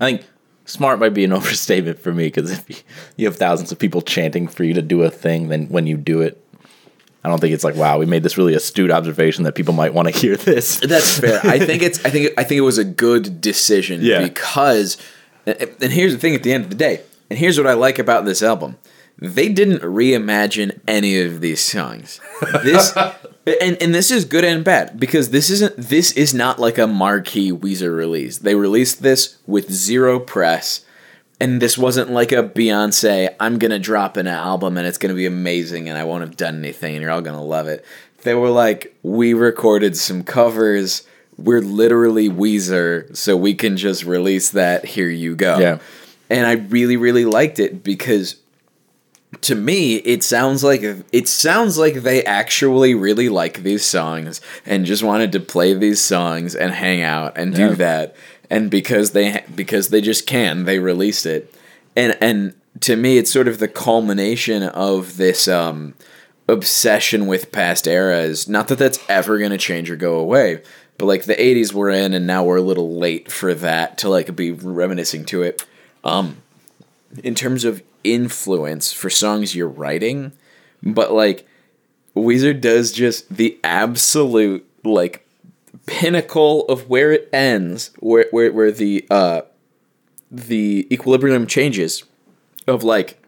[0.00, 0.24] I think
[0.64, 2.84] smart might be an overstatement for me because if
[3.16, 5.96] you have thousands of people chanting for you to do a thing, then when you
[5.96, 6.42] do it,
[7.24, 9.92] I don't think it's like, wow, we made this really astute observation that people might
[9.92, 10.76] want to hear this.
[10.80, 11.40] That's fair.
[11.42, 12.04] I think it's.
[12.04, 12.32] I think.
[12.38, 14.02] I think it was a good decision.
[14.02, 14.22] Yeah.
[14.22, 14.96] Because,
[15.44, 16.34] and and here's the thing.
[16.34, 18.78] At the end of the day, and here's what I like about this album.
[19.20, 22.20] They didn't reimagine any of these songs.
[22.62, 22.96] This,
[23.60, 25.76] and and this is good and bad because this isn't.
[25.76, 28.38] This is not like a marquee Weezer release.
[28.38, 30.84] They released this with zero press.
[31.40, 35.26] And this wasn't like a Beyonce, I'm gonna drop an album and it's gonna be
[35.26, 37.84] amazing and I won't have done anything and you're all gonna love it.
[38.22, 41.06] They were like, we recorded some covers.
[41.36, 44.84] We're literally Weezer, so we can just release that.
[44.84, 45.58] Here you go.
[45.58, 45.78] Yeah.
[46.28, 48.36] And I really, really liked it because
[49.42, 54.86] to me it sounds like it sounds like they actually really like these songs and
[54.86, 58.16] just wanted to play these songs and hang out and do that
[58.50, 61.54] and because they because they just can they released it.
[61.96, 65.94] And and to me it's sort of the culmination of this um
[66.48, 68.48] obsession with past eras.
[68.48, 70.62] Not that that's ever going to change or go away
[70.98, 74.08] but like the 80s we're in and now we're a little late for that to
[74.08, 75.64] like be reminiscing to it.
[76.04, 76.38] Um
[77.22, 80.32] in terms of influence for songs you're writing,
[80.82, 81.46] but like
[82.14, 85.27] Weezer does just the absolute like
[85.88, 89.42] pinnacle of where it ends, where where where the uh
[90.30, 92.04] the equilibrium changes
[92.66, 93.22] of like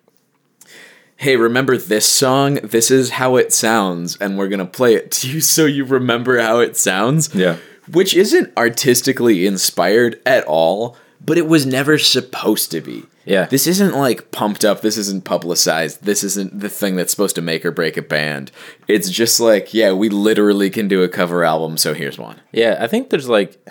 [1.17, 2.55] hey remember this song?
[2.63, 5.85] This is how it sounds and we're going to play it to you so you
[5.85, 7.35] remember how it sounds.
[7.35, 7.57] Yeah.
[7.91, 13.05] which isn't artistically inspired at all, but it was never supposed to be.
[13.25, 13.47] Yeah.
[13.47, 17.43] This isn't like pumped up, this isn't publicized, this isn't the thing that's supposed to
[17.43, 18.51] make or break a band.
[18.89, 22.41] It's just like, yeah, we literally can do a cover album, so here's one.
[22.53, 23.65] Yeah, I think there's like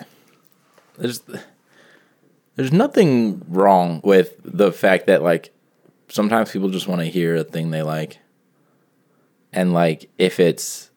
[0.98, 1.22] there's
[2.56, 5.52] there's nothing wrong with the fact that like
[6.08, 8.18] sometimes people just want to hear a thing they like.
[9.52, 10.90] And like if it's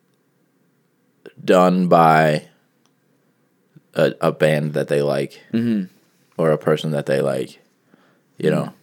[1.43, 2.47] done by
[3.95, 5.92] a, a band that they like mm-hmm.
[6.37, 7.59] Or a person that they like,
[8.37, 8.73] you know,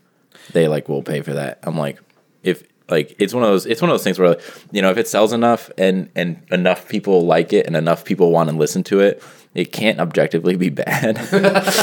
[0.52, 1.58] they like will pay for that.
[1.62, 1.98] I'm like
[2.42, 4.36] if like it's one of those it's one of those things where
[4.72, 8.32] you know if it sells enough and and enough people like it and enough people
[8.32, 9.22] want to listen to it
[9.54, 11.16] it can't objectively be bad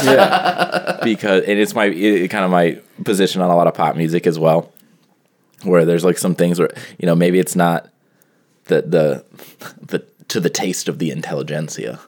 [0.04, 0.98] Yeah.
[1.02, 4.26] because and it's my it, kind of my position on a lot of pop music
[4.26, 4.70] as well
[5.62, 7.88] where there's like some things where you know maybe it's not
[8.66, 9.24] the the
[9.80, 11.98] the to the taste of the intelligentsia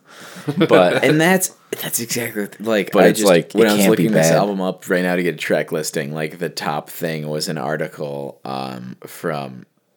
[0.69, 3.87] but and that's that's exactly like But I it's just, like, when it I was
[3.87, 7.29] looking this album up right now to get a track listing, like the top thing
[7.29, 9.67] was an article um, from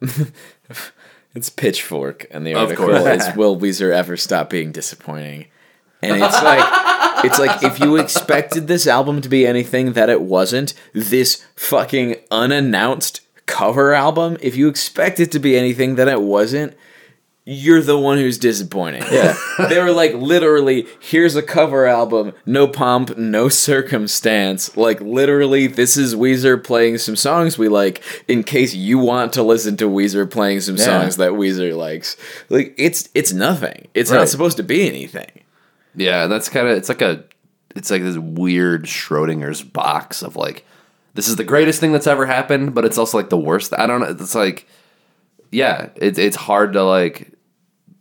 [1.34, 5.46] it's Pitchfork, and the article is "Will Weezer ever stop being disappointing?"
[6.02, 10.22] And it's like it's like if you expected this album to be anything that it
[10.22, 16.20] wasn't, this fucking unannounced cover album, if you expect it to be anything that it
[16.20, 16.74] wasn't,
[17.46, 19.02] you're the one who's disappointing.
[19.12, 19.36] Yeah.
[19.68, 24.76] they were like literally, here's a cover album, no pomp, no circumstance.
[24.76, 29.42] Like literally, this is Weezer playing some songs we like in case you want to
[29.42, 30.84] listen to Weezer playing some Yeah.
[30.84, 32.16] songs that Weezer likes.
[32.48, 33.88] Like it's it's nothing.
[33.94, 35.42] It's not supposed to be anything.
[35.94, 37.24] Yeah, that's kind of it's like a
[37.76, 40.64] it's like this weird Schrodinger's box of like
[41.12, 43.72] this is the greatest thing that's ever happened, but it's also like the worst.
[43.78, 44.08] I don't know.
[44.18, 44.66] It's like
[45.52, 47.32] yeah, it's it's hard to like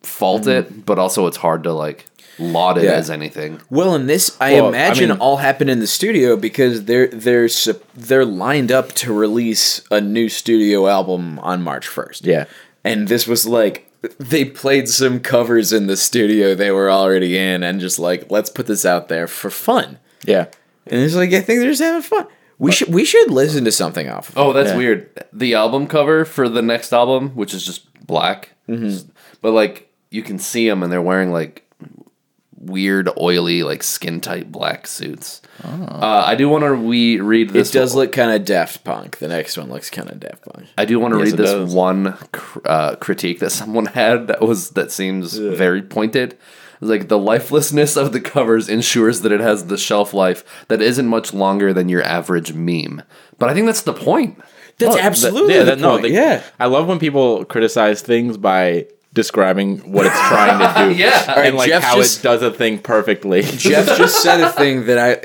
[0.03, 0.85] fault it, mm.
[0.85, 2.05] but also it's hard to like
[2.39, 2.91] laud it Yeah.
[2.93, 3.61] as anything.
[3.69, 7.07] Well, in this I Well, I imagine mean- all happened in the studio because they're
[7.07, 12.25] they're sup- they're lined up to release a new studio album on March first.
[12.25, 12.45] Yeah.
[12.83, 13.89] and this was like
[14.19, 18.49] they played some covers in the studio they were already in, and just like let's
[18.49, 19.99] put this out there for fun.
[20.25, 20.47] yeah
[20.87, 22.27] And it's like I think they're just having fun.
[22.59, 24.29] We should we should listen to something off.
[24.29, 24.49] Of oh, it.
[24.49, 24.77] Oh, that's Yeah.
[24.77, 25.25] weird.
[25.31, 29.07] The album cover for the next album, which is just black, mm-hmm.
[29.41, 31.59] but like you can see them and they're wearing like
[32.57, 35.41] weird, oily, like skin tight black suits.
[35.63, 37.53] Uh, I do want to we read this.
[37.53, 37.71] It this.
[37.71, 39.17] does look kind of Daft Punk.
[39.17, 40.67] The next one looks kind of Daft Punk.
[40.77, 41.73] I do want to Yes, read this does.
[41.73, 46.37] one cr- uh, critique that someone had that was that seems very pointed.
[46.79, 51.07] Like the lifelessness of the covers ensures that it has the shelf life that isn't
[51.07, 53.03] much longer than your average meme.
[53.39, 54.37] But I think that's the point.
[54.79, 56.11] That's Oh, that- absolutely yeah, the that- no, point.
[56.13, 56.43] yeah.
[56.59, 60.99] I love when people criticize things by describing what it's trying to do.
[61.03, 61.25] Yeah.
[61.29, 63.43] All right, and like Jeff how just- it does a thing perfectly.
[63.43, 65.19] Jeff just said a thing that I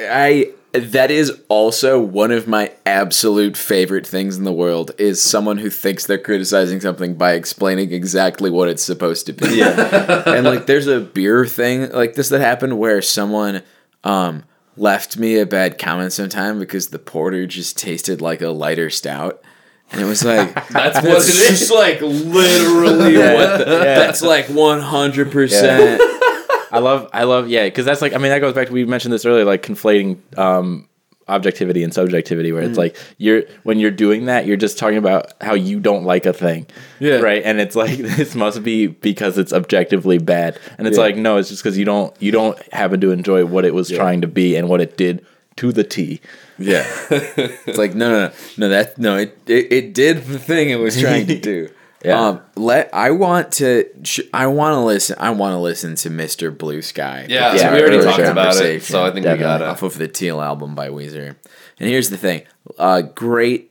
[0.72, 5.56] I that is also one of my absolute favorite things in the world is someone
[5.56, 9.56] who thinks they're criticizing something by explaining exactly what it's supposed to be.
[9.56, 10.22] Yeah.
[10.26, 13.62] and like there's a beer thing like this that happened where someone
[14.04, 14.44] um
[14.76, 19.42] left me a bad comment sometime because the porter just tasted like a lighter stout.
[19.90, 21.58] And it was like That's what it is.
[21.60, 25.98] just like literally what the, that's like 100%
[26.70, 28.84] I love, I love, yeah, because that's like, I mean, that goes back to we
[28.84, 30.86] mentioned this earlier, like conflating um,
[31.26, 32.82] objectivity and subjectivity, where it's Mm.
[32.82, 36.32] like you're when you're doing that, you're just talking about how you don't like a
[36.34, 36.66] thing,
[37.00, 37.16] Yeah.
[37.20, 37.42] right?
[37.42, 41.04] And it's like this must be because it's objectively bad, and it's Yeah.
[41.04, 43.88] like no, it's just because you don't you don't happen to enjoy what it was
[43.88, 45.24] trying to be and what it did
[45.58, 46.20] to the T.
[46.58, 48.68] Yeah, it's like no, no, no, no.
[48.68, 51.70] That no, it, it it did the thing it was trying to do.
[52.04, 52.28] Yeah.
[52.28, 53.84] Um, let I want to.
[54.04, 55.16] Sh- I want to listen.
[55.18, 56.56] I want to listen to Mr.
[56.56, 57.26] Blue Sky.
[57.28, 59.42] Yeah, Yeah, we already talked about it, so I think we Definitely.
[59.42, 61.34] got off of the Teal album by Weezer.
[61.80, 62.42] And here's the thing:
[62.78, 63.67] uh, great,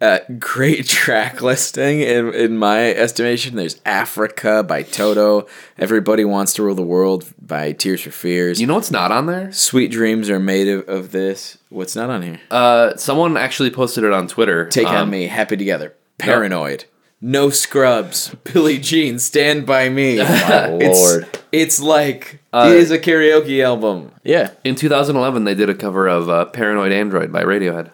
[0.00, 3.56] uh, great track listing in in my estimation.
[3.56, 5.46] There's Africa by Toto.
[5.78, 8.60] Everybody wants to rule the world by Tears for Fears.
[8.60, 9.52] You know what's not on there?
[9.52, 11.58] Sweet dreams are made of, of this.
[11.68, 12.40] What's not on here?
[12.50, 14.66] Uh, someone actually posted it on Twitter.
[14.68, 16.84] Take on Um, me, happy together, paranoid,
[17.20, 20.16] no scrubs, Billie Jean, stand by me.
[20.18, 24.12] My It's- lord, It's like Uh, it is a karaoke album.
[24.24, 27.90] yeah, In 2011, they did a cover of uh, "Paranoid Android" by Radiohead,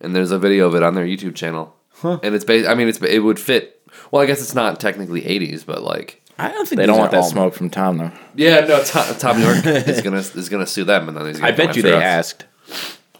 [0.00, 1.74] and there's a video of it on their YouTube channel.
[2.02, 2.68] And it's based.
[2.68, 3.82] I mean, it's it would fit.
[4.10, 7.10] Well, I guess it's not technically 80s, but like, I don't think they don't want
[7.10, 8.12] that smoke from Thom though.
[8.36, 8.82] yeah, no.
[8.84, 11.40] Thom, Thom Yorke is gonna is gonna sue them, and then he's.
[11.40, 12.02] Gonna I bet you they us.
[12.02, 12.46] asked.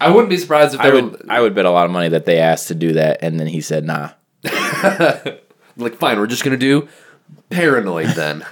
[0.01, 1.91] I wouldn't be surprised if they I were would, I would bet a lot of
[1.91, 4.11] money that they asked to do that, and then he said, "Nah."
[5.77, 6.89] like, fine, we're just gonna do
[7.51, 8.47] "Paranoid" then.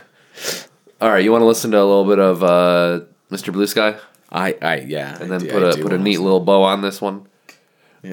[1.00, 3.52] All right, you want to listen to a little bit of uh, Mr.
[3.52, 3.96] Blue Sky,
[4.32, 7.28] I, I, yeah, and then put a put a neat little bow on this one.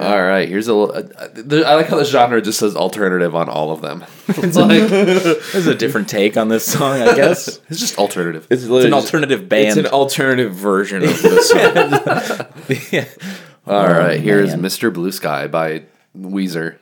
[0.00, 0.74] All right, here's a.
[0.74, 4.04] little- Uh, I like how the genre just says alternative on all of them.
[4.28, 7.60] it's like This is a different take on this song, I guess.
[7.68, 8.46] it's just alternative.
[8.50, 9.68] It's an alternative band.
[9.68, 12.78] It's an alternative version of the song.
[12.92, 13.04] Yeah.
[13.66, 14.62] All right, here's man.
[14.62, 14.92] Mr.
[14.92, 15.84] Blue Sky by
[16.18, 16.76] Weezer.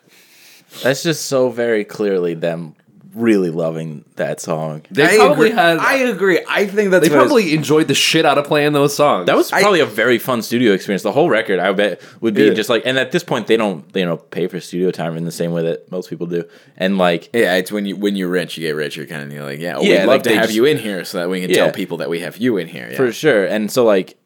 [0.83, 2.75] That's just so very clearly them
[3.15, 4.83] really loving that song.
[4.91, 5.59] They I probably agree.
[5.59, 5.79] had.
[5.79, 6.41] I agree.
[6.49, 9.27] I think that's they what it's- probably enjoyed the shit out of playing those songs.
[9.27, 11.03] That was probably a very fun studio experience.
[11.03, 12.55] The whole record, I bet, would be Yeah.
[12.55, 12.83] just like.
[12.87, 15.53] And at this point, they don't, you know, pay for studio time in the same
[15.53, 16.45] way that most people do.
[16.77, 19.33] And like, Yeah, it's when you when you're rich, you get richer, kind of.
[19.33, 21.29] You're like, yeah, Yeah, we'd love like to have just- you in here so that
[21.29, 21.57] we can Yeah.
[21.57, 22.89] tell people that we have you in here.
[22.91, 22.97] Yeah.
[22.97, 23.45] for sure.
[23.45, 24.17] And so like,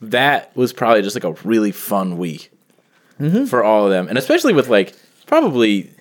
[0.00, 2.50] that was probably just like a really fun week
[3.20, 3.44] mm-hmm.
[3.44, 4.94] for all of them, and especially with like
[5.26, 5.91] probably,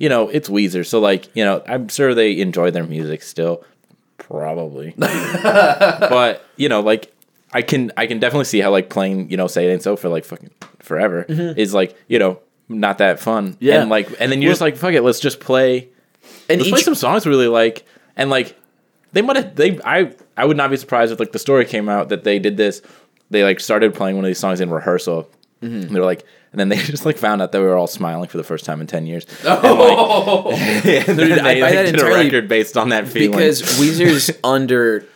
[0.00, 3.62] you know, it's Weezer, so like, you know, I'm sure they enjoy their music still,
[4.18, 7.14] probably, but you know, like.
[7.52, 9.96] I can I can definitely see how like playing you know say it ain't so
[9.96, 11.58] for like fucking forever mm-hmm.
[11.58, 12.38] is like you know
[12.70, 13.56] not that fun.
[13.60, 13.82] Yeah.
[13.82, 15.88] and like and then you're just like fuck it let's just play.
[16.48, 17.84] And let's play some songs really like.
[18.16, 18.56] And like
[19.12, 21.88] they might have they I I would not be surprised if like the story came
[21.88, 22.82] out that they did this.
[23.30, 25.28] They like started playing one of these songs in rehearsal
[25.62, 25.74] Mm-hmm.
[25.74, 28.28] and they're like and then they just like found out that we were all smiling
[28.28, 31.74] for the first time in 10 years Oh, and then Dude, I they buy like,
[31.74, 35.06] that did a record based on that feeling because Weezer's under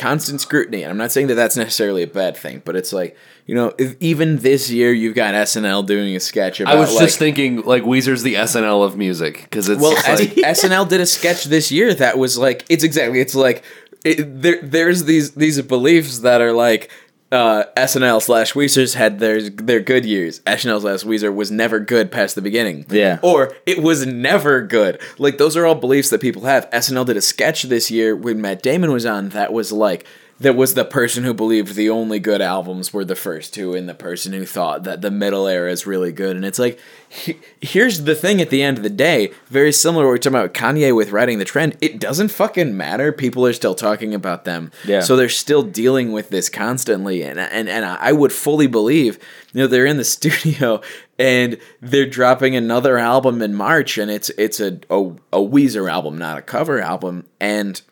[0.00, 3.16] constant scrutiny, and I'm not saying that that's necessarily a bad thing, but it's like
[3.46, 6.74] you know, if, even this year you've got SNL doing a sketch about.
[6.74, 10.30] I was like, just thinking like Weezer's the SNL of music because it's Well, like,
[10.30, 13.62] SNL did a sketch this year that was like it's exactly it's like
[14.04, 16.90] it, there there's these these beliefs that are like
[17.32, 20.40] uh, SNL slash Weezer's had their their good years.
[20.40, 22.86] SNL slash Weezer was never good past the beginning.
[22.90, 23.18] Yeah.
[23.22, 25.00] or it was never good.
[25.18, 26.68] Like those are all beliefs that people have.
[26.70, 30.06] SNL did a sketch this year when Matt Damon was on that was like
[30.40, 33.86] that was the person who believed the only good albums were the first two and
[33.86, 36.34] the person who thought that the middle era is really good.
[36.34, 36.78] And it's like
[37.10, 40.18] he- here's the thing at the end of the day very similar to what we're
[40.18, 41.76] talking about Kanye with writing the trend.
[41.82, 43.12] It doesn't fucking matter.
[43.12, 44.72] People are still talking about them.
[44.86, 45.00] Yeah.
[45.00, 47.22] so they're still dealing with this constantly.
[47.22, 49.18] And and and I would fully believe
[49.52, 50.80] you know they're in the studio
[51.18, 55.00] and they're dropping another album in March and it's it's a a,
[55.34, 57.26] a Weezer album not a cover album.
[57.38, 57.82] And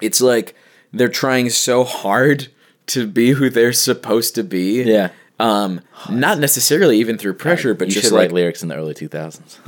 [0.00, 0.54] it's like
[0.92, 2.48] they're trying so hard
[2.86, 4.82] to be who they're supposed to be.
[4.82, 5.10] Yeah.
[5.40, 8.74] Um, not necessarily even through pressure, but you just should like write lyrics in the
[8.74, 9.58] early 2000s.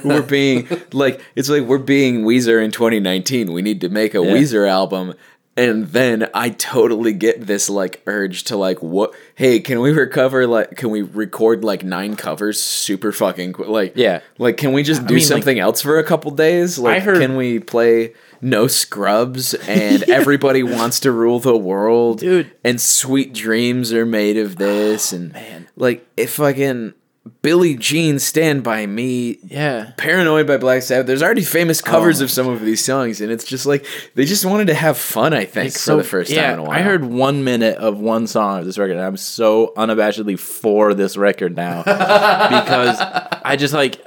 [0.04, 3.52] we're being like it's like we're being Weezer in 2019.
[3.52, 4.32] We need to make a Yeah.
[4.32, 5.14] Weezer album.
[5.56, 10.46] And then I totally get this like urge to like what hey, can we recover
[10.46, 14.20] like can we record like nine covers super fucking like Yeah.
[14.38, 16.78] like can we just do mean, like- something else for a couple days?
[16.78, 22.46] Like heard- can we play no scrubs and everybody wants to rule the world Dude.
[22.52, 25.68] Oh, and sweet dreams are made of this oh, and man.
[25.76, 26.94] like if fucking
[27.42, 29.92] Billie Jean stand by me Yeah.
[29.98, 31.06] Paranoid by Black Sabbath.
[31.06, 32.24] There's already famous oh, covers Oh.
[32.24, 33.84] of some of these songs, and it's just like
[34.14, 35.34] they just wanted to have fun.
[35.34, 36.72] I think for the first time in a while.
[36.72, 40.94] I heard one minute of one song of this record, and I'm so unabashedly for
[40.94, 42.98] this record now because
[43.44, 44.02] I just like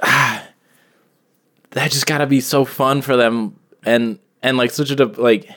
[1.70, 5.50] that just gotta be so fun for them, and and like such a de- like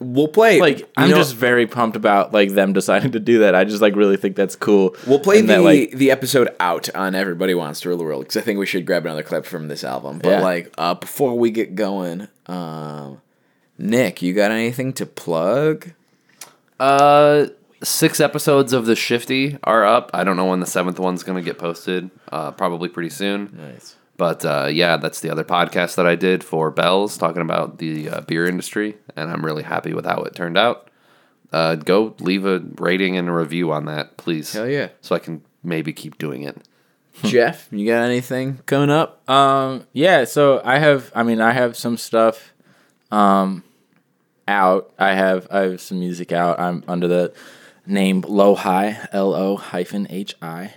[0.00, 3.56] we'll play like I'm know, just very pumped about like them deciding to do that.
[3.56, 4.94] I just like really think that's cool.
[5.08, 8.22] we'll play the that, like the episode out on Everybody Wants to Rule the World
[8.22, 10.20] because I think we should grab another clip from this album.
[10.20, 10.40] But Yeah.
[10.42, 13.20] like uh, before we get going, um,
[13.76, 15.90] Nick, you got anything to plug?
[16.78, 17.46] Uh,
[17.82, 20.10] six episodes of the Shifty are up.
[20.14, 22.10] I don't know when the seventh one's gonna get posted.
[22.30, 23.50] Uh, probably pretty soon.
[23.56, 23.96] Nice.
[24.18, 28.10] But uh, yeah, that's the other podcast that I did for Bells, talking about the
[28.10, 30.90] uh, beer industry, and I'm really happy with how it turned out.
[31.52, 34.52] Uh, go leave a rating and a review on that, please.
[34.52, 34.88] Hell yeah.
[35.00, 36.58] So I can maybe keep doing it.
[37.24, 39.28] Jeff, you got anything coming up?
[39.30, 42.52] Um, yeah, so I have I mean I have some stuff
[43.10, 43.62] um
[44.48, 44.92] out.
[44.98, 46.58] I have I have some music out.
[46.58, 47.32] I'm under the
[47.86, 50.74] name Low High, L O hyphen H I.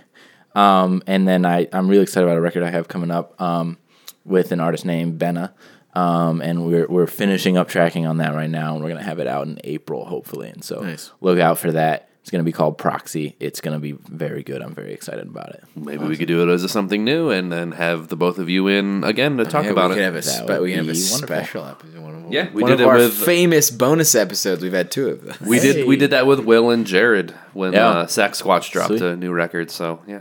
[0.54, 3.78] Um, and then I, I'm really excited about a record I have coming up um,
[4.24, 5.52] with an artist named Benna.
[5.94, 9.18] Um, and we're, we're finishing up tracking on that right now, and we're gonna have
[9.18, 10.48] it out in April, hopefully.
[10.48, 11.10] And so Nice.
[11.20, 12.08] look out for that.
[12.22, 13.36] It's gonna be called Proxy.
[13.40, 14.62] It's gonna be very good.
[14.62, 15.64] I'm very excited about it.
[15.76, 18.48] Maybe we could do it as a something new, and then have the both of
[18.48, 20.02] you in again to talk Yeah, about we it.
[20.04, 21.26] have a That spe- would we can have a wonderful.
[21.26, 21.98] special episode.
[22.00, 24.62] One of, Yeah, we one did of it our with- famous bonus episodes.
[24.62, 25.36] We've had two of them.
[25.46, 27.88] We did we did that with Will and Jared when Yeah.
[27.88, 29.02] uh, Sack Squatch dropped Sweet.
[29.02, 29.70] a new record.
[29.72, 30.20] So yeah,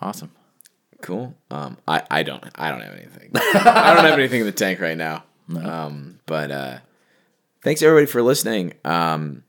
[0.00, 0.30] Awesome.
[1.02, 1.34] Cool.
[1.50, 3.30] Um, I, I don't I don't have anything.
[3.34, 5.24] I don't have anything in the tank right now.
[5.54, 6.78] Um, but uh,
[7.62, 8.74] thanks everybody for listening.
[8.84, 9.42] Um,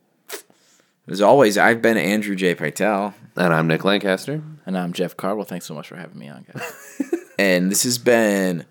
[1.07, 2.55] as always, I've been Andrew J.
[2.55, 4.41] Pytel, and I'm Nick Lancaster.
[4.65, 5.45] And I'm Jeff Cardwell.
[5.45, 7.01] Thanks so much for having me on, guys.
[7.39, 8.65] and this has been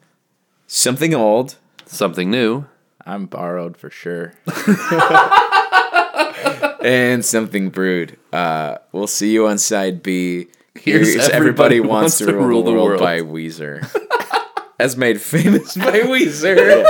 [0.67, 1.57] something old.
[1.87, 2.67] Something new.
[3.05, 4.35] I'm borrowed for sure.
[6.85, 8.17] and something brewed.
[8.33, 10.49] Uh, we'll see you on side B.
[10.75, 13.85] Here's Here's everybody, wants to rule, the world, by Weezer,
[14.79, 16.85] as made famous by Weezer.